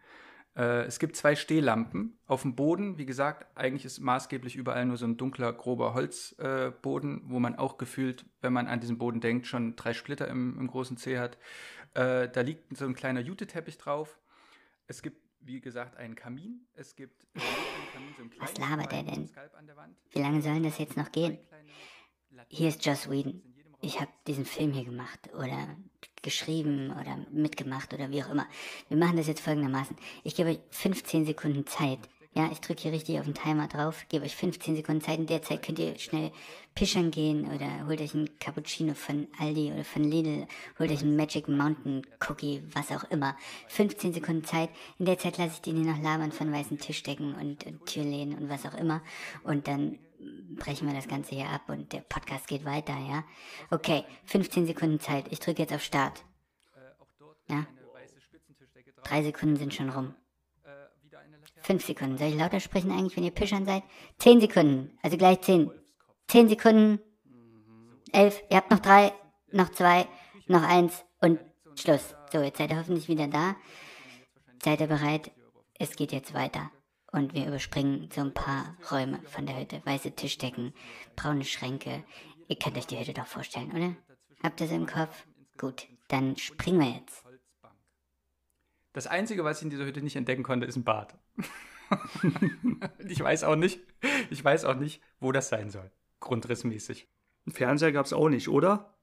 Äh, 0.56 0.84
es 0.84 1.00
gibt 1.00 1.16
zwei 1.16 1.36
Stehlampen 1.36 2.18
auf 2.28 2.42
dem 2.42 2.56
Boden. 2.56 2.98
Wie 2.98 3.06
gesagt, 3.06 3.46
eigentlich 3.56 3.86
ist 3.86 4.00
maßgeblich 4.00 4.56
überall 4.56 4.86
nur 4.86 4.98
so 4.98 5.06
ein 5.06 5.18
dunkler, 5.18 5.52
grober 5.54 5.94
Holzboden, 5.94 7.18
äh, 7.18 7.22
wo 7.26 7.40
man 7.40 7.56
auch 7.56 7.78
gefühlt, 7.78 8.26
wenn 8.42 8.54
man 8.54 8.68
an 8.68 8.80
diesen 8.80 8.98
Boden 8.98 9.22
denkt, 9.22 9.48
schon 9.48 9.76
drei 9.76 9.94
Splitter 9.94 10.28
im, 10.28 10.58
im 10.60 10.68
großen 10.68 10.98
C 10.98 11.20
hat. 11.20 11.38
Äh, 11.94 12.30
da 12.30 12.42
liegt 12.42 12.76
so 12.76 12.86
ein 12.86 12.96
kleiner 12.96 13.22
Juteteppich 13.22 13.78
drauf. 13.78 14.20
Es 14.88 15.02
gibt, 15.02 15.22
wie 15.46 15.60
gesagt, 15.60 15.98
einen 15.98 16.16
Kamin. 16.16 16.66
Es 16.74 16.96
gibt 16.96 17.24
äh, 17.36 17.40
Kamin, 17.94 18.14
so 18.18 18.42
Was 18.42 18.58
labert 18.58 18.94
er 18.94 19.04
denn? 19.04 19.30
Wie 20.12 20.20
lange 20.20 20.42
soll 20.42 20.62
das 20.62 20.78
jetzt 20.78 20.98
noch 20.98 21.12
gehen? 21.12 21.38
Hier 22.50 22.70
ist 22.70 22.86
Joss 22.86 23.10
Whedon. 23.10 23.42
Ich 23.82 24.00
habe 24.00 24.12
diesen 24.28 24.46
Film 24.46 24.72
hier 24.72 24.86
gemacht 24.86 25.30
oder 25.34 25.76
geschrieben 26.22 26.92
oder 26.92 27.18
mitgemacht 27.32 27.94
oder 27.94 28.10
wie 28.12 28.24
auch 28.24 28.30
immer. 28.30 28.48
Wir 28.88 28.98
machen 28.98 29.18
das 29.18 29.28
jetzt 29.28 29.42
folgendermaßen. 29.42 29.98
Ich 30.24 30.36
gebe 30.36 30.52
euch 30.52 30.60
15 30.70 31.26
Sekunden 31.26 31.68
Zeit. 31.68 32.00
Ja, 32.36 32.50
ich 32.52 32.62
drücke 32.62 32.82
hier 32.82 32.92
richtig 32.92 33.20
auf 33.20 33.26
den 33.26 33.36
Timer 33.36 33.68
drauf, 33.68 34.06
gebe 34.10 34.26
euch 34.26 34.36
15 34.36 34.76
Sekunden 34.76 35.02
Zeit. 35.02 35.20
In 35.20 35.28
der 35.28 35.44
Zeit 35.44 35.62
könnt 35.62 35.78
ihr 35.78 36.00
schnell 36.00 36.32
pischern 36.74 37.12
gehen 37.12 37.46
oder 37.46 37.86
holt 37.88 38.02
euch 38.02 38.16
einen 38.16 38.40
Cappuccino 38.40 38.96
von 38.96 39.28
Aldi 39.38 39.72
oder 39.72 39.84
von 39.84 40.04
Lidl, 40.04 40.48
holt 40.80 40.90
euch 40.90 41.04
einen 41.04 41.16
Magic 41.16 41.48
Mountain 41.48 42.02
Cookie, 42.28 42.64
was 42.74 42.92
auch 42.92 43.04
immer. 43.12 43.38
15 43.68 44.14
Sekunden 44.14 44.44
Zeit. 44.44 44.72
In 44.98 45.06
der 45.06 45.20
Zeit 45.20 45.38
lasse 45.38 45.54
ich 45.54 45.62
den 45.62 45.76
hier 45.76 45.94
noch 45.94 46.02
labern 46.02 46.32
von 46.32 46.52
weißen 46.52 46.80
Tischdecken 46.80 47.36
und, 47.36 47.68
und 47.68 47.86
Türlehnen 47.86 48.36
und 48.36 48.50
was 48.50 48.66
auch 48.66 48.74
immer. 48.74 49.04
Und 49.44 49.68
dann 49.68 50.00
brechen 50.56 50.88
wir 50.88 50.96
das 50.96 51.08
Ganze 51.08 51.36
hier 51.36 51.50
ab 51.50 51.70
und 51.70 51.94
der 51.94 52.00
Podcast 52.00 52.48
geht 52.48 52.66
weiter, 52.66 52.98
ja? 52.98 53.24
Okay, 53.70 54.06
15 54.26 54.66
Sekunden 54.66 55.00
Zeit. 55.00 55.26
Ich 55.30 55.40
drücke 55.40 55.62
jetzt 55.62 55.74
auf 55.74 55.84
Start. 55.84 56.24
Ja? 57.48 57.68
Drei 59.04 59.22
Sekunden 59.22 59.58
sind 59.58 59.74
schon 59.74 59.90
rum. 59.90 60.16
Fünf 61.64 61.86
Sekunden. 61.86 62.18
Soll 62.18 62.28
ich 62.28 62.36
lauter 62.36 62.60
sprechen 62.60 62.92
eigentlich, 62.92 63.16
wenn 63.16 63.24
ihr 63.24 63.32
Pischern 63.32 63.66
seid? 63.66 63.84
Zehn 64.20 64.42
Sekunden. 64.42 64.98
Also 65.02 65.18
gleich 65.18 65.42
zehn. 65.42 65.72
Zehn 66.28 66.50
Sekunden. 66.50 67.00
Elf. 68.12 68.44
Ihr 68.50 68.58
habt 68.58 68.70
noch 68.70 68.80
drei, 68.80 69.14
noch 69.52 69.70
zwei, 69.70 70.06
noch 70.48 70.64
eins 70.64 71.06
und 71.22 71.40
Schluss. 71.76 72.16
So, 72.32 72.42
jetzt 72.42 72.58
seid 72.58 72.70
ihr 72.70 72.78
hoffentlich 72.78 73.08
wieder 73.08 73.28
da. 73.28 73.56
Seid 74.62 74.82
ihr 74.82 74.88
bereit? 74.88 75.32
Es 75.80 75.96
geht 75.96 76.12
jetzt 76.12 76.34
weiter. 76.34 76.70
Und 77.12 77.34
wir 77.34 77.48
überspringen 77.48 78.10
so 78.14 78.22
ein 78.22 78.34
paar 78.34 78.76
Räume 78.92 79.22
von 79.24 79.46
der 79.46 79.60
Hütte. 79.60 79.82
Weiße 79.86 80.12
Tischdecken, 80.12 80.74
braune 81.16 81.46
Schränke. 81.46 82.04
Ihr 82.48 82.58
könnt 82.58 82.78
euch 82.78 82.88
die 82.88 83.00
Hütte 83.00 83.14
doch 83.14 83.28
vorstellen, 83.28 83.72
oder? 83.72 83.96
Habt 84.44 84.60
ihr 84.60 84.68
es 84.68 84.74
im 84.74 84.86
Kopf? 84.86 85.26
Gut, 85.58 85.88
dann 86.10 86.36
springen 86.36 86.80
wir 86.82 86.90
jetzt. 86.90 87.24
Das 88.92 89.08
Einzige, 89.08 89.44
was 89.44 89.60
ich 89.60 89.64
in 89.64 89.70
dieser 89.70 89.86
Hütte 89.86 90.02
nicht 90.02 90.16
entdecken 90.16 90.44
konnte, 90.44 90.66
ist 90.66 90.76
ein 90.76 90.84
Bad. 90.84 91.16
ich 93.08 93.20
weiß 93.20 93.44
auch 93.44 93.56
nicht, 93.56 93.82
ich 94.30 94.44
weiß 94.44 94.66
auch 94.66 94.76
nicht, 94.76 95.02
wo 95.20 95.32
das 95.32 95.50
sein 95.50 95.70
soll. 95.70 95.92
Grundrissmäßig. 96.20 97.08
Ein 97.46 97.52
Fernseher 97.52 97.92
gab 97.92 98.06
es 98.06 98.14
auch 98.14 98.30
nicht, 98.30 98.48
oder? 98.48 98.94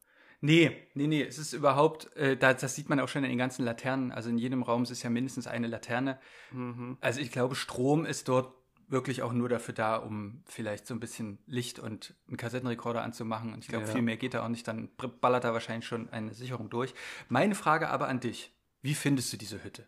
Nee, 0.42 0.74
nee, 0.94 1.06
nee, 1.06 1.22
es 1.22 1.38
ist 1.38 1.52
überhaupt, 1.52 2.16
äh, 2.16 2.36
da, 2.36 2.54
das 2.54 2.74
sieht 2.74 2.88
man 2.88 2.98
auch 2.98 3.08
schon 3.08 3.24
in 3.24 3.30
den 3.30 3.38
ganzen 3.38 3.64
Laternen. 3.64 4.10
Also 4.10 4.30
in 4.30 4.38
jedem 4.38 4.62
Raum 4.62 4.84
ist 4.84 5.02
ja 5.02 5.10
mindestens 5.10 5.46
eine 5.46 5.66
Laterne. 5.66 6.18
Mhm. 6.50 6.96
Also 7.00 7.20
ich 7.20 7.30
glaube, 7.30 7.54
Strom 7.54 8.06
ist 8.06 8.26
dort 8.28 8.54
wirklich 8.88 9.22
auch 9.22 9.32
nur 9.32 9.48
dafür 9.48 9.74
da, 9.74 9.96
um 9.96 10.42
vielleicht 10.46 10.86
so 10.86 10.94
ein 10.94 11.00
bisschen 11.00 11.38
Licht 11.46 11.78
und 11.78 12.14
einen 12.26 12.38
Kassettenrekorder 12.38 13.02
anzumachen. 13.02 13.52
Und 13.52 13.64
ich 13.64 13.68
glaube, 13.68 13.86
ja. 13.86 13.92
viel 13.92 14.02
mehr 14.02 14.16
geht 14.16 14.34
da 14.34 14.44
auch 14.44 14.48
nicht. 14.48 14.66
Dann 14.66 14.88
ballert 15.20 15.44
da 15.44 15.52
wahrscheinlich 15.52 15.86
schon 15.86 16.08
eine 16.08 16.32
Sicherung 16.32 16.70
durch. 16.70 16.94
Meine 17.28 17.54
Frage 17.54 17.88
aber 17.88 18.08
an 18.08 18.20
dich: 18.20 18.52
Wie 18.80 18.94
findest 18.94 19.32
du 19.32 19.36
diese 19.36 19.62
Hütte? 19.62 19.86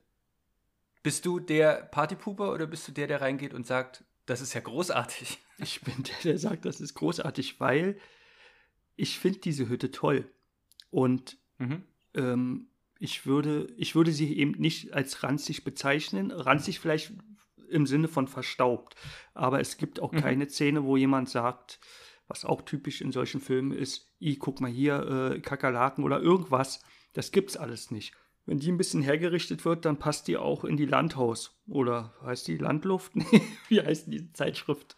Bist 1.02 1.26
du 1.26 1.40
der 1.40 1.88
Partypuper 1.90 2.52
oder 2.52 2.66
bist 2.66 2.86
du 2.86 2.92
der, 2.92 3.06
der 3.06 3.20
reingeht 3.20 3.54
und 3.54 3.66
sagt, 3.66 4.04
das 4.26 4.40
ist 4.40 4.54
ja 4.54 4.60
großartig? 4.60 5.38
Ich 5.58 5.80
bin 5.82 6.02
der, 6.02 6.14
der 6.24 6.38
sagt, 6.38 6.64
das 6.64 6.80
ist 6.80 6.94
großartig, 6.94 7.60
weil 7.60 7.96
ich 8.96 9.20
finde 9.20 9.38
diese 9.38 9.68
Hütte 9.68 9.92
toll. 9.92 10.28
Und 10.90 11.38
mhm. 11.58 11.84
ähm, 12.14 12.66
ich, 12.98 13.26
würde, 13.26 13.72
ich 13.76 13.94
würde 13.94 14.10
sie 14.10 14.36
eben 14.36 14.52
nicht 14.52 14.92
als 14.92 15.22
ranzig 15.22 15.62
bezeichnen. 15.62 16.32
Ranzig 16.32 16.80
vielleicht 16.80 17.12
im 17.68 17.86
Sinne 17.86 18.08
von 18.08 18.26
verstaubt. 18.26 18.96
Aber 19.34 19.60
es 19.60 19.76
gibt 19.76 20.00
auch 20.00 20.10
mhm. 20.10 20.20
keine 20.20 20.48
Szene, 20.48 20.82
wo 20.82 20.96
jemand 20.96 21.28
sagt, 21.28 21.78
was 22.28 22.44
auch 22.44 22.62
typisch 22.62 23.00
in 23.00 23.12
solchen 23.12 23.40
Filmen 23.40 23.72
ist, 23.72 24.12
ich 24.18 24.38
guck 24.38 24.60
mal 24.60 24.70
hier, 24.70 25.32
äh, 25.34 25.40
Kakerlaken 25.40 26.02
oder 26.02 26.20
irgendwas. 26.20 26.82
Das 27.12 27.30
gibt's 27.30 27.56
alles 27.56 27.90
nicht. 27.90 28.14
Wenn 28.44 28.58
die 28.58 28.72
ein 28.72 28.78
bisschen 28.78 29.02
hergerichtet 29.02 29.64
wird, 29.64 29.84
dann 29.84 29.98
passt 29.98 30.26
die 30.26 30.36
auch 30.36 30.64
in 30.64 30.76
die 30.76 30.86
Landhaus. 30.86 31.56
Oder 31.68 32.12
heißt 32.24 32.48
die 32.48 32.58
Landluft? 32.58 33.12
wie 33.68 33.80
heißt 33.80 34.08
die 34.08 34.32
Zeitschrift? 34.32 34.96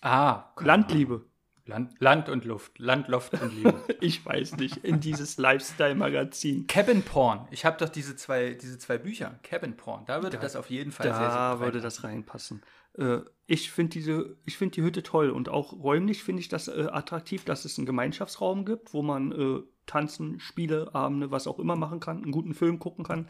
Ah, 0.00 0.52
Landliebe. 0.58 1.26
Land, 1.66 2.00
Land 2.00 2.28
und 2.28 2.44
Luft. 2.44 2.78
Land, 2.78 3.08
Luft 3.08 3.40
und 3.40 3.54
Liebe. 3.54 3.80
ich 4.00 4.24
weiß 4.24 4.56
nicht. 4.56 4.78
In 4.78 5.00
dieses 5.00 5.38
Lifestyle-Magazin. 5.38 6.66
Cabin 6.66 7.02
Porn. 7.02 7.46
Ich 7.50 7.64
habe 7.64 7.76
doch 7.76 7.88
diese 7.88 8.16
zwei, 8.16 8.54
diese 8.54 8.78
zwei 8.78 8.98
Bücher. 8.98 9.38
Cabin 9.42 9.76
Porn. 9.76 10.04
Da 10.06 10.22
würde 10.22 10.36
da, 10.36 10.42
das 10.42 10.56
auf 10.56 10.70
jeden 10.70 10.90
Fall 10.90 11.06
da 11.06 11.14
sehr, 11.14 11.30
sehr 11.30 11.38
Da 11.38 11.60
würde 11.60 11.80
das 11.80 12.02
reinpassen. 12.02 12.62
Äh, 12.98 13.18
ich 13.46 13.70
finde 13.70 13.90
diese, 13.90 14.36
ich 14.44 14.56
finde 14.56 14.74
die 14.74 14.82
Hütte 14.82 15.02
toll 15.02 15.30
und 15.30 15.48
auch 15.48 15.72
räumlich 15.72 16.22
finde 16.22 16.40
ich 16.40 16.48
das 16.48 16.68
äh, 16.68 16.88
attraktiv, 16.90 17.44
dass 17.44 17.64
es 17.64 17.78
einen 17.78 17.86
Gemeinschaftsraum 17.86 18.64
gibt, 18.64 18.92
wo 18.92 19.02
man 19.02 19.32
äh, 19.32 19.62
tanzen, 19.90 20.38
Spiele, 20.38 20.94
Abende, 20.94 21.30
was 21.30 21.48
auch 21.48 21.58
immer 21.58 21.76
machen 21.76 21.98
kann, 21.98 22.22
einen 22.22 22.32
guten 22.32 22.54
Film 22.54 22.78
gucken 22.78 23.04
kann 23.04 23.28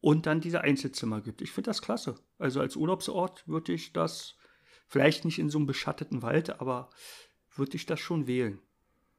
und 0.00 0.26
dann 0.26 0.40
diese 0.40 0.60
Einzelzimmer 0.60 1.20
gibt. 1.20 1.42
Ich 1.42 1.50
finde 1.50 1.70
das 1.70 1.82
klasse. 1.82 2.14
Also 2.38 2.60
als 2.60 2.76
Urlaubsort 2.76 3.46
würde 3.48 3.72
ich 3.72 3.92
das 3.92 4.36
vielleicht 4.86 5.24
nicht 5.24 5.38
in 5.38 5.50
so 5.50 5.58
einem 5.58 5.66
beschatteten 5.66 6.22
Wald, 6.22 6.60
aber 6.60 6.90
würde 7.54 7.76
ich 7.76 7.84
das 7.84 7.98
schon 7.98 8.26
wählen. 8.28 8.60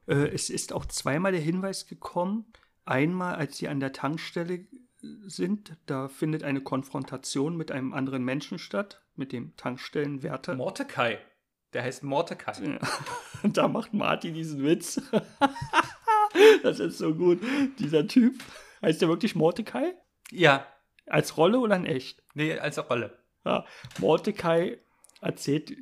Äh, 0.06 0.28
es 0.28 0.48
ist 0.48 0.72
auch 0.72 0.86
zweimal 0.86 1.32
der 1.32 1.40
Hinweis 1.42 1.86
gekommen. 1.86 2.46
Einmal, 2.86 3.34
als 3.34 3.58
sie 3.58 3.68
an 3.68 3.78
der 3.78 3.92
Tankstelle 3.92 4.66
sind, 5.26 5.76
da 5.86 6.08
findet 6.08 6.44
eine 6.44 6.62
Konfrontation 6.62 7.56
mit 7.56 7.70
einem 7.70 7.92
anderen 7.92 8.24
Menschen 8.24 8.58
statt, 8.58 9.02
mit 9.16 9.32
dem 9.32 9.54
Tankstellenwärter. 9.56 10.56
Mordecai. 10.56 11.18
Der 11.72 11.82
heißt 11.82 12.02
Mordecai. 12.02 12.64
Ja. 12.64 12.78
Da 13.42 13.68
macht 13.68 13.94
Martin 13.94 14.34
diesen 14.34 14.62
Witz. 14.62 15.00
das 16.62 16.80
ist 16.80 16.98
so 16.98 17.14
gut. 17.14 17.40
Dieser 17.78 18.06
Typ. 18.06 18.34
Heißt 18.82 19.02
der 19.02 19.08
wirklich 19.08 19.34
Mordecai? 19.34 19.94
Ja. 20.30 20.66
Als 21.06 21.36
Rolle 21.36 21.58
oder 21.58 21.76
in 21.76 21.86
echt? 21.86 22.22
Nee, 22.34 22.58
als 22.58 22.78
Rolle. 22.88 23.18
Ja. 23.44 23.64
Mordecai 23.98 24.78
erzählt 25.20 25.76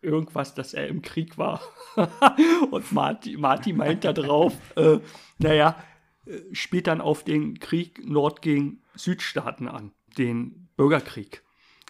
irgendwas, 0.00 0.54
dass 0.54 0.74
er 0.74 0.88
im 0.88 1.02
Krieg 1.02 1.38
war. 1.38 1.60
und 2.70 2.92
Marty, 2.92 3.36
Marty 3.36 3.72
meint 3.72 4.04
da 4.04 4.12
drauf, 4.12 4.52
äh, 4.76 4.98
naja, 5.38 5.82
äh, 6.26 6.40
spielt 6.52 6.86
dann 6.86 7.00
auf 7.00 7.24
den 7.24 7.58
Krieg 7.58 8.06
Nord 8.06 8.42
gegen 8.42 8.82
Südstaaten 8.94 9.68
an, 9.68 9.92
den 10.18 10.68
Bürgerkrieg 10.76 11.42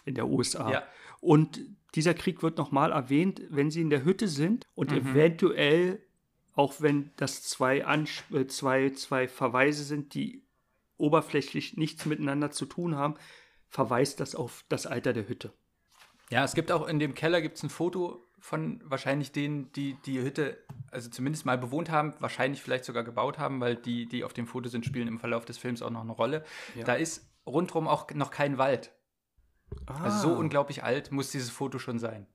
in 0.05 0.15
der 0.15 0.27
USA. 0.27 0.71
Ja. 0.71 0.83
Und 1.19 1.59
dieser 1.95 2.13
Krieg 2.13 2.43
wird 2.43 2.57
nochmal 2.57 2.91
erwähnt, 2.91 3.41
wenn 3.49 3.71
sie 3.71 3.81
in 3.81 3.89
der 3.89 4.03
Hütte 4.03 4.27
sind 4.27 4.65
und 4.75 4.91
mhm. 4.91 4.97
eventuell, 4.97 6.01
auch 6.55 6.75
wenn 6.79 7.11
das 7.17 7.43
zwei, 7.43 7.85
Ans 7.85 8.23
äh, 8.31 8.47
zwei, 8.47 8.89
zwei 8.91 9.27
Verweise 9.27 9.83
sind, 9.83 10.13
die 10.13 10.43
oberflächlich 10.97 11.75
nichts 11.77 12.05
miteinander 12.05 12.51
zu 12.51 12.65
tun 12.65 12.95
haben, 12.95 13.15
verweist 13.67 14.19
das 14.21 14.35
auf 14.35 14.63
das 14.69 14.87
Alter 14.87 15.13
der 15.13 15.27
Hütte. 15.27 15.53
Ja, 16.29 16.43
es 16.43 16.55
gibt 16.55 16.71
auch 16.71 16.87
in 16.87 16.99
dem 16.99 17.13
Keller 17.13 17.41
gibt's 17.41 17.61
ein 17.61 17.69
Foto 17.69 18.25
von 18.39 18.79
wahrscheinlich 18.85 19.31
denen, 19.31 19.71
die 19.73 19.97
die 20.05 20.21
Hütte, 20.21 20.63
also 20.91 21.09
zumindest 21.09 21.45
mal 21.45 21.57
bewohnt 21.57 21.89
haben, 21.89 22.13
wahrscheinlich 22.19 22.61
vielleicht 22.61 22.85
sogar 22.85 23.03
gebaut 23.03 23.37
haben, 23.37 23.59
weil 23.59 23.75
die, 23.75 24.07
die 24.07 24.23
auf 24.23 24.33
dem 24.33 24.47
Foto 24.47 24.69
sind, 24.69 24.85
spielen 24.85 25.07
im 25.07 25.19
Verlauf 25.19 25.45
des 25.45 25.57
Films 25.57 25.81
auch 25.81 25.89
noch 25.89 26.01
eine 26.01 26.11
Rolle. 26.11 26.45
Ja. 26.75 26.83
Da 26.83 26.93
ist 26.93 27.27
rundherum 27.45 27.87
auch 27.87 28.09
noch 28.11 28.31
kein 28.31 28.57
Wald. 28.57 28.91
Ah. 29.87 30.03
Also 30.03 30.29
so 30.29 30.35
unglaublich 30.35 30.83
alt 30.83 31.11
muss 31.11 31.31
dieses 31.31 31.49
Foto 31.49 31.79
schon 31.79 31.99
sein. 31.99 32.27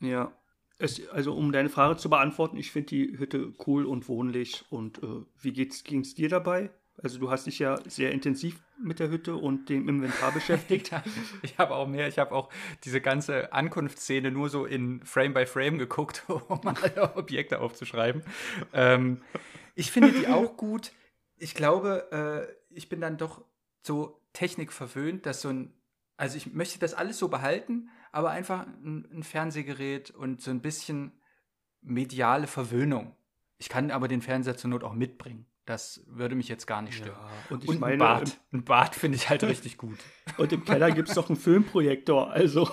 Ja. 0.00 0.32
Es, 0.80 1.08
also 1.10 1.34
um 1.34 1.52
deine 1.52 1.68
Frage 1.68 1.96
zu 1.98 2.08
beantworten, 2.08 2.56
ich 2.56 2.72
finde 2.72 2.88
die 2.88 3.18
Hütte 3.18 3.52
cool 3.66 3.84
und 3.84 4.08
wohnlich. 4.08 4.64
Und 4.70 5.02
äh, 5.02 5.24
wie 5.40 5.52
ging 5.52 6.00
es 6.00 6.14
dir 6.14 6.28
dabei? 6.28 6.70
Also 7.02 7.18
du 7.18 7.30
hast 7.30 7.46
dich 7.46 7.58
ja 7.58 7.78
sehr 7.86 8.12
intensiv 8.12 8.60
mit 8.78 8.98
der 8.98 9.10
Hütte 9.10 9.36
und 9.36 9.68
dem 9.68 9.88
Inventar 9.88 10.32
beschäftigt. 10.32 10.90
ich 11.42 11.58
habe 11.58 11.74
auch 11.74 11.86
mehr, 11.86 12.08
ich 12.08 12.18
habe 12.18 12.32
auch 12.32 12.50
diese 12.84 13.00
ganze 13.00 13.52
Ankunftsszene 13.52 14.30
nur 14.30 14.48
so 14.48 14.64
in 14.64 15.02
Frame 15.04 15.34
by 15.34 15.46
Frame 15.46 15.78
geguckt, 15.78 16.24
um 16.28 16.60
alle 16.66 17.16
Objekte 17.16 17.60
aufzuschreiben. 17.60 18.22
Ähm, 18.72 19.22
ich 19.74 19.90
finde 19.90 20.12
die 20.12 20.28
auch 20.28 20.56
gut. 20.56 20.92
Ich 21.36 21.54
glaube, 21.54 22.48
äh, 22.50 22.74
ich 22.74 22.88
bin 22.88 23.00
dann 23.00 23.16
doch 23.16 23.44
so 23.82 24.20
technikverwöhnt, 24.32 25.26
dass 25.26 25.42
so 25.42 25.48
ein, 25.48 25.72
also 26.16 26.36
ich 26.36 26.52
möchte 26.52 26.78
das 26.78 26.94
alles 26.94 27.18
so 27.18 27.28
behalten, 27.28 27.90
aber 28.12 28.30
einfach 28.30 28.66
ein, 28.66 29.06
ein 29.12 29.22
Fernsehgerät 29.22 30.10
und 30.10 30.40
so 30.40 30.50
ein 30.50 30.60
bisschen 30.60 31.12
mediale 31.82 32.46
Verwöhnung. 32.46 33.14
Ich 33.58 33.68
kann 33.68 33.90
aber 33.90 34.08
den 34.08 34.22
Fernseher 34.22 34.56
zur 34.56 34.70
Not 34.70 34.84
auch 34.84 34.94
mitbringen 34.94 35.46
Das 35.66 36.02
würde 36.06 36.34
mich 36.34 36.48
jetzt 36.48 36.66
gar 36.66 36.82
nicht 36.82 36.96
stören. 36.96 37.16
Ja, 37.18 37.54
und 37.54 37.64
ich 37.64 37.70
Und 37.70 37.80
meine, 37.80 37.92
ein 37.94 37.98
Bad. 37.98 38.40
Ein 38.52 38.64
Bad 38.64 38.94
finde 38.94 39.16
ich 39.16 39.28
halt 39.28 39.42
richtig 39.44 39.76
gut. 39.78 39.98
Und 40.38 40.52
im 40.52 40.64
Keller 40.64 40.90
gibt 40.90 41.08
es 41.08 41.16
noch 41.16 41.28
einen 41.28 41.38
Filmprojektor, 41.38 42.30
also. 42.30 42.68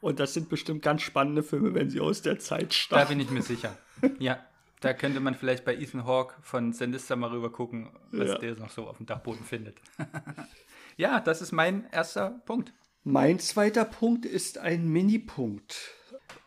Und 0.00 0.20
das 0.20 0.34
sind 0.34 0.48
bestimmt 0.48 0.82
ganz 0.82 1.02
spannende 1.02 1.42
Filme, 1.42 1.74
wenn 1.74 1.90
sie 1.90 2.00
aus 2.00 2.22
der 2.22 2.38
Zeit 2.38 2.70
Da 2.70 2.74
stammen. 2.74 3.08
bin 3.08 3.20
ich 3.20 3.30
mir 3.30 3.42
sicher. 3.42 3.76
Ja, 4.18 4.44
da 4.80 4.92
könnte 4.92 5.20
man 5.20 5.34
vielleicht 5.34 5.64
bei 5.64 5.74
Ethan 5.74 6.04
Hawke 6.04 6.34
von 6.42 6.72
Sinister 6.72 7.16
mal 7.16 7.30
rüber 7.30 7.50
gucken, 7.50 7.90
was 8.12 8.28
Ja. 8.28 8.38
der 8.38 8.56
noch 8.56 8.70
so 8.70 8.86
auf 8.86 8.98
dem 8.98 9.06
Dachboden 9.06 9.44
findet. 9.44 9.78
ja, 10.96 11.20
das 11.20 11.40
ist 11.40 11.52
mein 11.52 11.88
erster 11.90 12.30
Punkt. 12.44 12.72
Mein 13.08 13.38
zweiter 13.38 13.84
Punkt 13.84 14.26
ist 14.26 14.58
ein 14.58 14.88
Minipunkt. 14.88 15.94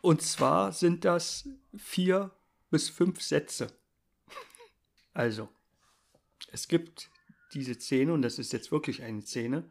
Und 0.02 0.20
zwar 0.20 0.72
sind 0.72 1.06
das 1.06 1.48
vier 1.74 2.32
bis 2.68 2.90
fünf 2.90 3.22
Sätze. 3.22 3.68
Also, 5.14 5.48
es 6.52 6.68
gibt 6.68 7.10
diese 7.54 7.72
Szene, 7.72 8.12
und 8.12 8.20
das 8.20 8.38
ist 8.38 8.52
jetzt 8.52 8.70
wirklich 8.72 9.02
eine 9.02 9.22
Szene, 9.22 9.70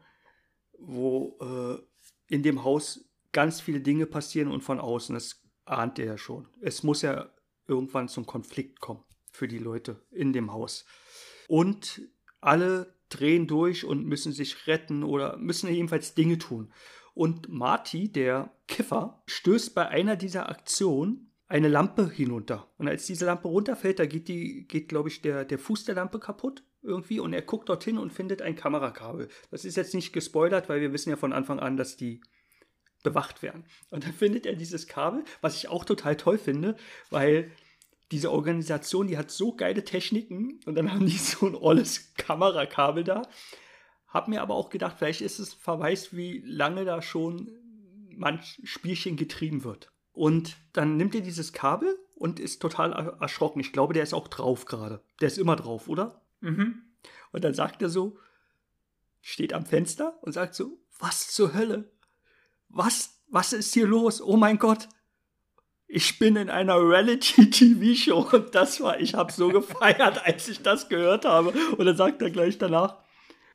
wo 0.80 1.38
äh, 1.40 2.34
in 2.34 2.42
dem 2.42 2.64
Haus 2.64 3.08
ganz 3.30 3.60
viele 3.60 3.80
Dinge 3.80 4.06
passieren 4.06 4.50
und 4.50 4.62
von 4.62 4.80
außen, 4.80 5.14
das 5.14 5.44
ahnt 5.66 6.00
er 6.00 6.06
ja 6.06 6.18
schon. 6.18 6.48
Es 6.60 6.82
muss 6.82 7.02
ja 7.02 7.32
irgendwann 7.68 8.08
zum 8.08 8.26
Konflikt 8.26 8.80
kommen 8.80 9.04
für 9.30 9.46
die 9.46 9.58
Leute 9.58 10.04
in 10.10 10.32
dem 10.32 10.52
Haus. 10.52 10.84
Und 11.46 12.02
alle 12.40 12.99
drehen 13.10 13.46
durch 13.46 13.84
und 13.84 14.06
müssen 14.06 14.32
sich 14.32 14.66
retten 14.66 15.04
oder 15.04 15.36
müssen 15.36 15.72
jedenfalls 15.72 16.14
Dinge 16.14 16.38
tun. 16.38 16.72
Und 17.14 17.48
Marty, 17.48 18.10
der 18.10 18.52
Kiffer, 18.68 19.22
stößt 19.26 19.74
bei 19.74 19.88
einer 19.88 20.16
dieser 20.16 20.48
Aktionen 20.48 21.30
eine 21.48 21.68
Lampe 21.68 22.08
hinunter. 22.08 22.68
Und 22.78 22.88
als 22.88 23.06
diese 23.06 23.26
Lampe 23.26 23.48
runterfällt, 23.48 23.98
da 23.98 24.06
geht, 24.06 24.28
die, 24.28 24.66
geht 24.68 24.88
glaube 24.88 25.08
ich, 25.08 25.20
der, 25.20 25.44
der 25.44 25.58
Fuß 25.58 25.84
der 25.84 25.96
Lampe 25.96 26.20
kaputt 26.20 26.62
irgendwie. 26.82 27.18
Und 27.18 27.32
er 27.32 27.42
guckt 27.42 27.68
dorthin 27.68 27.98
und 27.98 28.12
findet 28.12 28.40
ein 28.40 28.54
Kamerakabel. 28.54 29.28
Das 29.50 29.64
ist 29.64 29.76
jetzt 29.76 29.92
nicht 29.92 30.12
gespoilert, 30.12 30.68
weil 30.68 30.80
wir 30.80 30.92
wissen 30.92 31.10
ja 31.10 31.16
von 31.16 31.32
Anfang 31.32 31.58
an, 31.58 31.76
dass 31.76 31.96
die 31.96 32.20
bewacht 33.02 33.42
werden. 33.42 33.64
Und 33.90 34.04
dann 34.04 34.12
findet 34.18 34.46
er 34.46 34.54
dieses 34.54 34.86
Kabel, 34.86 35.24
was 35.40 35.56
ich 35.56 35.68
auch 35.68 35.84
total 35.84 36.16
toll 36.16 36.38
finde, 36.38 36.76
weil 37.10 37.50
diese 38.10 38.30
Organisation, 38.32 39.06
die 39.06 39.16
hat 39.18 39.30
so 39.30 39.54
geile 39.54 39.84
Techniken 39.84 40.60
und 40.66 40.74
dann 40.74 40.92
haben 40.92 41.06
die 41.06 41.16
so 41.18 41.46
ein 41.46 41.54
olles 41.54 42.14
Kamerakabel 42.14 43.04
da. 43.04 43.22
Hab 44.08 44.26
mir 44.28 44.42
aber 44.42 44.54
auch 44.54 44.70
gedacht, 44.70 44.96
vielleicht 44.98 45.20
ist 45.20 45.38
es 45.38 45.54
ein 45.54 45.60
Verweis, 45.60 46.14
wie 46.16 46.42
lange 46.44 46.84
da 46.84 47.00
schon 47.02 47.50
manch 48.16 48.60
Spielchen 48.64 49.16
getrieben 49.16 49.62
wird. 49.62 49.92
Und 50.12 50.56
dann 50.72 50.96
nimmt 50.96 51.14
er 51.14 51.20
dieses 51.20 51.52
Kabel 51.52 51.96
und 52.16 52.40
ist 52.40 52.60
total 52.60 52.92
er- 52.92 53.18
erschrocken. 53.20 53.60
Ich 53.60 53.72
glaube, 53.72 53.94
der 53.94 54.02
ist 54.02 54.12
auch 54.12 54.26
drauf 54.28 54.64
gerade. 54.66 55.02
Der 55.20 55.28
ist 55.28 55.38
immer 55.38 55.54
drauf, 55.56 55.88
oder? 55.88 56.20
Mhm. 56.40 56.82
Und 57.32 57.44
dann 57.44 57.54
sagt 57.54 57.80
er 57.80 57.88
so, 57.88 58.18
steht 59.20 59.52
am 59.52 59.64
Fenster 59.64 60.18
und 60.22 60.32
sagt 60.32 60.54
so, 60.56 60.78
was 60.98 61.28
zur 61.28 61.54
Hölle? 61.54 61.92
Was, 62.68 63.22
was 63.28 63.52
ist 63.52 63.72
hier 63.72 63.86
los? 63.86 64.20
Oh 64.20 64.36
mein 64.36 64.58
Gott. 64.58 64.88
Ich 65.92 66.20
bin 66.20 66.36
in 66.36 66.50
einer 66.50 66.76
Reality-TV-Show 66.76 68.28
und 68.32 68.54
das 68.54 68.80
war, 68.80 69.00
ich 69.00 69.14
habe 69.14 69.32
so 69.32 69.48
gefeiert, 69.48 70.24
als 70.24 70.48
ich 70.48 70.62
das 70.62 70.88
gehört 70.88 71.24
habe. 71.24 71.50
Und 71.76 71.84
dann 71.84 71.96
sagt 71.96 72.22
er 72.22 72.30
gleich 72.30 72.58
danach, 72.58 72.98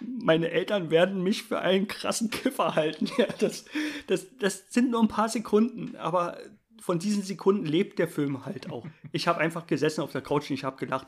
meine 0.01 0.51
Eltern 0.51 0.89
werden 0.89 1.23
mich 1.23 1.43
für 1.43 1.59
einen 1.59 1.87
krassen 1.87 2.29
Kiffer 2.29 2.75
halten. 2.75 3.07
Ja, 3.17 3.27
das, 3.39 3.63
das, 4.07 4.27
das 4.37 4.65
sind 4.69 4.91
nur 4.91 5.01
ein 5.01 5.07
paar 5.07 5.29
Sekunden, 5.29 5.95
aber 5.95 6.37
von 6.81 6.99
diesen 6.99 7.23
Sekunden 7.23 7.65
lebt 7.65 7.99
der 7.99 8.09
Film 8.09 8.45
halt 8.45 8.69
auch. 8.69 8.85
Ich 9.13 9.29
habe 9.29 9.39
einfach 9.39 9.65
gesessen 9.65 10.01
auf 10.01 10.11
der 10.11 10.21
Couch 10.21 10.49
und 10.49 10.55
ich 10.55 10.65
habe 10.65 10.75
gelacht. 10.75 11.07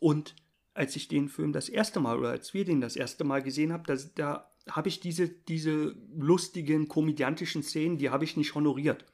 Und 0.00 0.34
als 0.74 0.96
ich 0.96 1.06
den 1.06 1.28
Film 1.28 1.52
das 1.52 1.68
erste 1.68 2.00
Mal 2.00 2.18
oder 2.18 2.30
als 2.30 2.54
wir 2.54 2.64
den 2.64 2.80
das 2.80 2.96
erste 2.96 3.22
Mal 3.22 3.40
gesehen 3.40 3.72
haben, 3.72 3.84
da, 3.86 3.96
da 4.16 4.50
habe 4.68 4.88
ich 4.88 4.98
diese, 4.98 5.28
diese 5.28 5.94
lustigen, 6.12 6.88
komödiantischen 6.88 7.62
Szenen, 7.62 7.98
die 7.98 8.10
habe 8.10 8.24
ich 8.24 8.36
nicht 8.36 8.56
honoriert. 8.56 9.04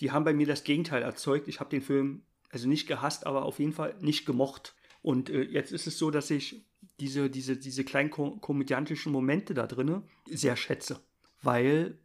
Die 0.00 0.10
haben 0.10 0.24
bei 0.24 0.34
mir 0.34 0.46
das 0.46 0.64
Gegenteil 0.64 1.02
erzeugt. 1.02 1.48
Ich 1.48 1.60
habe 1.60 1.70
den 1.70 1.82
Film 1.82 2.22
also 2.50 2.68
nicht 2.68 2.86
gehasst, 2.86 3.26
aber 3.26 3.44
auf 3.44 3.58
jeden 3.58 3.72
Fall 3.72 3.96
nicht 4.00 4.26
gemocht. 4.26 4.74
Und 5.02 5.30
äh, 5.30 5.42
jetzt 5.42 5.72
ist 5.72 5.86
es 5.86 5.98
so, 5.98 6.10
dass 6.10 6.30
ich 6.30 6.64
diese, 7.00 7.28
diese, 7.28 7.56
diese 7.56 7.84
kleinen 7.84 8.10
ko 8.10 8.36
komödiantischen 8.36 9.12
Momente 9.12 9.54
da 9.54 9.66
drinne 9.66 10.02
sehr 10.30 10.56
schätze. 10.56 11.00
Weil 11.42 11.98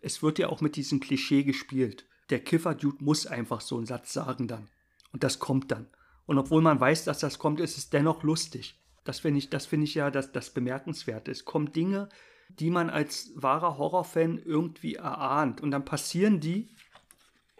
es 0.00 0.22
wird 0.22 0.38
ja 0.38 0.48
auch 0.48 0.60
mit 0.60 0.76
diesem 0.76 1.00
Klischee 1.00 1.44
gespielt. 1.44 2.06
Der 2.30 2.40
Kiffer-Dude 2.40 3.02
muss 3.04 3.26
einfach 3.26 3.60
so 3.60 3.76
einen 3.76 3.86
Satz 3.86 4.12
sagen 4.12 4.48
dann. 4.48 4.68
Und 5.12 5.22
das 5.22 5.38
kommt 5.38 5.70
dann. 5.70 5.86
Und 6.26 6.38
obwohl 6.38 6.62
man 6.62 6.80
weiß, 6.80 7.04
dass 7.04 7.18
das 7.20 7.38
kommt, 7.38 7.60
ist 7.60 7.78
es 7.78 7.90
dennoch 7.90 8.22
lustig. 8.22 8.80
Das 9.04 9.20
finde 9.20 9.38
ich, 9.38 9.50
das 9.50 9.72
ich 9.72 9.94
ja 9.94 10.10
das, 10.10 10.32
das 10.32 10.50
Bemerkenswerte. 10.50 11.30
Es 11.30 11.44
kommen 11.44 11.72
Dinge, 11.72 12.08
die 12.48 12.70
man 12.70 12.90
als 12.90 13.32
wahrer 13.34 13.78
Horrorfan 13.78 14.38
irgendwie 14.38 14.94
erahnt. 14.94 15.60
Und 15.60 15.70
dann 15.70 15.84
passieren 15.84 16.40
die 16.40 16.70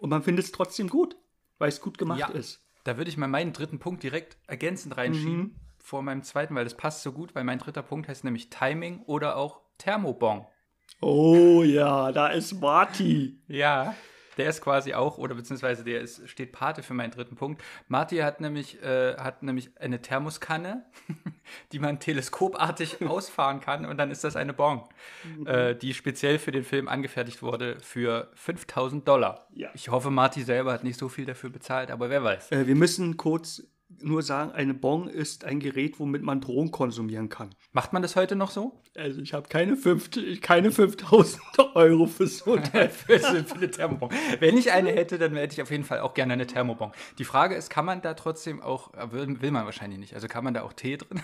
und 0.03 0.09
man 0.09 0.21
findet 0.21 0.43
es 0.43 0.51
trotzdem 0.51 0.89
gut, 0.89 1.15
weil 1.59 1.69
es 1.69 1.79
gut 1.79 1.97
gemacht 1.97 2.19
Ja. 2.19 2.27
ist. 2.27 2.59
Da 2.83 2.97
würde 2.97 3.09
ich 3.09 3.15
mal 3.15 3.27
meinen 3.27 3.53
dritten 3.53 3.79
Punkt 3.79 4.03
direkt 4.03 4.35
ergänzend 4.47 4.97
reinschieben 4.97 5.37
Mhm. 5.37 5.55
vor 5.79 6.01
meinem 6.03 6.23
zweiten, 6.23 6.53
weil 6.55 6.65
das 6.65 6.75
passt 6.75 7.03
so 7.03 7.13
gut, 7.13 7.33
weil 7.35 7.45
mein 7.45 7.57
dritter 7.59 7.81
Punkt 7.83 8.09
heißt 8.09 8.25
nämlich 8.25 8.49
Timing 8.49 8.99
oder 9.03 9.37
auch 9.37 9.61
Thermobong. 9.77 10.45
Oh 10.99 11.63
ja, 11.63 12.11
da 12.11 12.27
ist 12.27 12.59
Marty. 12.59 13.39
Ja, 13.47 13.95
der 14.37 14.49
ist 14.49 14.61
quasi 14.61 14.93
auch, 14.93 15.17
oder 15.17 15.35
beziehungsweise 15.35 15.83
der 15.83 16.01
ist, 16.01 16.27
steht 16.29 16.51
Pate 16.51 16.83
für 16.83 16.93
meinen 16.93 17.11
dritten 17.11 17.35
Punkt. 17.35 17.63
Marty 17.87 18.17
hat 18.17 18.41
nämlich, 18.41 18.81
äh, 18.83 19.15
hat 19.17 19.43
nämlich 19.43 19.71
eine 19.79 20.01
Thermoskanne, 20.01 20.85
die 21.71 21.79
man 21.79 21.99
teleskopartig 21.99 23.01
ausfahren 23.07 23.59
kann 23.59 23.85
und 23.85 23.97
dann 23.97 24.11
ist 24.11 24.23
das 24.23 24.35
eine 24.35 24.53
Bon, 24.53 24.81
äh, 25.45 25.75
die 25.75 25.93
speziell 25.93 26.39
für 26.39 26.51
den 26.51 26.63
Film 26.63 26.87
angefertigt 26.87 27.41
wurde 27.41 27.77
für 27.79 28.31
5000 28.35 29.07
Dollar. 29.07 29.47
Ja. 29.53 29.69
Ich 29.73 29.89
hoffe, 29.89 30.11
Marty 30.11 30.43
selber 30.43 30.73
hat 30.73 30.83
nicht 30.83 30.97
so 30.97 31.09
viel 31.09 31.25
dafür 31.25 31.49
bezahlt, 31.49 31.91
aber 31.91 32.09
wer 32.09 32.23
weiß. 32.23 32.51
Äh, 32.51 32.67
wir 32.67 32.75
müssen 32.75 33.17
kurz 33.17 33.63
nur 34.01 34.21
sagen, 34.21 34.51
eine 34.51 34.73
Bong 34.73 35.07
ist 35.07 35.45
ein 35.45 35.59
Gerät, 35.59 35.99
womit 35.99 36.21
man 36.23 36.41
Drogen 36.41 36.71
konsumieren 36.71 37.29
kann. 37.29 37.49
Macht 37.71 37.93
man 37.93 38.01
das 38.01 38.15
heute 38.15 38.35
noch 38.35 38.51
so? 38.51 38.81
Also 38.95 39.21
ich 39.21 39.33
habe 39.33 39.47
keine, 39.49 39.77
keine 40.41 40.71
5000 40.71 41.41
Euro 41.75 42.05
für 42.07 42.27
so 42.27 42.53
ein 42.53 42.63
Teil. 42.63 42.89
für, 42.89 43.15
eine 43.55 43.71
Thermobon. 43.71 44.09
Wenn 44.39 44.57
ich 44.57 44.71
eine 44.71 44.91
hätte, 44.91 45.17
dann 45.17 45.35
hätte 45.35 45.53
ich 45.53 45.61
auf 45.61 45.71
jeden 45.71 45.83
Fall 45.83 45.99
auch 45.99 46.13
gerne 46.13 46.33
eine 46.33 46.47
Thermobon. 46.47 46.91
Die 47.17 47.25
Frage 47.25 47.55
ist, 47.55 47.69
kann 47.69 47.85
man 47.85 48.01
da 48.01 48.13
trotzdem 48.13 48.61
auch, 48.61 48.93
äh, 48.93 49.11
will, 49.11 49.41
will 49.41 49.51
man 49.51 49.65
wahrscheinlich 49.65 49.99
nicht, 49.99 50.13
also 50.13 50.27
kann 50.27 50.43
man 50.43 50.53
da 50.53 50.63
auch 50.63 50.73
Tee 50.73 50.97
drin? 50.97 51.21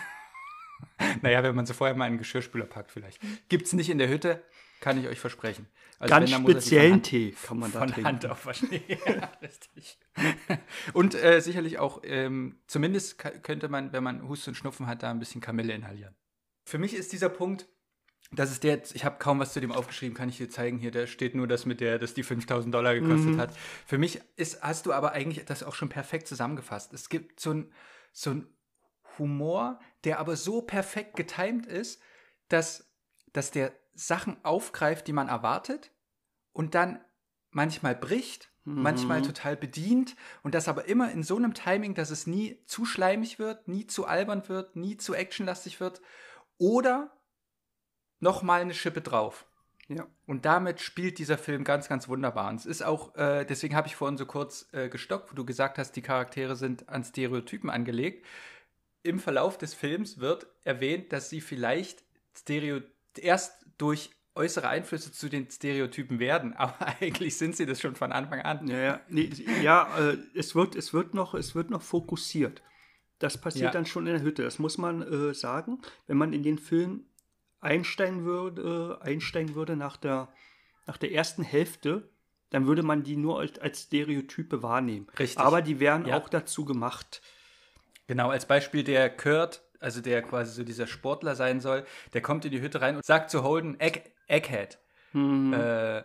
naja, 1.22 1.43
wenn 1.43 1.55
man 1.55 1.65
so 1.65 1.74
vorher 1.74 1.95
mal 1.95 2.05
in 2.05 2.11
einen 2.11 2.17
Geschirrspüler 2.17 2.65
packt 2.65 2.91
vielleicht. 2.91 3.20
Gibt's 3.49 3.74
nicht 3.74 3.89
in 3.89 3.97
der 3.97 4.09
Hütte, 4.09 4.41
kann 4.80 4.99
ich 4.99 5.07
euch 5.07 5.19
versprechen. 5.19 5.67
Also 5.99 6.13
Ganz 6.13 6.32
wenn, 6.32 6.41
speziellen 6.41 6.93
Hand- 6.93 7.05
Tee 7.07 7.36
kann 7.45 7.59
man 7.59 7.71
da 7.71 7.80
von 7.80 7.88
trinken. 7.89 8.05
Hand 8.07 8.25
aufwaschen. 8.25 8.69
ja, 8.88 9.32
richtig. 9.41 9.97
Und 10.93 11.13
äh, 11.15 11.41
sicherlich 11.41 11.77
auch, 11.80 12.01
ähm, 12.03 12.59
zumindest 12.67 13.17
könnte 13.43 13.67
man, 13.67 13.91
wenn 13.91 14.03
man 14.03 14.27
Hust 14.27 14.47
und 14.47 14.55
Schnupfen 14.55 14.88
hat, 14.88 15.03
da 15.03 15.11
ein 15.11 15.19
bisschen 15.19 15.41
Kamille 15.41 15.73
inhalieren. 15.73 16.15
Für 16.65 16.77
mich 16.77 16.93
ist 16.93 17.11
dieser 17.11 17.27
Punkt, 17.30 17.67
das 18.32 18.51
ist 18.51 18.63
der, 18.63 18.75
jetzt- 18.75 18.95
ich 18.95 19.03
habe 19.03 19.17
kaum 19.19 19.39
was 19.39 19.51
zu 19.53 19.59
dem 19.59 19.71
aufgeschrieben, 19.73 20.15
kann 20.15 20.30
ich 20.30 20.38
dir 20.38 20.49
zeigen. 20.49 20.77
Hier, 20.77 20.91
da 20.91 21.05
steht 21.07 21.36
nur 21.36 21.47
das 21.47 21.65
mit 21.65 21.82
der, 21.82 21.99
dass 21.99 22.13
die 22.13 22.23
5000 22.23 22.73
Dollar 22.73 22.93
gekostet 22.95 23.38
hat. 23.38 23.53
Für 23.86 23.97
mich 23.97 24.21
ist, 24.38 24.61
hast 24.61 24.86
du 24.86 24.93
aber 24.93 25.11
eigentlich 25.11 25.43
das 25.45 25.63
auch 25.63 25.75
schon 25.75 25.89
perfekt 25.89 26.27
zusammengefasst. 26.27 26.93
Es 26.93 27.09
gibt 27.09 27.39
so 27.41 27.51
ein, 27.51 27.73
so 28.13 28.30
ein 28.30 28.47
Humor, 29.17 29.80
der 30.05 30.19
aber 30.19 30.36
so 30.38 30.61
perfekt 30.61 31.15
getimt 31.17 31.65
ist, 31.65 32.01
dass, 32.47 32.89
dass 33.34 33.51
der 33.51 33.73
Sachen 34.00 34.43
aufgreift, 34.43 35.08
die 35.08 35.14
man 35.14 35.28
erwartet 35.28 35.91
und 36.54 36.76
dann 36.76 37.00
manchmal 37.52 37.95
bricht, 37.95 38.50
manchmal 38.64 39.22
total 39.24 39.58
bedient 39.58 40.16
und 40.43 40.54
das 40.54 40.68
aber 40.68 40.86
immer 40.86 41.12
in 41.12 41.24
so 41.24 41.36
einem 41.36 41.54
Timing, 41.54 41.95
dass 41.95 42.12
es 42.12 42.28
nie 42.28 42.64
zu 42.66 42.86
schleimig 42.86 43.39
wird, 43.39 43.68
nie 43.68 43.88
zu 43.88 44.06
albern 44.06 44.47
wird, 44.47 44.76
nie 44.76 44.97
zu 44.97 45.16
actionlastig 45.16 45.80
wird 45.80 46.02
oder 46.58 47.12
noch 48.20 48.43
mal 48.43 48.62
eine 48.62 48.74
Schippe 48.74 49.02
drauf. 49.02 49.47
Ja. 49.88 50.06
Und 50.28 50.45
damit 50.45 50.82
spielt 50.82 51.18
dieser 51.18 51.39
Film 51.39 51.64
ganz, 51.64 51.89
ganz 51.89 52.08
wunderbar. 52.08 52.50
Und 52.50 52.58
es 52.58 52.68
ist 52.68 52.84
auch, 52.84 53.16
äh, 53.16 53.43
deswegen 53.43 53.76
habe 53.76 53.88
ich 53.88 53.95
vorhin 53.95 54.20
so 54.20 54.28
kurz 54.28 54.68
äh, 54.72 54.88
gestockt, 54.88 55.32
wo 55.32 55.36
du 55.36 55.45
gesagt 55.45 55.80
hast, 55.80 55.93
die 55.93 56.04
Charaktere 56.04 56.56
sind 56.56 56.89
an 56.89 57.04
Stereotypen 57.04 57.72
angelegt. 57.72 58.24
Im 59.02 59.20
Verlauf 59.20 59.58
des 59.58 59.74
Films 59.74 60.20
wird 60.20 60.45
erwähnt, 60.64 61.12
dass 61.12 61.30
sie 61.32 61.41
vielleicht 61.41 62.04
Stereo 62.36 62.82
erst 63.18 63.59
durch 63.80 64.11
äußere 64.36 64.69
Einflüsse 64.69 65.11
zu 65.11 65.27
den 65.27 65.49
Stereotypen 65.49 66.19
werden, 66.19 66.53
aber 66.57 66.75
eigentlich 67.01 67.38
sind 67.38 67.55
sie 67.55 67.65
das 67.65 67.82
schon 67.82 67.95
von 67.95 68.11
Anfang 68.11 68.41
an. 68.41 68.67
Ja, 68.67 68.77
ja, 68.77 68.99
nee, 69.09 69.30
ja 69.63 69.89
äh, 69.97 70.17
es, 70.36 70.53
wird, 70.53 70.75
es, 70.75 70.93
wird 70.93 71.13
noch, 71.15 71.34
es 71.34 71.55
wird 71.55 71.71
noch 71.71 71.82
fokussiert. 71.82 72.61
Das 73.17 73.39
passiert 73.41 73.65
Ja. 73.65 73.71
dann 73.71 73.86
schon 73.86 74.07
in 74.07 74.13
der 74.13 74.21
Hütte. 74.21 74.43
Das 74.43 74.59
muss 74.59 74.77
man 74.77 75.01
äh, 75.01 75.34
sagen. 75.34 75.82
Wenn 76.07 76.17
man 76.17 76.32
in 76.32 76.43
den 76.43 76.57
Film 76.57 77.05
einsteigen 77.59 78.23
würde, 78.23 78.99
einsteigen 79.01 79.55
würde 79.55 79.75
nach 79.75 79.97
der, 79.97 80.30
nach 80.88 80.95
der 80.97 81.11
ersten 81.11 81.43
Hälfte, 81.43 82.09
dann 82.49 82.65
würde 82.65 82.82
man 82.82 83.03
die 83.03 83.17
nur 83.17 83.39
als, 83.39 83.59
als 83.59 83.84
Stereotype 83.84 84.63
wahrnehmen. 84.63 85.07
Richtig. 85.19 85.38
Aber 85.39 85.61
die 85.61 85.82
wären 85.82 86.05
Ja. 86.05 86.17
auch 86.17 86.30
dazu 86.30 86.63
gemacht. 86.63 87.21
Genau, 88.07 88.30
als 88.30 88.47
Beispiel 88.47 88.84
der 88.84 89.09
Kurt, 89.09 89.61
also 89.80 90.01
der 90.01 90.21
quasi 90.21 90.53
so 90.53 90.63
dieser 90.63 90.88
Sportler 90.88 91.36
sein 91.36 91.59
soll, 91.59 91.86
der 92.13 92.21
kommt 92.21 92.45
in 92.45 92.51
die 92.51 92.61
Hütte 92.61 92.82
rein 92.82 92.95
und 92.95 93.05
sagt 93.05 93.30
zu 93.30 93.43
Holden, 93.43 93.80
Egg, 93.80 94.01
Egghead. 94.27 94.77
Mhm. 95.13 95.53
Äh, 95.53 96.03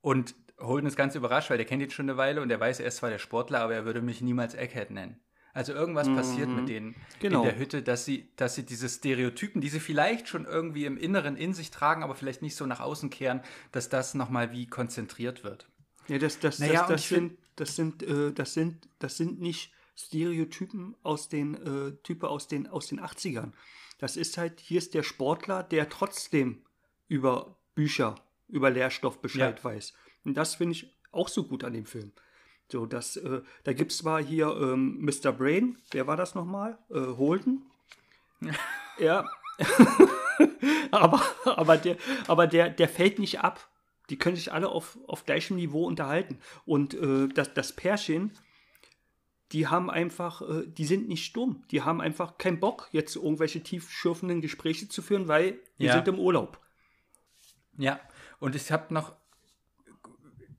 und 0.00 0.34
Holden 0.58 0.86
ist 0.86 0.96
ganz 0.96 1.14
überrascht, 1.14 1.50
weil 1.50 1.56
der 1.56 1.66
kennt 1.66 1.82
ihn 1.82 1.90
schon 1.90 2.08
eine 2.08 2.16
Weile 2.16 2.40
und 2.42 2.48
der 2.48 2.60
weiß, 2.60 2.80
er 2.80 2.86
ist 2.86 2.96
zwar 2.96 3.10
der 3.10 3.18
Sportler, 3.18 3.60
aber 3.60 3.74
er 3.74 3.84
würde 3.84 4.02
mich 4.02 4.20
niemals 4.20 4.54
Egghead 4.54 4.90
nennen. 4.90 5.20
Also 5.52 5.72
irgendwas 5.72 6.08
passiert 6.08 6.48
mit 6.48 6.68
denen 6.68 6.96
Genau. 7.20 7.42
in 7.42 7.48
der 7.48 7.58
Hütte, 7.58 7.80
dass 7.82 8.04
sie, 8.04 8.28
dass 8.34 8.56
sie 8.56 8.64
diese 8.66 8.88
Stereotypen, 8.88 9.60
die 9.60 9.68
sie 9.68 9.78
vielleicht 9.78 10.26
schon 10.26 10.46
irgendwie 10.46 10.84
im 10.84 10.96
Inneren 10.98 11.36
in 11.36 11.54
sich 11.54 11.70
tragen, 11.70 12.02
aber 12.02 12.16
vielleicht 12.16 12.42
nicht 12.42 12.56
so 12.56 12.66
nach 12.66 12.80
außen 12.80 13.08
kehren, 13.08 13.40
dass 13.70 13.88
das 13.88 14.14
nochmal 14.14 14.50
wie 14.50 14.66
konzentriert 14.66 15.44
wird. 15.44 15.68
Ja, 16.08 16.18
das, 16.18 16.40
das, 16.40 16.58
Naja, 16.58 16.80
das, 16.80 16.88
das, 16.88 17.08
sind, 17.08 17.38
das, 17.54 17.76
sind, 17.76 18.02
äh, 18.02 18.32
das, 18.32 18.52
sind, 18.52 18.88
das 18.98 19.16
sind 19.16 19.40
nicht 19.40 19.72
Stereotypen 19.96 20.96
aus 21.02 21.28
den, 21.28 21.54
äh, 21.54 21.92
Type 22.02 22.28
aus 22.28 22.48
den, 22.48 22.66
aus 22.66 22.88
den 22.88 23.00
80ern. 23.00 23.52
Das 23.98 24.16
ist 24.16 24.38
halt, 24.38 24.60
hier 24.60 24.78
ist 24.78 24.94
der 24.94 25.02
Sportler, 25.02 25.62
der 25.62 25.88
trotzdem 25.88 26.64
über 27.08 27.56
Bücher, 27.74 28.16
über 28.48 28.70
Lehrstoff 28.70 29.20
Bescheid 29.20 29.58
Ja. 29.58 29.64
weiß. 29.64 29.94
Und 30.24 30.34
das 30.34 30.56
finde 30.56 30.72
ich 30.72 30.96
auch 31.12 31.28
so 31.28 31.44
gut 31.44 31.64
an 31.64 31.74
dem 31.74 31.86
Film. 31.86 32.12
So, 32.70 32.86
das, 32.86 33.16
äh, 33.16 33.42
da 33.62 33.72
gibt 33.72 33.92
es 33.92 33.98
zwar 33.98 34.22
hier 34.22 34.48
ähm, 34.48 34.98
Mr. 35.00 35.32
Brain, 35.32 35.78
wer 35.90 36.06
war 36.06 36.16
das 36.16 36.34
nochmal? 36.34 36.78
Äh, 36.90 37.00
Holden. 37.00 37.62
ja. 38.98 39.28
aber 40.90 41.22
aber, 41.44 41.76
der, 41.76 41.96
aber 42.26 42.46
der, 42.46 42.70
der 42.70 42.88
fällt 42.88 43.18
nicht 43.18 43.40
ab. 43.40 43.68
Die 44.10 44.18
können 44.18 44.36
sich 44.36 44.52
alle 44.52 44.68
auf, 44.68 44.98
auf 45.06 45.24
gleichem 45.24 45.56
Niveau 45.56 45.86
unterhalten. 45.86 46.38
Und 46.66 46.94
äh, 46.94 47.28
das, 47.28 47.54
das 47.54 47.72
Pärchen, 47.72 48.32
die 49.54 49.68
haben 49.68 49.88
einfach, 49.88 50.42
äh, 50.42 50.66
die 50.66 50.84
sind 50.84 51.08
nicht 51.08 51.34
dumm. 51.36 51.64
Die 51.70 51.82
haben 51.82 52.00
einfach 52.00 52.38
keinen 52.38 52.58
Bock, 52.60 52.88
jetzt 52.90 53.14
irgendwelche 53.14 53.62
tiefschürfenden 53.62 54.40
Gespräche 54.40 54.88
zu 54.88 55.00
führen, 55.00 55.28
weil 55.28 55.60
wir 55.78 55.88
Ja. 55.88 55.92
sind 55.94 56.08
im 56.08 56.18
Urlaub. 56.18 56.60
Ja, 57.78 58.00
und 58.40 58.56
ich 58.56 58.70
habe 58.72 58.92
noch 58.92 59.16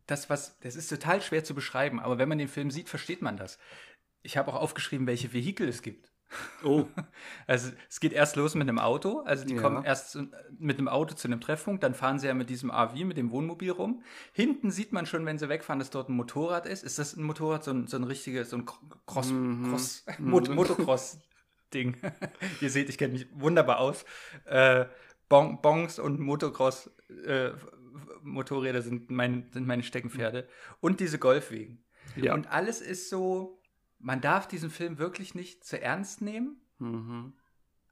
das, 0.08 0.30
was, 0.30 0.60
das 0.62 0.76
ist 0.76 0.88
total 0.88 1.22
schwer 1.22 1.44
zu 1.44 1.54
beschreiben, 1.54 2.00
aber 2.00 2.18
wenn 2.18 2.30
man 2.30 2.38
den 2.38 2.48
Film 2.48 2.72
sieht, 2.72 2.90
versteht 2.90 3.22
man 3.22 3.38
das. 3.38 3.60
Ich 4.22 4.38
habe 4.38 4.52
auch 4.54 4.62
aufgeschrieben, 4.62 5.08
welche 5.08 5.34
Vehikel 5.34 5.68
es 5.68 5.82
gibt. 5.82 6.12
Oh, 6.64 6.86
Also 7.48 7.72
es 7.90 8.00
geht 8.00 8.12
erst 8.14 8.36
los 8.36 8.56
mit 8.56 8.68
einem 8.68 8.80
Auto, 8.80 9.20
also 9.22 9.46
die 9.46 9.56
Ja. 9.56 9.62
kommen 9.62 9.84
erst 9.86 10.18
mit 10.58 10.78
einem 10.78 10.88
Auto 10.88 11.14
zu 11.16 11.28
einem 11.28 11.40
Treffpunkt, 11.40 11.84
dann 11.84 11.94
fahren 11.94 12.20
sie 12.20 12.28
ja 12.28 12.34
mit 12.34 12.50
diesem 12.50 12.72
RV, 12.72 12.94
mit 13.06 13.18
dem 13.18 13.32
Wohnmobil 13.32 13.72
rum. 13.72 14.04
Hinten 14.34 14.72
sieht 14.72 14.92
man 14.92 15.06
schon, 15.06 15.26
wenn 15.26 15.38
sie 15.38 15.50
wegfahren, 15.50 15.80
dass 15.80 15.92
dort 15.92 16.10
ein 16.10 16.14
Motorrad 16.16 16.66
ist. 16.66 16.84
Ist 16.84 17.00
das 17.00 17.16
ein 17.16 17.24
Motorrad, 17.24 17.64
so 17.64 17.72
ein, 17.72 17.88
so 17.88 17.98
ein 17.98 18.04
richtiges, 18.04 18.50
so 18.50 18.58
ein 18.58 18.66
Cross, 19.06 19.32
Mhm. 19.32 19.70
Cross, 19.70 20.06
Mot 20.20 20.50
Motocross-Ding? 20.50 21.98
Ihr 22.62 22.70
seht, 22.70 22.90
ich 22.90 22.98
kenne 22.98 23.14
mich 23.14 23.28
wunderbar 23.34 23.80
aus. 23.80 24.04
Äh, 24.46 24.86
bon 25.30 25.62
Bongs 25.62 26.00
und 26.00 26.20
Motocross 26.20 26.90
äh, 27.26 27.52
Motorräder 28.24 28.82
sind, 28.82 29.12
mein, 29.12 29.48
sind 29.52 29.68
meine 29.68 29.84
Steckenpferde. 29.84 30.48
Und 30.82 31.00
diese 31.00 31.20
Golfwegen. 31.20 31.84
Ja. 32.16 32.34
Und 32.34 32.48
alles 32.52 32.82
ist 32.82 33.10
so, 33.10 33.62
man 34.06 34.22
darf 34.22 34.48
diesen 34.48 34.70
Film 34.70 34.98
wirklich 35.00 35.34
nicht 35.36 35.64
zu 35.66 35.82
ernst 35.82 36.22
nehmen. 36.22 36.62
mhm. 36.80 37.34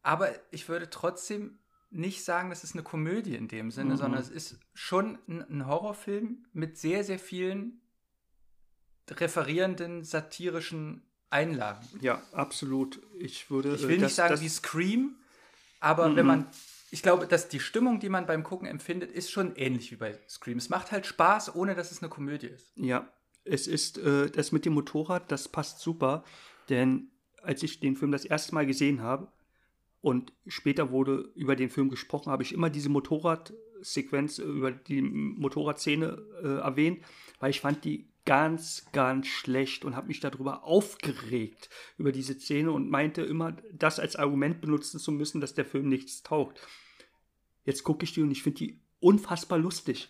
Aber 0.05 0.29
ich 0.51 0.67
würde 0.67 0.89
trotzdem 0.89 1.59
nicht 1.89 2.25
sagen, 2.25 2.49
das 2.49 2.63
ist 2.65 2.73
eine 2.75 2.83
Komödie 2.83 3.35
in 3.35 3.47
dem 3.47 3.71
Sinne, 3.71 3.93
Mhm. 3.93 3.97
sondern 3.97 4.21
es 4.21 4.29
ist 4.29 4.59
schon 4.73 5.17
ein, 5.29 5.65
Horrorfilm 5.65 6.45
mit 6.51 6.77
sehr, 6.77 7.03
sehr 7.05 7.19
vielen 7.19 7.81
referierenden 9.09 10.03
satirischen 10.03 11.03
Einlagen. 11.29 11.87
ja, 12.01 12.21
absolut. 12.31 13.01
Ich 13.17 13.49
würde. 13.49 13.73
Ich 13.75 13.83
will 13.83 13.91
äh, 13.91 13.93
nicht 13.93 14.03
das- 14.05 14.15
sagen 14.17 14.31
das, 14.33 14.41
wie 14.41 14.49
Scream, 14.49 15.15
aber 15.79 16.09
Mhm. 16.09 16.15
wenn 16.17 16.25
man, 16.25 16.47
ich 16.91 17.01
glaube, 17.01 17.25
dass 17.27 17.47
die 17.49 17.59
Stimmung, 17.59 17.99
die 17.99 18.09
man 18.09 18.25
beim 18.27 18.43
Gucken 18.43 18.67
empfindet, 18.67 19.11
ist 19.11 19.31
schon 19.31 19.55
ähnlich 19.55 19.91
wie 19.91 19.95
bei 19.95 20.19
Scream. 20.29 20.57
Es 20.57 20.69
macht 20.69 20.91
halt 20.91 21.05
Spaß, 21.07 21.55
ohne 21.55 21.73
dass 21.75 21.91
es 21.91 22.01
eine 22.03 22.09
Komödie 22.09 22.47
ist. 22.47 22.71
Ja, 22.75 23.11
es 23.45 23.67
ist 23.67 23.97
äh, 23.97 24.29
das 24.29 24.51
mit 24.51 24.65
dem 24.65 24.73
Motorrad, 24.73 25.31
das 25.31 25.47
passt 25.47 25.79
super, 25.79 26.23
denn 26.69 27.09
als 27.41 27.63
ich 27.63 27.79
den 27.79 27.95
Film 27.95 28.11
das 28.11 28.25
erste 28.25 28.53
Mal 28.55 28.65
gesehen 28.65 29.01
habe 29.01 29.27
und 30.01 30.33
später 30.47 30.91
wurde 30.91 31.31
über 31.35 31.55
den 31.55 31.69
Film 31.69 31.89
gesprochen, 31.89 32.31
habe 32.31 32.43
ich 32.43 32.53
immer 32.53 32.69
diese 32.69 32.89
Motorradsequenz, 32.89 34.39
äh, 34.39 34.43
über 34.43 34.71
die 34.71 35.01
Motorradszene 35.01 36.21
äh, 36.41 36.59
erwähnt, 36.59 37.03
weil 37.39 37.49
ich 37.51 37.61
fand 37.61 37.83
die 37.83 38.07
ganz, 38.25 38.85
ganz 38.93 39.27
schlecht 39.27 39.83
und 39.83 39.95
habe 39.95 40.07
mich 40.07 40.21
darüber 40.21 40.63
aufgeregt, 40.63 41.69
über 41.97 42.13
diese 42.13 42.39
Szene 42.39 42.71
und 42.71 42.89
meinte 42.89 43.21
immer, 43.21 43.57
das 43.73 43.99
als 43.99 44.15
Argument 44.15 44.61
benutzen 44.61 44.99
zu 44.99 45.11
müssen, 45.11 45.41
dass 45.41 45.53
der 45.53 45.65
Film 45.65 45.89
nichts 45.89 46.23
taugt. 46.23 46.65
Jetzt 47.65 47.83
gucke 47.83 48.05
ich 48.05 48.13
die 48.13 48.21
und 48.21 48.31
ich 48.31 48.43
finde 48.43 48.59
die 48.59 48.81
unfassbar 49.01 49.57
lustig. 49.57 50.09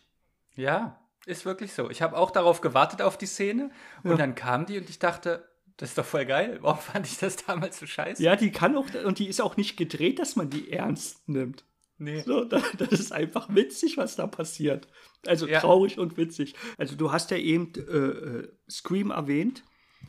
Ja, 0.56 1.03
ist 1.26 1.46
wirklich 1.46 1.74
so. 1.74 1.90
Ich 1.90 2.02
habe 2.02 2.18
auch 2.18 2.32
darauf 2.32 2.62
gewartet 2.62 3.02
auf 3.02 3.18
die 3.18 3.26
Szene 3.26 3.72
und 4.04 4.12
Ja. 4.12 4.18
dann 4.18 4.36
kam 4.36 4.66
die 4.66 4.78
und 4.78 4.90
ich 4.90 5.00
dachte, 5.00 5.48
das 5.78 5.90
ist 5.90 5.98
doch 5.98 6.06
voll 6.06 6.26
geil. 6.26 6.60
Warum 6.62 6.80
fand 6.80 7.08
ich 7.08 7.18
das 7.18 7.38
damals 7.38 7.80
so 7.80 7.86
scheiße? 7.88 8.22
Ja, 8.22 8.36
die 8.36 8.52
kann 8.52 8.76
auch, 8.78 8.86
und 9.06 9.20
die 9.20 9.28
ist 9.28 9.42
auch 9.42 9.58
nicht 9.58 9.78
gedreht, 9.78 10.20
dass 10.20 10.36
man 10.36 10.50
die 10.50 10.72
ernst 10.72 11.28
nimmt. 11.28 11.66
Nee. 11.98 12.22
So, 12.22 12.44
da- 12.44 12.62
das 12.78 12.92
ist 12.92 13.12
einfach 13.14 13.54
witzig, 13.56 13.98
was 13.98 14.16
da 14.16 14.28
passiert. 14.28 14.88
Also 15.26 15.48
Ja. 15.48 15.60
traurig 15.62 15.98
und 16.00 16.18
witzig. 16.18 16.56
Also 16.78 16.96
du 16.96 17.12
hast 17.12 17.32
ja 17.32 17.38
eben 17.38 17.72
äh, 17.76 17.80
äh, 17.82 18.52
Scream 18.70 19.12
erwähnt 19.12 19.64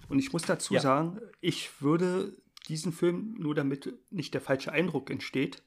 und 0.09 0.19
ich 0.19 0.33
muss 0.33 0.43
dazu 0.43 0.75
Ja. 0.75 0.81
sagen, 0.81 1.21
ich 1.41 1.81
würde 1.81 2.37
diesen 2.69 2.93
Film, 2.93 3.35
nur 3.39 3.55
damit 3.55 3.93
nicht 4.11 4.35
der 4.35 4.41
falsche 4.41 4.73
Eindruck 4.73 5.11
entsteht, 5.11 5.63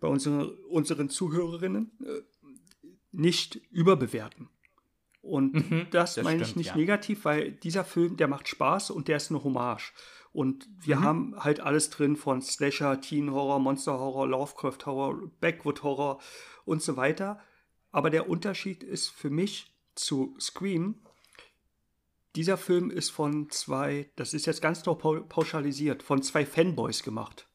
bei 0.00 0.08
unsere, 0.08 0.54
unseren 0.68 1.08
Zuhörerinnen 1.10 1.90
äh, 2.04 2.22
nicht 3.12 3.56
überbewerten. 3.70 4.48
Und 5.24 5.54
Mhm, 5.54 5.86
das, 5.90 6.14
das 6.16 6.24
meine 6.24 6.42
ich 6.42 6.54
nicht 6.54 6.68
ja. 6.70 6.76
negativ, 6.76 7.24
weil 7.24 7.52
dieser 7.52 7.84
Film, 7.84 8.16
der 8.18 8.28
macht 8.28 8.46
Spaß 8.48 8.90
und 8.90 9.08
der 9.08 9.16
ist 9.16 9.30
eine 9.30 9.42
Hommage. 9.42 9.92
Und 10.32 10.68
wir 10.80 10.96
Mhm. 10.96 11.02
haben 11.04 11.34
halt 11.42 11.60
alles 11.60 11.88
drin 11.90 12.16
von 12.16 12.42
Slasher, 12.42 13.00
Teen 13.00 13.30
Horror, 13.32 13.58
Monster 13.58 13.98
Horror, 13.98 14.26
Lovecraft 14.28 14.78
Horror, 14.84 15.30
Backwood 15.40 15.82
Horror 15.82 16.20
und 16.66 16.82
so 16.82 16.96
weiter. 16.96 17.40
Aber 17.90 18.10
der 18.10 18.28
Unterschied 18.28 18.82
ist 18.82 19.08
für 19.08 19.30
mich 19.30 19.72
zu 19.94 20.36
Scream, 20.40 20.96
dieser 22.36 22.56
Film 22.58 22.90
ist 22.90 23.10
von 23.10 23.48
zwei, 23.50 24.10
das 24.16 24.34
ist 24.34 24.46
jetzt 24.46 24.60
ganz 24.60 24.82
doch 24.82 24.96
pau- 24.98 25.20
pauschalisiert, 25.22 26.02
von 26.02 26.20
zwei 26.20 26.44
Fanboys 26.44 27.02
gemacht. 27.04 27.48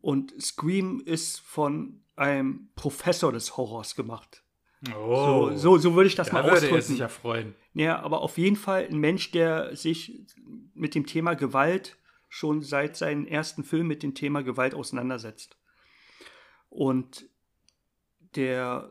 Und 0.00 0.34
Scream 0.42 1.00
ist 1.04 1.40
von 1.40 2.02
einem 2.16 2.70
Professor 2.74 3.30
des 3.32 3.56
Horrors 3.56 3.94
gemacht. 3.94 4.42
Oh, 4.96 5.50
So, 5.50 5.56
so, 5.56 5.78
so 5.78 5.94
würde 5.94 6.08
ich 6.08 6.14
das 6.14 6.28
da 6.28 6.34
mal 6.34 6.44
würde 6.44 6.56
ausdrücken. 6.56 6.82
sich 6.82 6.98
ja 6.98 7.08
freuen. 7.08 7.54
Ja, 7.74 8.00
aber 8.00 8.20
auf 8.20 8.36
jeden 8.38 8.56
Fall 8.56 8.86
ein 8.90 8.98
Mensch, 8.98 9.30
der 9.30 9.76
sich 9.76 10.24
mit 10.74 10.94
dem 10.94 11.06
Thema 11.06 11.34
Gewalt 11.34 11.96
schon 12.28 12.62
seit 12.62 12.96
seinem 12.96 13.26
ersten 13.26 13.62
Film 13.62 13.86
mit 13.86 14.02
dem 14.02 14.14
Thema 14.14 14.42
Gewalt 14.42 14.74
auseinandersetzt. 14.74 15.56
Und 16.68 17.26
der 18.34 18.90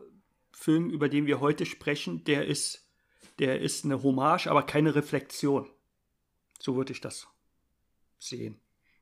Film, 0.52 0.90
über 0.90 1.08
den 1.08 1.26
wir 1.26 1.40
heute 1.40 1.66
sprechen, 1.66 2.24
der 2.24 2.46
ist, 2.46 2.88
der 3.38 3.60
ist 3.60 3.84
eine 3.84 4.02
Hommage, 4.02 4.46
aber 4.46 4.62
keine 4.62 4.94
Reflexion. 4.94 5.68
So 6.60 6.76
würde 6.76 6.92
ich 6.92 7.00
das 7.00 7.26
sehen. 8.18 8.60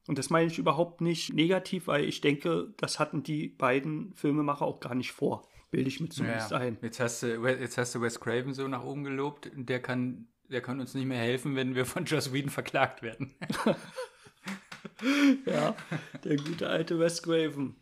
Und 0.08 0.18
das 0.18 0.30
meine 0.30 0.50
ich 0.50 0.58
überhaupt 0.58 1.02
nicht 1.02 1.34
negativ, 1.34 1.86
weil 1.86 2.04
ich 2.06 2.22
denke, 2.22 2.72
das 2.78 2.98
hatten 2.98 3.22
die 3.22 3.48
beiden 3.48 4.14
Filmemacher 4.14 4.64
auch 4.64 4.80
gar 4.80 4.94
nicht 4.94 5.12
vor. 5.12 5.46
Bilde 5.70 5.88
ich 5.88 6.00
mir 6.00 6.08
zumindest 6.08 6.50
Ja, 6.50 6.58
ein. 6.58 6.78
Jetzt, 6.82 7.00
hast 7.00 7.22
du, 7.22 7.46
jetzt 7.46 7.78
hast 7.78 7.94
du 7.94 8.00
Wes 8.00 8.18
Craven 8.20 8.54
so 8.54 8.66
nach 8.68 8.82
oben 8.82 9.04
gelobt. 9.04 9.50
Der 9.54 9.80
kann, 9.80 10.26
der 10.48 10.60
kann 10.60 10.80
uns 10.80 10.94
nicht 10.94 11.06
mehr 11.06 11.20
helfen, 11.20 11.54
wenn 11.56 11.74
wir 11.74 11.86
von 11.86 12.04
Joss 12.04 12.32
Whedon 12.32 12.50
verklagt 12.50 13.02
werden. 13.02 13.34
Ja, 15.46 15.74
der 16.24 16.36
gute 16.36 16.68
alte 16.68 16.98
Wes 16.98 17.22
Craven. 17.22 17.76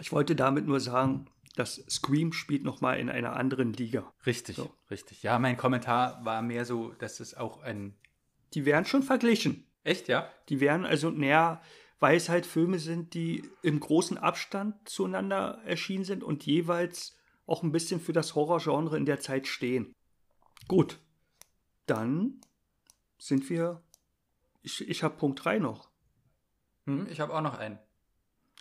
Ich 0.00 0.12
wollte 0.12 0.34
damit 0.36 0.66
nur 0.66 0.80
sagen, 0.80 1.26
dass 1.56 1.76
Scream 1.88 2.32
spielt 2.32 2.64
noch 2.64 2.80
mal 2.80 2.98
in 2.98 3.08
einer 3.08 3.34
anderen 3.36 3.72
Liga. 3.72 4.12
Richtig, 4.26 4.56
So. 4.56 4.70
richtig. 4.90 5.22
Ja, 5.22 5.38
mein 5.38 5.56
Kommentar 5.56 6.24
war 6.24 6.42
mehr 6.42 6.64
so, 6.64 6.92
dass 6.92 7.20
es 7.20 7.34
auch 7.34 7.62
ein. 7.62 7.94
Die 8.54 8.64
werden 8.64 8.84
schon 8.84 9.02
verglichen. 9.02 9.66
Echt, 9.84 10.08
ja? 10.08 10.28
Die 10.48 10.60
werden 10.60 10.84
also 10.86 11.10
näher, 11.10 11.60
weil 12.00 12.16
es 12.16 12.28
halt 12.28 12.46
Filme 12.46 12.78
sind, 12.78 13.14
die 13.14 13.42
im 13.62 13.80
großen 13.80 14.18
Abstand 14.18 14.88
zueinander 14.88 15.60
erschienen 15.64 16.04
sind 16.04 16.22
und 16.24 16.44
jeweils 16.46 17.16
auch 17.46 17.62
ein 17.62 17.72
bisschen 17.72 18.00
für 18.00 18.12
das 18.12 18.34
Horrorgenre 18.34 18.96
in 18.96 19.06
der 19.06 19.20
Zeit 19.20 19.46
stehen. 19.46 19.94
Gut, 20.68 20.98
dann 21.86 22.40
sind 23.18 23.50
wir. 23.50 23.82
Ich, 24.62 24.88
ich 24.88 25.02
habe 25.02 25.16
Punkt 25.16 25.44
3 25.44 25.58
noch. 25.58 25.90
Hm, 26.86 27.06
ich 27.10 27.20
habe 27.20 27.34
auch 27.34 27.42
noch 27.42 27.58
einen. 27.58 27.78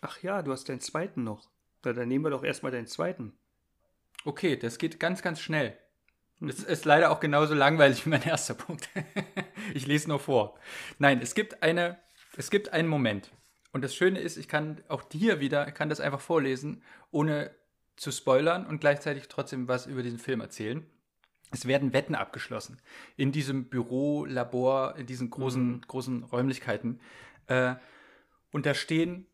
Ach 0.02 0.22
ja, 0.22 0.42
du 0.42 0.52
hast 0.52 0.68
deinen 0.68 0.82
zweiten 0.82 1.24
noch. 1.24 1.50
Na, 1.84 1.94
dann 1.94 2.08
nehmen 2.08 2.26
wir 2.26 2.30
doch 2.30 2.44
erstmal 2.44 2.72
deinen 2.72 2.88
zweiten. 2.88 3.34
Okay, 4.26 4.58
das 4.58 4.78
geht 4.78 5.00
ganz, 5.00 5.22
ganz 5.22 5.40
schnell. 5.40 5.78
Es 6.42 6.64
ist 6.64 6.84
leider 6.84 7.12
auch 7.12 7.22
genauso 7.22 7.54
langweilig 7.54 8.06
wie 8.06 8.10
mein 8.10 8.24
erster 8.24 8.54
Punkt. 8.54 8.90
ich 9.74 9.88
lese 9.88 10.10
nur 10.10 10.20
vor. 10.20 10.60
Nein, 11.00 11.22
es 11.22 11.36
gibt 11.36 11.64
eine 11.64 12.00
Es 12.36 12.50
gibt 12.50 12.74
einen 12.74 12.88
Moment. 12.88 13.32
Und 13.72 13.84
das 13.84 13.96
Schöne 13.96 14.20
ist, 14.20 14.38
ich 14.38 14.48
kann 14.48 14.84
auch 14.88 15.04
hier 15.12 15.40
wieder, 15.40 15.68
ich 15.68 15.74
kann 15.74 15.90
das 15.90 16.00
einfach 16.00 16.22
vorlesen, 16.22 16.84
ohne 17.12 17.52
zu 17.96 18.12
spoilern 18.12 18.66
und 18.66 18.80
gleichzeitig 18.80 19.28
trotzdem 19.28 19.68
was 19.68 19.86
über 19.86 20.04
diesen 20.04 20.20
Film 20.20 20.42
erzählen. 20.42 20.86
Es 21.52 21.68
werden 21.68 21.94
Wetten 21.94 22.16
abgeschlossen 22.16 22.82
in 23.16 23.32
diesem 23.32 23.66
Büro, 23.70 24.26
Labor, 24.26 24.96
in 24.98 25.06
diesen 25.06 25.30
großen, 25.30 25.74
mhm. 25.74 25.82
großen 25.82 26.24
Räumlichkeiten. 26.24 27.00
Äh, 27.48 27.76
und 28.52 28.66
da 28.66 28.74
stehen 28.74 29.28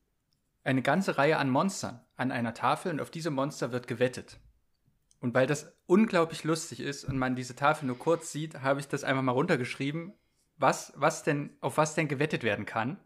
eine 0.64 0.82
ganze 0.82 1.18
Reihe 1.18 1.38
an 1.38 1.50
Monstern 1.50 2.02
an 2.16 2.32
einer 2.32 2.54
Tafel 2.54 2.92
und 2.92 3.00
auf 3.00 3.10
diese 3.10 3.32
Monster 3.32 3.72
wird 3.72 3.88
gewettet. 3.88 4.40
Und 5.22 5.34
weil 5.34 5.48
das 5.48 5.74
unglaublich 5.86 6.44
lustig 6.44 6.82
ist 6.82 7.06
und 7.06 7.18
man 7.18 7.36
diese 7.36 7.56
Tafel 7.56 7.86
nur 7.86 7.98
kurz 7.98 8.32
sieht, 8.32 8.62
habe 8.62 8.80
ich 8.80 8.88
das 8.88 9.04
einfach 9.04 9.24
mal 9.24 9.32
runtergeschrieben, 9.32 10.14
was, 10.58 10.94
was 10.96 11.24
denn, 11.24 11.52
auf 11.62 11.78
was 11.78 11.96
denn 11.96 12.10
gewettet 12.10 12.44
werden 12.44 12.66
kann. 12.66 13.00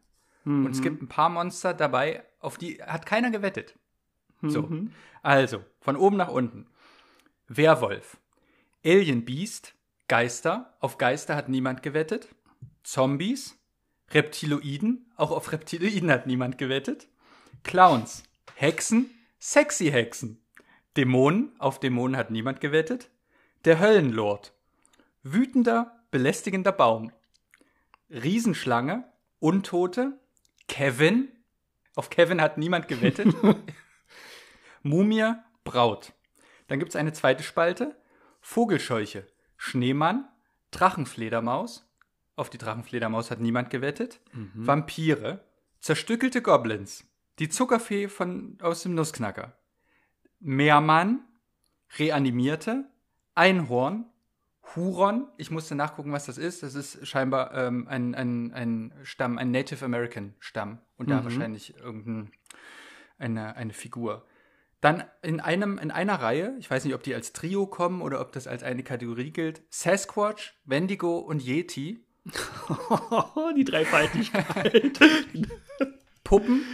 Mhm. 0.43 0.65
Und 0.65 0.71
es 0.71 0.79
mhm. 0.79 0.83
gibt 0.83 1.01
ein 1.03 1.07
paar 1.07 1.29
Monster 1.29 1.73
dabei, 1.73 2.23
auf 2.39 2.57
die 2.57 2.81
hat 2.81 3.05
keiner 3.05 3.29
gewettet. 3.29 3.77
Mhm. 4.43 4.49
So. 4.49 4.69
Also, 5.21 5.63
von 5.79 5.95
oben 5.95 6.17
nach 6.17 6.29
unten. 6.29 6.67
Werwolf. 7.47 8.17
Alien 8.85 9.25
Beast. 9.25 9.73
Geister. 10.07 10.75
Auf 10.79 10.97
Geister 10.97 11.35
hat 11.35 11.49
niemand 11.49 11.81
gewettet. 11.81 12.27
Zombies. 12.83 13.57
Reptiloiden. 14.11 15.11
Auch 15.15 15.31
auf 15.31 15.51
Reptiloiden 15.51 16.11
hat 16.11 16.27
niemand 16.27 16.57
gewettet. 16.57 17.07
Clowns. 17.63 18.23
Hexen. 18.55 19.09
Sexy 19.39 19.89
Hexen. 19.91 20.43
Dämonen. 20.97 21.53
Auf 21.59 21.79
Dämonen 21.79 22.17
hat 22.17 22.31
niemand 22.31 22.59
gewettet. 22.59 23.09
Der 23.65 23.79
Höllenlord. 23.79 24.53
Wütender, 25.23 26.03
belästigender 26.11 26.73
Baum. 26.73 27.11
Riesenschlange. 28.09 29.05
Untote. 29.39 30.19
Kevin. 30.67 31.29
Auf 31.95 32.09
Kevin 32.09 32.41
hat 32.41 32.57
niemand 32.57 32.87
gewettet. 32.87 33.33
Mumie, 34.83 35.33
Braut. 35.63 36.13
Dann 36.67 36.79
gibt 36.79 36.89
es 36.89 36.95
eine 36.95 37.13
zweite 37.13 37.43
Spalte. 37.43 37.95
Vogelscheuche, 38.41 39.25
Schneemann, 39.57 40.27
Drachenfledermaus. 40.71 41.89
Auf 42.35 42.49
die 42.49 42.57
Drachenfledermaus 42.57 43.31
hat 43.31 43.39
niemand 43.39 43.69
gewettet. 43.69 44.19
Mhm. 44.33 44.67
Vampire, 44.67 45.43
zerstückelte 45.79 46.41
Goblins, 46.41 47.05
die 47.39 47.49
Zuckerfee 47.49 48.07
von, 48.09 48.57
aus 48.61 48.83
dem 48.83 48.95
Nussknacker. 48.95 49.57
Meermann, 50.39 51.21
Reanimierte, 51.97 52.85
Einhorn, 53.35 54.05
Huron. 54.75 55.27
Ich 55.37 55.51
musste 55.51 55.75
nachgucken, 55.75 56.11
was 56.11 56.25
das 56.25 56.37
ist. 56.37 56.63
Das 56.63 56.75
ist 56.75 57.07
scheinbar 57.07 57.53
ähm, 57.53 57.87
ein, 57.87 58.15
ein, 58.15 58.51
ein 58.53 58.93
Stamm, 59.03 59.37
ein 59.37 59.51
Native 59.51 59.85
American 59.85 60.33
Stamm. 60.39 60.79
Und 60.97 61.09
da 61.09 61.21
mhm. 61.21 61.23
wahrscheinlich 61.25 61.77
irgendeine 61.77 62.31
eine, 63.17 63.55
eine 63.55 63.73
Figur. 63.73 64.25
Dann 64.83 65.05
in, 65.21 65.39
einem, 65.39 65.77
in 65.77 65.91
einer 65.91 66.15
Reihe, 66.15 66.57
ich 66.59 66.69
weiß 66.69 66.83
nicht, 66.83 66.93
ob 66.93 67.03
die 67.03 67.15
als 67.15 67.31
Trio 67.31 67.67
kommen 67.67 68.01
oder 68.01 68.19
ob 68.19 68.33
das 68.33 68.47
als 68.47 68.63
eine 68.63 68.83
Kategorie 68.83 69.31
gilt, 69.31 69.61
Sasquatch, 69.69 70.59
Wendigo 70.65 71.19
und 71.19 71.41
Yeti. 71.41 72.05
die 73.55 73.63
Dreifaltigkeit. 73.63 74.99
Puppen, 76.25 76.65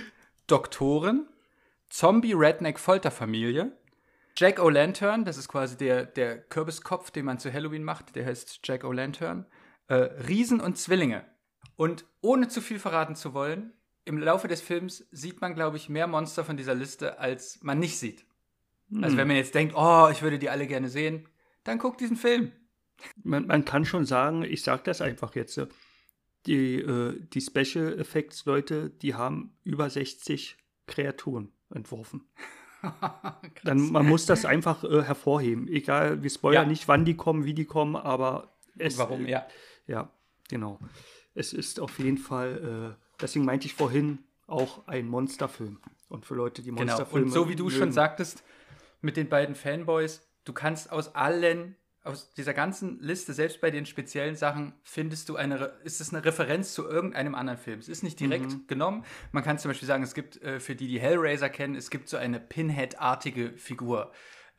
Doktoren, 0.47 1.27
Zombie-Redneck-Folterfamilie, 1.89 3.73
Jack 4.35 4.59
O'Lantern, 4.59 5.23
das 5.23 5.37
ist 5.37 5.47
quasi 5.47 5.77
der, 5.77 6.07
der 6.07 6.39
Kürbiskopf, 6.39 7.11
den 7.11 7.25
man 7.25 7.37
zu 7.37 7.53
Halloween 7.53 7.83
macht, 7.83 8.15
der 8.15 8.25
heißt 8.25 8.61
Jack 8.63 8.85
O'Lantern, 8.85 9.45
äh, 9.87 9.93
Riesen 10.27 10.61
und 10.61 10.79
Zwillinge. 10.79 11.25
Und 11.75 12.05
ohne 12.21 12.47
zu 12.47 12.61
viel 12.61 12.79
verraten 12.79 13.15
zu 13.15 13.35
wollen, 13.35 13.71
im 14.05 14.17
Laufe 14.17 14.47
des 14.47 14.61
Films 14.61 15.07
sieht 15.11 15.41
man, 15.41 15.55
glaube 15.55 15.77
ich, 15.77 15.89
mehr 15.89 16.07
Monster 16.07 16.43
von 16.43 16.57
dieser 16.57 16.75
Liste, 16.75 17.19
als 17.19 17.61
man 17.61 17.79
nicht 17.79 17.97
sieht. 17.97 18.25
Hm. 18.89 19.03
Also 19.03 19.17
wenn 19.17 19.27
man 19.27 19.37
jetzt 19.37 19.55
denkt, 19.55 19.75
oh, 19.75 20.09
ich 20.11 20.21
würde 20.21 20.39
die 20.39 20.49
alle 20.49 20.67
gerne 20.67 20.89
sehen, 20.89 21.27
dann 21.63 21.77
guckt 21.77 22.01
diesen 22.01 22.17
Film. 22.17 22.51
Man, 23.23 23.47
man 23.47 23.65
kann 23.65 23.85
schon 23.85 24.05
sagen, 24.05 24.43
ich 24.43 24.63
sage 24.63 24.81
das 24.83 25.01
einfach 25.01 25.35
jetzt, 25.35 25.59
die, 26.45 26.75
äh, 26.75 27.19
die 27.33 27.41
Special 27.41 27.99
Effects 27.99 28.45
Leute, 28.45 28.89
die 28.89 29.15
haben 29.15 29.57
über 29.63 29.89
60 29.89 30.57
Kreaturen 30.87 31.51
entworfen. 31.69 32.27
Dann, 33.63 33.91
man 33.91 34.07
muss 34.07 34.25
das 34.25 34.45
einfach 34.45 34.83
äh, 34.83 35.03
hervorheben. 35.03 35.67
Egal, 35.67 36.23
wir 36.23 36.29
spoilern 36.29 36.63
ja. 36.63 36.69
nicht, 36.69 36.87
wann 36.87 37.05
die 37.05 37.15
kommen, 37.15 37.45
wie 37.45 37.53
die 37.53 37.65
kommen, 37.65 37.95
aber 37.95 38.53
es. 38.77 38.97
Warum, 38.97 39.27
ja. 39.27 39.45
Ja, 39.85 40.09
genau. 40.47 40.79
Es 41.33 41.51
ist 41.53 41.79
auf 41.79 41.99
jeden 41.99 42.17
Fall 42.17 42.95
äh, 42.97 43.08
Deswegen 43.21 43.45
meinte 43.45 43.67
ich 43.67 43.73
vorhin 43.73 44.19
auch 44.47 44.87
ein 44.87 45.07
Monsterfilm. 45.07 45.79
Und 46.07 46.25
für 46.25 46.35
Leute, 46.35 46.61
die 46.61 46.71
Monsterfilme. 46.71 47.25
Genau. 47.25 47.25
Und 47.25 47.31
so 47.31 47.49
wie 47.49 47.55
du 47.55 47.65
mögen. 47.65 47.77
schon 47.77 47.91
sagtest, 47.91 48.43
mit 49.01 49.15
den 49.17 49.29
beiden 49.29 49.55
Fanboys, 49.55 50.21
du 50.43 50.53
kannst 50.53 50.91
aus 50.91 51.15
allen, 51.15 51.75
aus 52.03 52.33
dieser 52.33 52.53
ganzen 52.53 52.99
Liste, 52.99 53.33
selbst 53.33 53.61
bei 53.61 53.71
den 53.71 53.85
speziellen 53.85 54.35
Sachen, 54.35 54.73
findest 54.83 55.29
du 55.29 55.35
eine, 55.35 55.73
ist 55.83 56.01
es 56.01 56.13
eine 56.13 56.25
Referenz 56.25 56.73
zu 56.73 56.87
irgendeinem 56.87 57.35
anderen 57.35 57.59
Film. 57.59 57.79
Es 57.79 57.89
ist 57.89 58.03
nicht 58.03 58.19
direkt 58.19 58.51
mhm. 58.51 58.67
genommen. 58.67 59.05
Man 59.31 59.43
kann 59.43 59.59
zum 59.59 59.69
Beispiel 59.69 59.87
sagen, 59.87 60.03
es 60.03 60.13
gibt, 60.13 60.41
äh, 60.41 60.59
für 60.59 60.75
die, 60.75 60.87
die 60.87 60.99
Hellraiser 60.99 61.49
kennen, 61.49 61.75
es 61.75 61.89
gibt 61.89 62.09
so 62.09 62.17
eine 62.17 62.39
Pinhead-artige 62.39 63.53
Figur. 63.57 64.11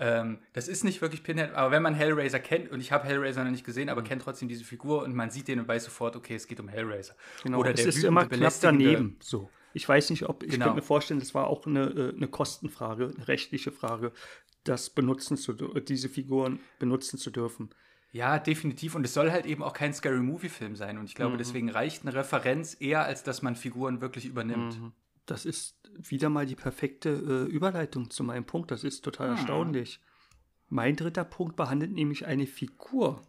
Ähm, 0.03 0.39
das 0.55 0.67
ist 0.67 0.83
nicht 0.83 1.03
wirklich 1.03 1.23
Pinhead, 1.23 1.53
aber 1.53 1.71
wenn 1.73 1.83
man 1.83 1.95
Hellraiser 1.95 2.41
kennt, 2.41 2.71
und 2.71 2.81
ich 2.81 2.91
habe 2.91 3.07
Hellraiser 3.07 3.45
noch 3.45 3.51
nicht 3.51 3.67
gesehen, 3.67 3.91
aber 3.91 4.01
mhm. 4.01 4.07
kennt 4.07 4.23
trotzdem 4.23 4.49
diese 4.49 4.65
Figur 4.65 5.03
und 5.03 5.15
man 5.15 5.31
sieht 5.31 5.47
den 5.47 5.61
und 5.61 5.69
weiß 5.69 5.85
sofort, 5.85 6.17
okay, 6.17 6.35
es 6.35 6.49
geht 6.49 6.59
um 6.59 6.69
Hellraiser. 6.69 7.15
Genau, 7.43 7.59
Oder 7.59 7.75
es 7.75 7.85
ist 7.85 8.03
immer 8.03 8.25
knapp 8.27 8.55
daneben. 8.63 9.19
So. 9.21 9.51
Ich 9.75 9.87
weiß 9.87 10.09
nicht, 10.11 10.27
ob, 10.27 10.43
ich 10.43 10.53
genau. 10.53 10.65
könnte 10.65 10.81
mir 10.81 10.87
vorstellen, 10.87 11.21
das 11.21 11.35
war 11.35 11.47
auch 11.49 11.67
eine, 11.67 11.85
äh, 11.85 12.17
eine 12.17 12.29
Kostenfrage, 12.29 13.13
eine 13.15 13.29
rechtliche 13.29 13.73
Frage, 13.73 14.13
das 14.65 14.89
benutzen 14.89 15.37
zu, 15.37 15.53
diese 15.53 16.09
Figuren 16.09 16.61
benutzen 16.79 17.19
zu 17.19 17.31
dürfen. 17.31 17.71
Ja, 18.13 18.39
definitiv. 18.39 18.95
Und 18.95 19.05
es 19.05 19.15
soll 19.15 19.31
halt 19.31 19.47
eben 19.47 19.63
auch 19.63 19.75
kein 19.75 19.93
Scary 19.93 20.21
Movie-Film 20.21 20.77
sein. 20.77 20.99
Und 20.99 21.05
ich 21.05 21.15
glaube, 21.15 21.35
mhm. 21.35 21.39
deswegen 21.39 21.71
reicht 21.71 22.03
eine 22.03 22.15
Referenz 22.15 22.77
eher, 22.81 23.05
als 23.05 23.23
dass 23.23 23.43
man 23.43 23.55
Figuren 23.55 24.01
wirklich 24.01 24.27
übernimmt. 24.27 24.81
Mhm. 24.81 24.93
Das 25.31 25.45
ist 25.45 25.77
wieder 25.97 26.29
mal 26.29 26.45
die 26.45 26.57
perfekte 26.57 27.09
äh, 27.09 27.53
Überleitung 27.53 28.11
zu 28.11 28.25
meinem 28.25 28.45
Punkt. 28.45 28.73
Das 28.73 28.83
ist 28.83 29.03
total 29.03 29.29
hm. 29.29 29.37
erstaunlich. 29.37 30.01
Mein 30.69 30.97
dritter 30.97 31.25
Punkt 31.25 31.55
behandelt 31.55 31.93
nämlich 31.93 32.27
eine 32.27 32.49
Figur, 32.49 33.23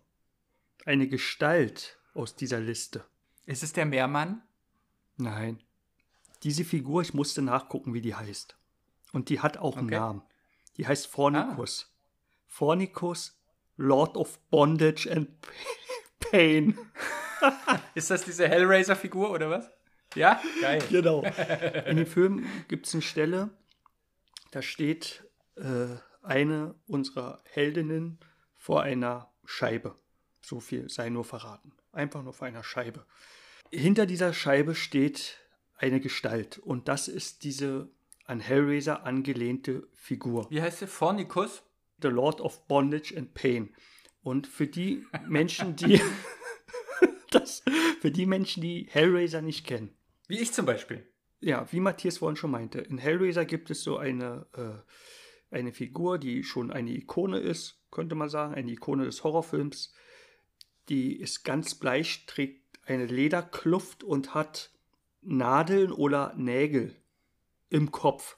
eine 0.84 1.08
Gestalt 1.08 2.00
aus 2.16 2.36
dieser 2.36 2.60
Liste. 2.60 3.06
Ist 3.46 3.62
es 3.62 3.74
der 3.74 3.86
Meermann? 3.86 4.42
Nein. 5.18 5.62
Diese 6.42 6.66
Figur, 6.66 7.04
ich 7.04 7.14
musste 7.14 7.44
nachgucken, 7.44 7.94
wie 7.94 8.02
die 8.02 8.16
heißt. 8.16 8.58
Und 9.14 9.30
die 9.30 9.40
hat 9.40 9.58
auch 9.58 9.78
einen 9.78 9.88
Namen. 9.88 10.24
Die 10.78 10.88
heißt 10.88 11.06
Fornicus. 11.06 11.88
Ah. 11.88 11.94
Fornicus, 12.48 13.40
Lord 13.78 14.18
of 14.18 14.40
Bondage 14.50 15.08
and 15.12 15.30
Pain. 16.20 16.80
ist 17.94 18.10
das 18.10 18.26
diese 18.26 18.48
Hellraiser-Figur 18.48 19.30
oder 19.30 19.52
was? 19.52 19.70
Ja, 20.16 20.42
geil. 20.62 20.82
genau. 20.90 21.24
In 21.86 21.98
dem 21.98 22.06
Film 22.06 22.46
gibt 22.68 22.88
es 22.88 22.94
eine 22.94 23.02
Stelle, 23.02 23.50
da 24.52 24.62
steht 24.62 25.24
äh, 25.56 25.96
eine 26.22 26.76
unserer 26.88 27.42
Heldinnen 27.46 28.20
vor 28.58 28.84
einer 28.84 29.32
Scheibe. 29.46 29.96
So 30.42 30.60
viel 30.60 30.90
sei 30.90 31.10
nur 31.10 31.24
verraten. 31.24 31.72
Einfach 31.92 32.24
nur 32.24 32.34
vor 32.34 32.48
einer 32.48 32.64
Scheibe. 32.64 33.06
Hinter 33.72 34.06
dieser 34.06 34.34
Scheibe 34.34 34.76
steht 34.76 35.40
eine 35.78 36.00
Gestalt 36.00 36.58
und 36.60 36.88
das 36.88 37.08
ist 37.08 37.44
diese 37.44 37.90
an 38.26 38.40
Hellraiser 38.40 39.04
angelehnte 39.04 39.88
Figur. 39.94 40.50
Wie 40.50 40.62
heißt 40.62 40.80
sie? 40.80 40.88
Fornicus? 40.88 41.64
The 42.02 42.08
Lord 42.08 42.42
of 42.42 42.68
Bondage 42.68 43.16
and 43.18 43.34
Pain. 43.34 43.74
Und 44.24 44.48
für 44.48 44.68
die 44.68 45.06
Menschen, 45.28 45.76
die 45.76 46.02
das, 47.32 47.64
für 48.00 48.12
die 48.12 48.26
Menschen, 48.26 48.62
die 48.62 48.88
Hellraiser 48.90 49.42
nicht 49.42 49.66
kennen, 49.66 49.96
wie 50.32 50.40
ich 50.40 50.54
zum 50.54 50.66
Beispiel. 50.66 51.06
Ja, 51.42 51.70
wie 51.74 51.82
Matthias 51.82 52.20
vorhin 52.20 52.38
schon 52.38 52.52
meinte. 52.52 52.80
In 52.80 52.98
Hellraiser 52.98 53.44
gibt 53.44 53.70
es 53.70 53.84
so 53.84 53.98
eine, 53.98 54.48
äh, 54.54 55.54
eine 55.54 55.74
Figur, 55.74 56.18
die 56.18 56.46
schon 56.46 56.72
eine 56.72 56.92
Ikone 56.92 57.38
ist, 57.38 57.82
könnte 57.92 58.16
man 58.16 58.30
sagen, 58.30 58.54
eine 58.54 58.72
Ikone 58.72 59.04
des 59.04 59.26
Horrorfilms. 59.26 59.94
Die 60.88 61.20
ist 61.20 61.44
ganz 61.44 61.76
bleich, 61.76 62.26
trägt 62.28 62.80
eine 62.84 63.08
Lederkluft 63.08 64.06
und 64.06 64.34
hat 64.34 64.72
Nadeln 65.22 65.92
oder 65.92 66.34
Nägel 66.38 66.96
im 67.70 67.92
Kopf, 67.92 68.38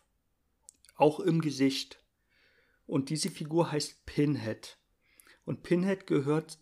auch 0.95 1.19
im 1.19 1.41
Gesicht. 1.41 2.03
Und 2.87 3.11
diese 3.11 3.29
Figur 3.29 3.71
heißt 3.71 4.07
Pinhead. 4.07 4.79
Und 5.45 5.61
Pinhead 5.61 6.07
gehört 6.07 6.57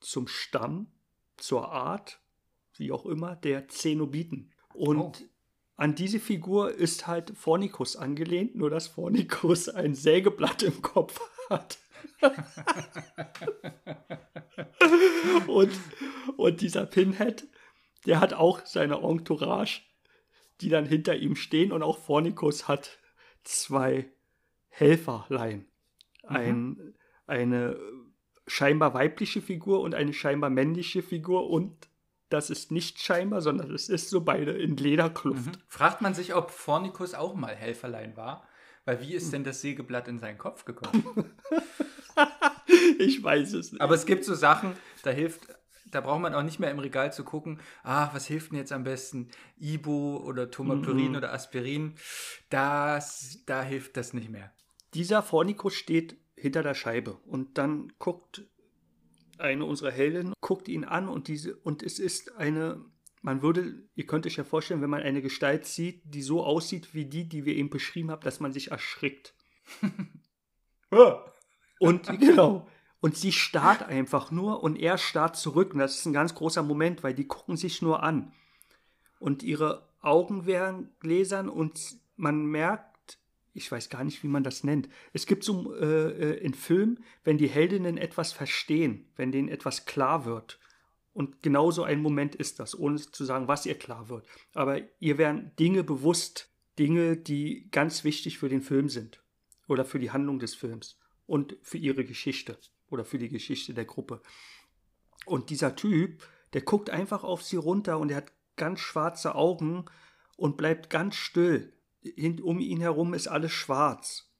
zum 0.00 0.26
Stamm, 0.26 0.88
zur 1.36 1.70
Art, 1.70 2.20
wie 2.74 2.90
auch 2.90 3.06
immer, 3.06 3.36
der 3.36 3.68
Zenobiten. 3.68 4.52
Und 4.76 4.98
oh. 4.98 5.14
an 5.76 5.94
diese 5.94 6.20
Figur 6.20 6.72
ist 6.72 7.06
halt 7.06 7.32
Fornicus 7.36 7.96
angelehnt, 7.96 8.56
nur 8.56 8.70
dass 8.70 8.88
Fornicus 8.88 9.68
ein 9.74 9.94
Sägeblatt 9.94 10.62
im 10.62 10.82
Kopf 10.82 11.20
hat. 11.50 11.78
und, 15.46 15.72
und 16.36 16.60
dieser 16.60 16.86
Pinhead, 16.86 17.48
der 18.06 18.20
hat 18.20 18.32
auch 18.34 18.64
seine 18.64 18.96
Entourage, 18.96 19.82
die 20.60 20.68
dann 20.68 20.86
hinter 20.86 21.16
ihm 21.16 21.36
stehen 21.36 21.72
und 21.72 21.82
auch 21.82 21.98
Phornikus 21.98 22.68
hat 22.68 22.98
zwei 23.44 24.10
Helferlein. 24.68 25.66
Ein, 26.22 26.94
eine 27.26 27.78
scheinbar 28.46 28.94
weibliche 28.94 29.40
Figur 29.42 29.80
und 29.80 29.94
eine 29.94 30.12
scheinbar 30.12 30.50
männliche 30.50 31.02
Figur 31.02 31.48
und 31.50 31.88
das 32.28 32.50
ist 32.50 32.72
nicht 32.72 33.00
scheinbar, 33.00 33.40
sondern 33.40 33.72
es 33.74 33.88
ist 33.88 34.10
so 34.10 34.20
beide 34.22 34.52
in 34.52 34.76
Lederkluft. 34.76 35.46
Mhm. 35.46 35.52
Fragt 35.68 36.00
man 36.02 36.14
sich, 36.14 36.34
ob 36.34 36.50
Phornikus 36.50 37.14
auch 37.14 37.34
mal 37.34 37.54
Helferlein 37.54 38.16
war? 38.16 38.46
Weil 38.84 39.00
wie 39.00 39.14
ist 39.14 39.32
denn 39.32 39.42
das 39.44 39.60
Sägeblatt 39.60 40.06
in 40.08 40.18
seinen 40.18 40.38
Kopf 40.38 40.64
gekommen? 40.64 41.04
ich 42.98 43.22
weiß 43.22 43.52
es 43.54 43.72
nicht. 43.72 43.80
Aber 43.80 43.94
es 43.94 44.06
gibt 44.06 44.24
so 44.24 44.34
Sachen, 44.34 44.74
da 45.02 45.10
hilft, 45.10 45.48
da 45.90 46.00
braucht 46.00 46.20
man 46.20 46.34
auch 46.34 46.42
nicht 46.42 46.58
mehr 46.60 46.70
im 46.70 46.78
Regal 46.78 47.12
zu 47.12 47.24
gucken, 47.24 47.60
ach, 47.82 48.14
was 48.14 48.26
hilft 48.26 48.50
denn 48.52 48.58
jetzt 48.58 48.72
am 48.72 48.84
besten? 48.84 49.28
Ibo 49.58 50.18
oder 50.18 50.50
Tomapyrin 50.50 51.10
Mhm. 51.10 51.16
oder 51.16 51.32
Aspirin? 51.32 51.94
Das, 52.50 53.40
da 53.46 53.62
hilft 53.62 53.96
das 53.96 54.12
nicht 54.12 54.30
mehr. 54.30 54.52
Dieser 54.94 55.22
Phornikus 55.22 55.74
steht 55.74 56.16
hinter 56.36 56.62
der 56.62 56.74
Scheibe 56.74 57.14
und 57.26 57.58
dann 57.58 57.92
guckt 57.98 58.44
eine 59.38 59.64
unserer 59.64 59.90
Helden, 59.90 60.32
guckt 60.40 60.68
ihn 60.68 60.84
an 60.84 61.08
und 61.08 61.28
diese, 61.28 61.56
und 61.56 61.82
es 61.82 61.98
ist 61.98 62.36
eine, 62.36 62.84
man 63.22 63.42
würde, 63.42 63.88
ihr 63.94 64.06
könnt 64.06 64.26
euch 64.26 64.36
ja 64.36 64.44
vorstellen, 64.44 64.82
wenn 64.82 64.90
man 64.90 65.02
eine 65.02 65.22
Gestalt 65.22 65.66
sieht, 65.66 66.02
die 66.04 66.22
so 66.22 66.44
aussieht 66.44 66.94
wie 66.94 67.06
die, 67.06 67.28
die 67.28 67.44
wir 67.44 67.54
eben 67.54 67.70
beschrieben 67.70 68.10
haben, 68.10 68.22
dass 68.22 68.40
man 68.40 68.52
sich 68.52 68.70
erschrickt. 68.70 69.34
Und 71.78 72.06
genau. 72.20 72.68
Und 73.00 73.16
sie 73.16 73.32
starrt 73.32 73.82
einfach 73.82 74.30
nur 74.30 74.62
und 74.62 74.76
er 74.76 74.98
starrt 74.98 75.36
zurück. 75.36 75.74
Und 75.74 75.80
das 75.80 75.98
ist 75.98 76.06
ein 76.06 76.12
ganz 76.12 76.34
großer 76.34 76.62
Moment, 76.62 77.02
weil 77.02 77.14
die 77.14 77.26
gucken 77.26 77.56
sich 77.56 77.82
nur 77.82 78.02
an. 78.02 78.32
Und 79.18 79.42
ihre 79.42 79.88
Augen 80.00 80.46
werden 80.46 80.94
gläsern 81.00 81.48
und 81.48 81.98
man 82.16 82.46
merkt, 82.46 82.95
ich 83.56 83.70
weiß 83.72 83.88
gar 83.88 84.04
nicht, 84.04 84.22
wie 84.22 84.28
man 84.28 84.44
das 84.44 84.64
nennt. 84.64 84.88
Es 85.12 85.26
gibt 85.26 85.44
so 85.44 85.74
äh, 85.74 86.34
äh, 86.34 86.38
in 86.38 86.54
Filmen, 86.54 87.02
wenn 87.24 87.38
die 87.38 87.48
Heldinnen 87.48 87.96
etwas 87.96 88.32
verstehen, 88.32 89.08
wenn 89.16 89.32
denen 89.32 89.48
etwas 89.48 89.86
klar 89.86 90.24
wird. 90.24 90.58
Und 91.12 91.42
genau 91.42 91.70
so 91.70 91.82
ein 91.82 92.02
Moment 92.02 92.34
ist 92.34 92.60
das, 92.60 92.78
ohne 92.78 92.96
zu 92.96 93.24
sagen, 93.24 93.48
was 93.48 93.64
ihr 93.64 93.78
klar 93.78 94.08
wird. 94.08 94.26
Aber 94.52 94.80
ihr 95.00 95.16
werden 95.16 95.52
Dinge 95.58 95.82
bewusst, 95.82 96.50
Dinge, 96.78 97.16
die 97.16 97.68
ganz 97.70 98.04
wichtig 98.04 98.38
für 98.38 98.50
den 98.50 98.60
Film 98.60 98.90
sind. 98.90 99.22
Oder 99.66 99.84
für 99.84 99.98
die 99.98 100.10
Handlung 100.10 100.38
des 100.38 100.54
Films. 100.54 100.98
Und 101.26 101.56
für 101.62 101.78
ihre 101.78 102.04
Geschichte. 102.04 102.58
Oder 102.90 103.04
für 103.04 103.18
die 103.18 103.30
Geschichte 103.30 103.72
der 103.72 103.86
Gruppe. 103.86 104.20
Und 105.24 105.48
dieser 105.48 105.74
Typ, 105.74 106.22
der 106.52 106.60
guckt 106.60 106.90
einfach 106.90 107.24
auf 107.24 107.42
sie 107.42 107.56
runter 107.56 107.98
und 107.98 108.10
er 108.10 108.18
hat 108.18 108.32
ganz 108.56 108.80
schwarze 108.80 109.34
Augen 109.34 109.86
und 110.36 110.56
bleibt 110.56 110.90
ganz 110.90 111.16
still. 111.16 111.72
Um 112.42 112.60
ihn 112.60 112.80
herum 112.80 113.14
ist 113.14 113.28
alles 113.28 113.52
schwarz. 113.52 114.30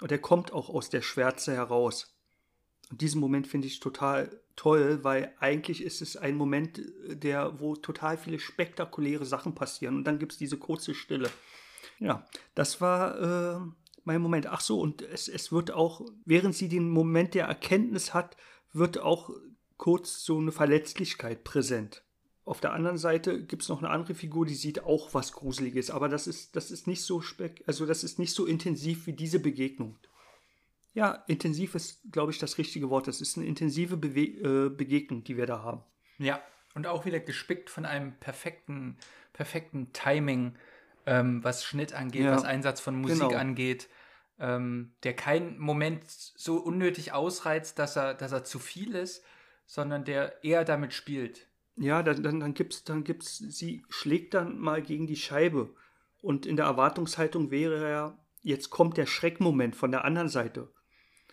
Und 0.00 0.12
er 0.12 0.18
kommt 0.18 0.52
auch 0.52 0.68
aus 0.68 0.90
der 0.90 1.02
Schwärze 1.02 1.52
heraus. 1.52 2.16
Und 2.90 3.00
diesen 3.00 3.20
Moment 3.20 3.46
finde 3.46 3.68
ich 3.68 3.80
total 3.80 4.40
toll, 4.56 5.04
weil 5.04 5.34
eigentlich 5.38 5.82
ist 5.82 6.02
es 6.02 6.16
ein 6.16 6.36
Moment, 6.36 6.80
der, 7.06 7.60
wo 7.60 7.76
total 7.76 8.18
viele 8.18 8.38
spektakuläre 8.38 9.24
Sachen 9.24 9.54
passieren. 9.54 9.96
Und 9.96 10.04
dann 10.04 10.18
gibt 10.18 10.32
es 10.32 10.38
diese 10.38 10.58
kurze 10.58 10.94
Stille. 10.94 11.30
Ja, 11.98 12.26
das 12.54 12.80
war 12.80 13.58
äh, 13.58 13.60
mein 14.04 14.22
Moment. 14.22 14.46
Ach 14.46 14.60
so, 14.60 14.80
und 14.80 15.02
es, 15.02 15.28
es 15.28 15.52
wird 15.52 15.70
auch, 15.70 16.06
während 16.24 16.54
sie 16.54 16.68
den 16.68 16.90
Moment 16.90 17.34
der 17.34 17.46
Erkenntnis 17.46 18.12
hat, 18.14 18.36
wird 18.72 18.98
auch 18.98 19.30
kurz 19.76 20.24
so 20.24 20.38
eine 20.38 20.52
Verletzlichkeit 20.52 21.44
präsent. 21.44 22.04
Auf 22.44 22.60
der 22.60 22.72
anderen 22.72 22.98
Seite 22.98 23.44
gibt 23.44 23.62
es 23.62 23.68
noch 23.68 23.78
eine 23.78 23.90
andere 23.90 24.14
Figur, 24.14 24.46
die 24.46 24.54
sieht 24.54 24.82
auch 24.82 25.14
was 25.14 25.32
Gruseliges, 25.32 25.90
aber 25.90 26.08
das 26.08 26.26
ist, 26.26 26.56
das 26.56 26.70
ist 26.70 26.86
nicht 26.86 27.02
so 27.02 27.20
spek 27.20 27.62
also 27.66 27.86
das 27.86 28.02
ist 28.02 28.18
nicht 28.18 28.34
so 28.34 28.46
intensiv 28.46 29.06
wie 29.06 29.12
diese 29.12 29.40
Begegnung. 29.40 29.98
Ja, 30.92 31.22
intensiv 31.28 31.74
ist, 31.74 32.00
glaube 32.10 32.32
ich, 32.32 32.38
das 32.38 32.58
richtige 32.58 32.90
Wort. 32.90 33.06
Das 33.06 33.20
ist 33.20 33.36
eine 33.36 33.46
intensive 33.46 33.96
Bewe 33.96 34.66
äh, 34.66 34.70
Begegnung, 34.70 35.22
die 35.22 35.36
wir 35.36 35.46
da 35.46 35.62
haben. 35.62 35.82
Ja, 36.18 36.42
und 36.74 36.86
auch 36.86 37.04
wieder 37.04 37.20
gespickt 37.20 37.70
von 37.70 37.84
einem 37.84 38.14
perfekten, 38.18 38.96
perfekten 39.32 39.92
Timing, 39.92 40.56
ähm, 41.06 41.44
was 41.44 41.64
Schnitt 41.64 41.92
angeht, 41.92 42.24
Ja, 42.24 42.34
was 42.34 42.44
Einsatz 42.44 42.80
von 42.80 43.00
Musik 43.00 43.20
genau. 43.20 43.38
angeht, 43.38 43.88
ähm, 44.38 44.92
der 45.02 45.14
keinen 45.14 45.58
Moment 45.58 46.02
so 46.08 46.56
unnötig 46.56 47.12
ausreizt, 47.12 47.78
dass 47.78 47.96
er, 47.96 48.14
dass 48.14 48.32
er 48.32 48.44
zu 48.44 48.58
viel 48.58 48.94
ist, 48.94 49.24
sondern 49.66 50.04
der 50.04 50.42
eher 50.42 50.64
damit 50.64 50.92
spielt. 50.92 51.46
Ja, 51.80 52.02
dann, 52.02 52.22
dann, 52.22 52.40
dann 52.40 52.52
gibt's, 52.52 52.84
dann 52.84 53.04
gibt's, 53.04 53.38
sie 53.38 53.82
schlägt 53.88 54.34
dann 54.34 54.58
mal 54.58 54.82
gegen 54.82 55.06
die 55.06 55.16
Scheibe. 55.16 55.74
Und 56.20 56.44
in 56.44 56.56
der 56.56 56.66
Erwartungshaltung 56.66 57.50
wäre 57.50 57.90
ja, 57.90 58.18
jetzt 58.42 58.68
kommt 58.68 58.98
der 58.98 59.06
Schreckmoment 59.06 59.74
von 59.74 59.90
der 59.90 60.04
anderen 60.04 60.28
Seite. 60.28 60.70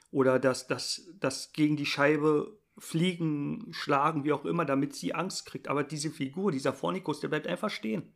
Oder 0.09 0.39
dass 0.39 0.65
das, 0.65 1.09
das 1.19 1.51
gegen 1.51 1.75
die 1.75 1.85
Scheibe 1.85 2.57
fliegen, 2.77 3.67
schlagen, 3.71 4.23
wie 4.23 4.31
auch 4.31 4.45
immer, 4.45 4.63
damit 4.63 4.95
sie 4.95 5.13
Angst 5.13 5.45
kriegt. 5.47 5.67
Aber 5.67 5.83
diese 5.83 6.11
Figur, 6.11 6.53
dieser 6.53 6.71
Phornikus, 6.71 7.19
der 7.19 7.27
bleibt 7.27 7.47
einfach 7.47 7.69
stehen. 7.69 8.13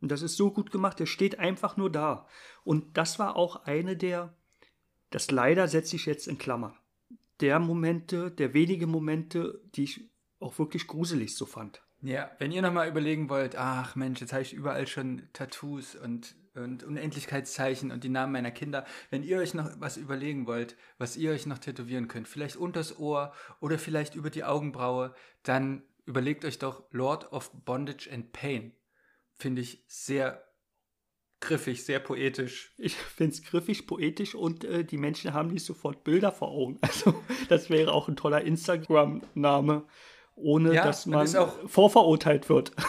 Und 0.00 0.10
das 0.10 0.22
ist 0.22 0.38
so 0.38 0.50
gut 0.50 0.70
gemacht, 0.70 0.98
der 0.98 1.06
steht 1.06 1.38
einfach 1.38 1.76
nur 1.76 1.92
da. 1.92 2.26
Und 2.64 2.96
das 2.96 3.18
war 3.18 3.36
auch 3.36 3.64
eine 3.66 3.94
der, 3.94 4.34
das 5.10 5.30
leider 5.30 5.68
setze 5.68 5.96
ich 5.96 6.06
jetzt 6.06 6.28
in 6.28 6.38
Klammern, 6.38 6.74
der 7.40 7.58
Momente, 7.58 8.30
der 8.30 8.54
wenige 8.54 8.86
Momente, 8.86 9.60
die 9.74 9.84
ich 9.84 10.08
auch 10.40 10.58
wirklich 10.58 10.86
gruselig 10.86 11.34
so 11.36 11.46
fand. 11.46 11.82
Ja, 12.00 12.30
wenn 12.38 12.52
ihr 12.52 12.62
nochmal 12.62 12.88
überlegen 12.88 13.28
wollt, 13.28 13.56
ach 13.56 13.96
Mensch, 13.96 14.20
jetzt 14.20 14.32
habe 14.32 14.42
ich 14.42 14.52
überall 14.52 14.86
schon 14.86 15.28
Tattoos 15.32 15.96
und, 15.96 16.36
und 16.54 16.84
Unendlichkeitszeichen 16.84 17.90
und 17.90 18.04
die 18.04 18.08
Namen 18.08 18.32
meiner 18.32 18.52
Kinder. 18.52 18.84
Wenn 19.10 19.24
ihr 19.24 19.38
euch 19.38 19.52
noch 19.54 19.68
was 19.80 19.96
überlegen 19.96 20.46
wollt, 20.46 20.76
was 20.98 21.16
ihr 21.16 21.32
euch 21.32 21.46
noch 21.46 21.58
tätowieren 21.58 22.06
könnt, 22.06 22.28
vielleicht 22.28 22.56
unters 22.56 22.98
Ohr 22.98 23.32
oder 23.60 23.78
vielleicht 23.78 24.14
über 24.14 24.30
die 24.30 24.44
Augenbraue, 24.44 25.12
dann 25.42 25.82
überlegt 26.04 26.44
euch 26.44 26.58
doch 26.58 26.84
Lord 26.92 27.32
of 27.32 27.50
Bondage 27.64 28.08
and 28.12 28.32
Pain. 28.32 28.72
Finde 29.34 29.62
ich 29.62 29.84
sehr 29.88 30.44
griffig, 31.40 31.84
sehr 31.84 32.00
poetisch. 32.00 32.74
Ich 32.78 32.94
finde 32.94 33.34
es 33.34 33.42
griffig, 33.42 33.86
poetisch 33.86 34.34
und 34.34 34.64
äh, 34.64 34.84
die 34.84 34.98
Menschen 34.98 35.34
haben 35.34 35.48
nicht 35.50 35.64
sofort 35.64 36.04
Bilder 36.04 36.32
vor 36.32 36.48
Augen. 36.48 36.78
Also 36.88 37.22
das 37.48 37.70
wäre 37.70 37.92
auch 37.92 38.08
ein 38.08 38.16
toller 38.16 38.42
Instagram-Name, 38.42 39.86
ohne 40.38 40.74
Ja, 40.74 40.84
dass 40.84 41.06
man 41.06 41.26
auch- 41.36 41.68
vorverurteilt 41.68 42.48
wird. 42.48 42.72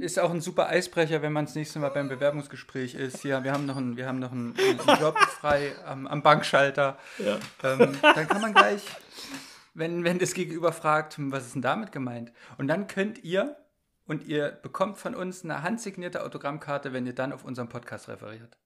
Ist 0.00 0.18
auch 0.18 0.30
ein 0.30 0.40
super 0.40 0.68
Eisbrecher, 0.68 1.22
wenn 1.22 1.32
man 1.32 1.44
das 1.44 1.54
nächste 1.54 1.78
Mal 1.78 1.90
beim 1.90 2.08
Bewerbungsgespräch 2.08 2.94
ist. 2.94 3.20
Hier, 3.22 3.44
wir 3.44 3.52
haben 3.52 3.64
noch 3.66 3.76
einen, 3.76 3.96
wir 3.96 4.08
haben 4.08 4.18
noch 4.18 4.32
einen, 4.32 4.54
einen 4.58 4.78
Job 5.00 5.16
frei 5.18 5.72
am, 5.86 6.06
am 6.08 6.22
Bankschalter. 6.22 6.98
Ja. 7.18 7.38
Ähm, 7.62 7.96
dann 8.02 8.26
kann 8.26 8.40
man 8.40 8.54
gleich, 8.54 8.82
wenn, 9.74 10.02
wenn 10.02 10.18
das 10.18 10.34
Gegenüber 10.34 10.72
fragt, 10.72 11.16
hm, 11.16 11.30
was 11.30 11.46
ist 11.46 11.54
denn 11.54 11.62
damit 11.62 11.92
gemeint? 11.92 12.32
Und 12.58 12.66
dann 12.68 12.88
könnt 12.88 13.22
ihr, 13.22 13.56
und 14.06 14.26
ihr 14.26 14.48
bekommt 14.62 14.98
von 14.98 15.14
uns 15.14 15.44
eine 15.44 15.62
handsignierte 15.62 16.24
Autogrammkarte, 16.24 16.92
wenn 16.92 17.06
ihr 17.06 17.14
dann 17.14 17.32
auf 17.32 17.44
unserem 17.44 17.68
Podcast 17.68 18.08
referiert. 18.08 18.56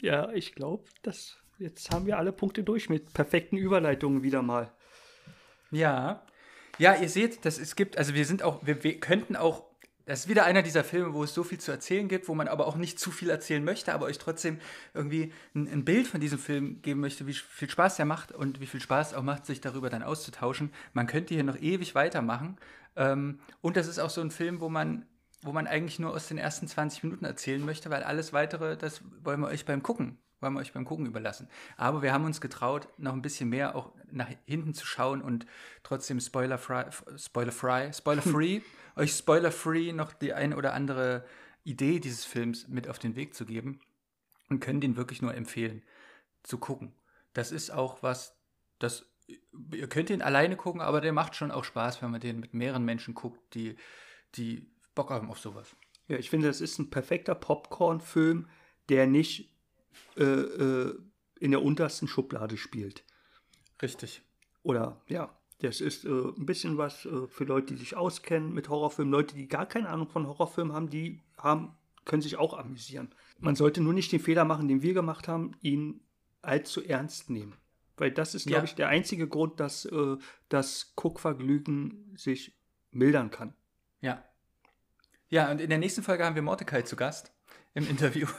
Ja, 0.00 0.30
ich 0.30 0.54
glaube, 0.54 0.84
das 1.02 1.38
jetzt 1.58 1.90
haben 1.90 2.06
wir 2.06 2.18
alle 2.18 2.32
Punkte 2.32 2.62
durch 2.62 2.88
mit 2.88 3.12
perfekten 3.14 3.56
Überleitungen 3.56 4.22
wieder 4.22 4.42
mal. 4.42 4.70
Ja. 5.72 6.22
Ja, 6.80 6.94
ihr 6.94 7.10
seht, 7.10 7.44
dass 7.44 7.58
es 7.58 7.76
gibt, 7.76 7.98
also 7.98 8.14
wir 8.14 8.24
sind 8.24 8.42
auch, 8.42 8.64
wir, 8.64 8.82
wir 8.82 8.98
könnten 9.00 9.36
auch, 9.36 9.64
das 10.06 10.20
ist 10.20 10.28
wieder 10.30 10.46
einer 10.46 10.62
dieser 10.62 10.82
Filme, 10.82 11.12
wo 11.12 11.22
es 11.22 11.34
so 11.34 11.44
viel 11.44 11.60
zu 11.60 11.70
erzählen 11.70 12.08
gibt, 12.08 12.26
wo 12.26 12.34
man 12.34 12.48
aber 12.48 12.66
auch 12.66 12.76
nicht 12.76 12.98
zu 12.98 13.10
viel 13.10 13.28
erzählen 13.28 13.62
möchte, 13.62 13.92
aber 13.92 14.06
euch 14.06 14.16
trotzdem 14.16 14.58
irgendwie 14.94 15.30
ein, 15.54 15.68
ein 15.68 15.84
Bild 15.84 16.06
von 16.06 16.22
diesem 16.22 16.38
Film 16.38 16.80
geben 16.80 17.00
möchte, 17.00 17.26
wie 17.26 17.34
viel 17.34 17.68
Spaß 17.68 17.96
der 17.96 18.06
macht 18.06 18.32
und 18.32 18.62
wie 18.62 18.66
viel 18.66 18.80
Spaß 18.80 19.12
auch 19.12 19.22
macht, 19.22 19.44
sich 19.44 19.60
darüber 19.60 19.90
dann 19.90 20.02
auszutauschen. 20.02 20.72
Man 20.94 21.06
könnte 21.06 21.34
hier 21.34 21.44
noch 21.44 21.60
ewig 21.60 21.94
weitermachen. 21.94 22.56
Ähm, 22.96 23.40
und 23.60 23.76
das 23.76 23.86
ist 23.86 23.98
auch 23.98 24.08
so 24.08 24.22
ein 24.22 24.30
Film, 24.30 24.62
wo 24.62 24.70
man, 24.70 25.04
wo 25.42 25.52
man 25.52 25.66
eigentlich 25.66 25.98
nur 25.98 26.14
aus 26.14 26.28
den 26.28 26.38
ersten 26.38 26.66
20 26.66 27.02
Minuten 27.04 27.26
erzählen 27.26 27.62
möchte, 27.62 27.90
weil 27.90 28.04
alles 28.04 28.32
weitere, 28.32 28.78
das 28.78 29.02
wollen 29.22 29.40
wir 29.40 29.48
euch 29.48 29.66
beim 29.66 29.82
Gucken 29.82 30.16
wollen 30.40 30.54
wir 30.54 30.60
euch 30.60 30.72
beim 30.72 30.84
Gucken 30.84 31.06
überlassen. 31.06 31.48
Aber 31.76 32.02
wir 32.02 32.12
haben 32.12 32.24
uns 32.24 32.40
getraut, 32.40 32.88
noch 32.98 33.12
ein 33.12 33.22
bisschen 33.22 33.48
mehr 33.48 33.74
auch 33.74 33.92
nach 34.10 34.28
hinten 34.46 34.74
zu 34.74 34.86
schauen 34.86 35.22
und 35.22 35.46
trotzdem 35.82 36.20
spoiler-free, 36.20 36.90
spoiler-free, 37.16 37.92
spoiler-free, 37.96 38.60
euch 38.96 39.12
spoiler-free 39.12 39.92
noch 39.92 40.12
die 40.12 40.32
ein 40.32 40.54
oder 40.54 40.74
andere 40.74 41.24
Idee 41.64 42.00
dieses 42.00 42.24
Films 42.24 42.68
mit 42.68 42.88
auf 42.88 42.98
den 42.98 43.16
Weg 43.16 43.34
zu 43.34 43.44
geben 43.44 43.80
und 44.48 44.60
können 44.60 44.80
den 44.80 44.96
wirklich 44.96 45.22
nur 45.22 45.34
empfehlen, 45.34 45.82
zu 46.42 46.58
gucken. 46.58 46.92
Das 47.32 47.52
ist 47.52 47.70
auch 47.70 48.02
was, 48.02 48.36
das 48.78 49.06
ihr 49.72 49.88
könnt 49.88 50.10
ihn 50.10 50.22
alleine 50.22 50.56
gucken, 50.56 50.80
aber 50.80 51.00
der 51.00 51.12
macht 51.12 51.36
schon 51.36 51.50
auch 51.50 51.64
Spaß, 51.64 52.02
wenn 52.02 52.10
man 52.10 52.20
den 52.20 52.40
mit 52.40 52.54
mehreren 52.54 52.84
Menschen 52.84 53.14
guckt, 53.14 53.54
die, 53.54 53.76
die 54.34 54.66
Bock 54.94 55.10
haben 55.10 55.30
auf 55.30 55.38
sowas. 55.38 55.76
Ja, 56.08 56.16
ich 56.16 56.30
finde, 56.30 56.48
das 56.48 56.60
ist 56.60 56.78
ein 56.78 56.90
perfekter 56.90 57.34
Popcorn-Film, 57.34 58.48
der 58.88 59.06
nicht 59.06 59.49
äh, 60.16 60.22
äh, 60.24 60.98
in 61.38 61.50
der 61.52 61.62
untersten 61.62 62.08
Schublade 62.08 62.56
spielt. 62.56 63.04
Richtig. 63.82 64.22
Oder 64.62 65.00
ja. 65.08 65.34
Das 65.62 65.82
ist 65.82 66.06
äh, 66.06 66.08
ein 66.08 66.46
bisschen 66.46 66.78
was 66.78 67.04
äh, 67.04 67.26
für 67.28 67.44
Leute, 67.44 67.74
die 67.74 67.80
sich 67.80 67.94
auskennen 67.94 68.54
mit 68.54 68.70
Horrorfilmen. 68.70 69.12
Leute, 69.12 69.34
die 69.34 69.46
gar 69.46 69.66
keine 69.66 69.90
Ahnung 69.90 70.08
von 70.08 70.26
Horrorfilmen 70.26 70.72
haben, 70.72 70.88
die 70.88 71.20
haben, 71.36 71.76
können 72.06 72.22
sich 72.22 72.38
auch 72.38 72.54
amüsieren. 72.56 73.10
Man 73.40 73.56
sollte 73.56 73.82
nur 73.82 73.92
nicht 73.92 74.10
den 74.10 74.20
Fehler 74.20 74.46
machen, 74.46 74.68
den 74.68 74.80
wir 74.80 74.94
gemacht 74.94 75.28
haben, 75.28 75.52
ihn 75.60 76.00
allzu 76.40 76.82
ernst 76.82 77.28
nehmen. 77.28 77.56
Weil 77.98 78.10
das 78.10 78.34
ist, 78.34 78.46
glaube 78.46 78.60
Ja. 78.60 78.64
ich, 78.64 78.74
der 78.74 78.88
einzige 78.88 79.28
Grund, 79.28 79.60
dass 79.60 79.84
äh, 79.84 80.16
das 80.48 80.94
Guckvergnügen 80.96 82.14
sich 82.16 82.56
mildern 82.90 83.30
kann. 83.30 83.52
Ja. 84.00 84.24
Ja, 85.28 85.50
und 85.50 85.60
in 85.60 85.68
der 85.68 85.78
nächsten 85.78 86.02
Folge 86.02 86.24
haben 86.24 86.34
wir 86.34 86.42
Mordecai 86.42 86.82
zu 86.82 86.96
Gast 86.96 87.32
im 87.74 87.88
Interview. 87.88 88.26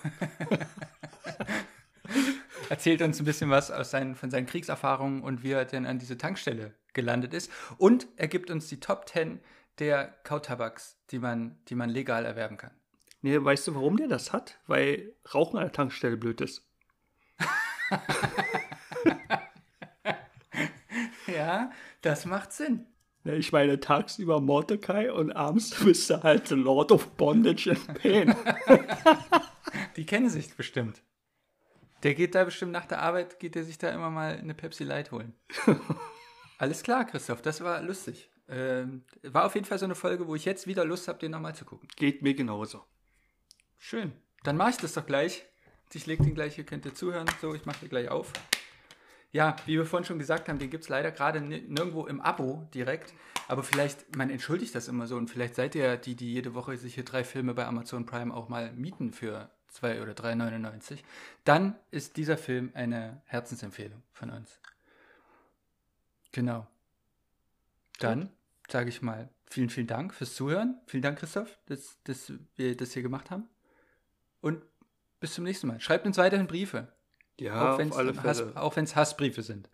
Erzählt 2.70 3.02
uns 3.02 3.20
ein 3.20 3.26
bisschen 3.26 3.50
was 3.50 3.70
aus 3.72 3.92
seinen, 3.92 4.16
von 4.16 4.32
seinen 4.32 4.46
Kriegserfahrungen 4.46 5.24
und 5.24 5.44
wie 5.44 5.52
er 5.52 5.66
denn 5.66 5.86
an 5.86 6.00
diese 6.00 6.18
Tankstelle 6.18 6.74
gelandet 6.94 7.34
ist. 7.34 7.52
Und 7.78 8.08
er 8.16 8.28
gibt 8.28 8.50
uns 8.50 8.68
die 8.68 8.80
Top 8.80 9.10
10 9.10 9.40
der 9.80 10.08
Kautabaks, 10.24 10.98
die 11.10 11.20
man, 11.20 11.60
die 11.68 11.76
man 11.76 11.90
legal 11.90 12.26
erwerben 12.26 12.58
kann. 12.58 12.72
Nee, 13.22 13.44
weißt 13.44 13.68
du, 13.68 13.76
warum 13.76 13.98
der 13.98 14.08
das 14.08 14.34
hat? 14.34 14.60
Weil 14.68 15.14
Rauchen 15.34 15.58
an 15.58 15.66
der 15.66 15.74
Tankstelle 15.74 16.18
blöd 16.18 16.42
ist. 16.42 16.68
Ja, 21.28 21.72
das 22.02 22.26
macht 22.26 22.52
Sinn. 22.52 22.88
Ja, 23.24 23.34
Ich 23.34 23.52
meine, 23.52 23.80
tagsüber 23.80 24.40
Mordecai 24.42 25.12
und 25.12 25.32
abends 25.32 25.72
bist 25.84 26.10
du 26.10 26.24
halt 26.24 26.48
the 26.48 26.56
Lord 26.56 26.92
of 26.92 27.08
Bondage 27.18 27.72
and 27.72 27.94
Pain. 28.02 28.36
Die 29.96 30.06
kennen 30.06 30.30
sich 30.30 30.56
bestimmt. 30.56 31.02
Der 32.04 32.16
geht 32.16 32.34
da 32.34 32.44
bestimmt 32.44 32.72
nach 32.72 32.86
der 32.86 33.02
Arbeit, 33.02 33.40
geht 33.40 33.56
er 33.56 33.64
sich 33.64 33.78
da 33.78 33.90
immer 33.92 34.10
mal 34.10 34.38
eine 34.38 34.56
Pepsi 34.56 34.84
Light 34.84 35.12
holen. 35.12 35.34
Alles 36.58 36.82
klar, 36.82 37.06
Christoph, 37.06 37.42
das 37.42 37.62
war 37.62 37.82
lustig. 37.82 38.32
Ähm, 38.50 39.04
war 39.24 39.46
auf 39.46 39.54
jeden 39.56 39.66
Fall 39.66 39.78
so 39.78 39.86
eine 39.86 39.96
Folge, 39.96 40.28
wo 40.28 40.36
ich 40.36 40.46
jetzt 40.46 40.66
wieder 40.66 40.84
Lust 40.84 41.08
habe, 41.08 41.20
den 41.20 41.32
nochmal 41.32 41.56
zu 41.56 41.64
gucken. 41.64 41.88
Geht 41.96 42.22
mir 42.22 42.34
genauso. 42.34 42.84
Schön. 43.78 44.14
Dann 44.44 44.58
mache 44.58 44.72
ich 44.72 44.78
das 44.78 44.94
doch 44.94 45.06
gleich. 45.06 45.46
Ich 45.94 46.06
lege 46.06 46.24
den 46.24 46.34
gleich, 46.34 46.58
ihr 46.58 46.64
könnt 46.64 46.86
ihr 46.86 46.94
zuhören. 46.94 47.28
So, 47.40 47.54
ich 47.54 47.66
mache 47.66 47.82
den 47.82 47.90
gleich 47.90 48.10
auf. 48.10 48.32
Ja, 49.34 49.56
wie 49.66 49.78
wir 49.78 49.86
vorhin 49.86 50.06
schon 50.06 50.20
gesagt 50.20 50.50
haben, 50.50 50.60
den 50.60 50.70
gibt 50.70 50.84
es 50.84 50.90
leider 50.90 51.12
gerade 51.12 51.40
ni- 51.40 51.62
nirgendwo 51.62 52.06
im 52.06 52.20
Abo 52.20 52.68
direkt. 52.74 53.14
Aber 53.48 53.64
vielleicht, 53.64 54.16
man 54.16 54.30
entschuldigt 54.30 54.76
das 54.76 54.88
immer 54.88 55.08
so 55.08 55.16
und 55.16 55.30
vielleicht 55.30 55.56
seid 55.56 55.74
ihr 55.76 55.86
ja 55.86 55.98
die, 55.98 56.16
die 56.16 56.34
jede 56.34 56.54
Woche 56.54 56.78
sich 56.78 56.96
hier 56.96 57.06
drei 57.06 57.24
Filme 57.24 57.54
bei 57.54 57.66
Amazon 57.66 58.06
Prime 58.06 58.34
auch 58.34 58.50
mal 58.50 58.74
mieten 58.74 59.14
für 59.14 59.50
2 59.70 60.02
oder 60.02 60.12
3,99. 60.12 61.00
Dann 61.46 61.76
ist 61.92 62.18
dieser 62.18 62.38
Film 62.38 62.72
eine 62.74 63.22
Herzensempfehlung 63.26 64.04
von 64.12 64.32
uns. 64.32 64.60
Genau. 66.34 66.68
Dann 68.00 68.30
sage 68.70 68.90
ich 68.90 69.02
mal 69.02 69.30
vielen, 69.46 69.70
vielen 69.70 69.88
Dank 69.88 70.14
fürs 70.14 70.36
Zuhören. 70.36 70.80
Vielen 70.88 71.04
Dank, 71.04 71.20
Christoph, 71.20 71.58
dass, 71.68 71.98
dass 72.04 72.34
wir 72.56 72.76
das 72.76 72.94
hier 72.94 73.02
gemacht 73.04 73.32
haben. 73.32 73.48
Und 74.42 74.62
bis 75.20 75.34
zum 75.34 75.44
nächsten 75.44 75.68
Mal. 75.68 75.80
Schreibt 75.80 76.06
uns 76.06 76.18
weiterhin 76.18 76.48
Briefe. 76.48 76.92
Ja, 77.42 77.74
auch 77.74 77.80
wenn 77.80 77.90
es 77.90 78.96
Hass, 78.96 78.96
Hassbriefe 78.96 79.42
sind. 79.42 79.68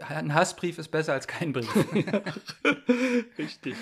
Ein 0.00 0.32
Hassbrief 0.32 0.78
ist 0.78 0.88
besser 0.88 1.12
als 1.12 1.26
kein 1.26 1.52
Brief. 1.52 1.68
Richtig. 3.38 3.76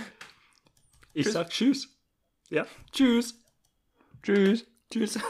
Ich 1.14 1.26
Tschüss. 1.26 1.32
sag 1.32 1.50
Tschüss. 1.50 1.88
Ja, 2.50 2.66
Tschüss. 2.90 3.40
Tschüss. 4.24 4.66
Tschüss. 4.90 5.20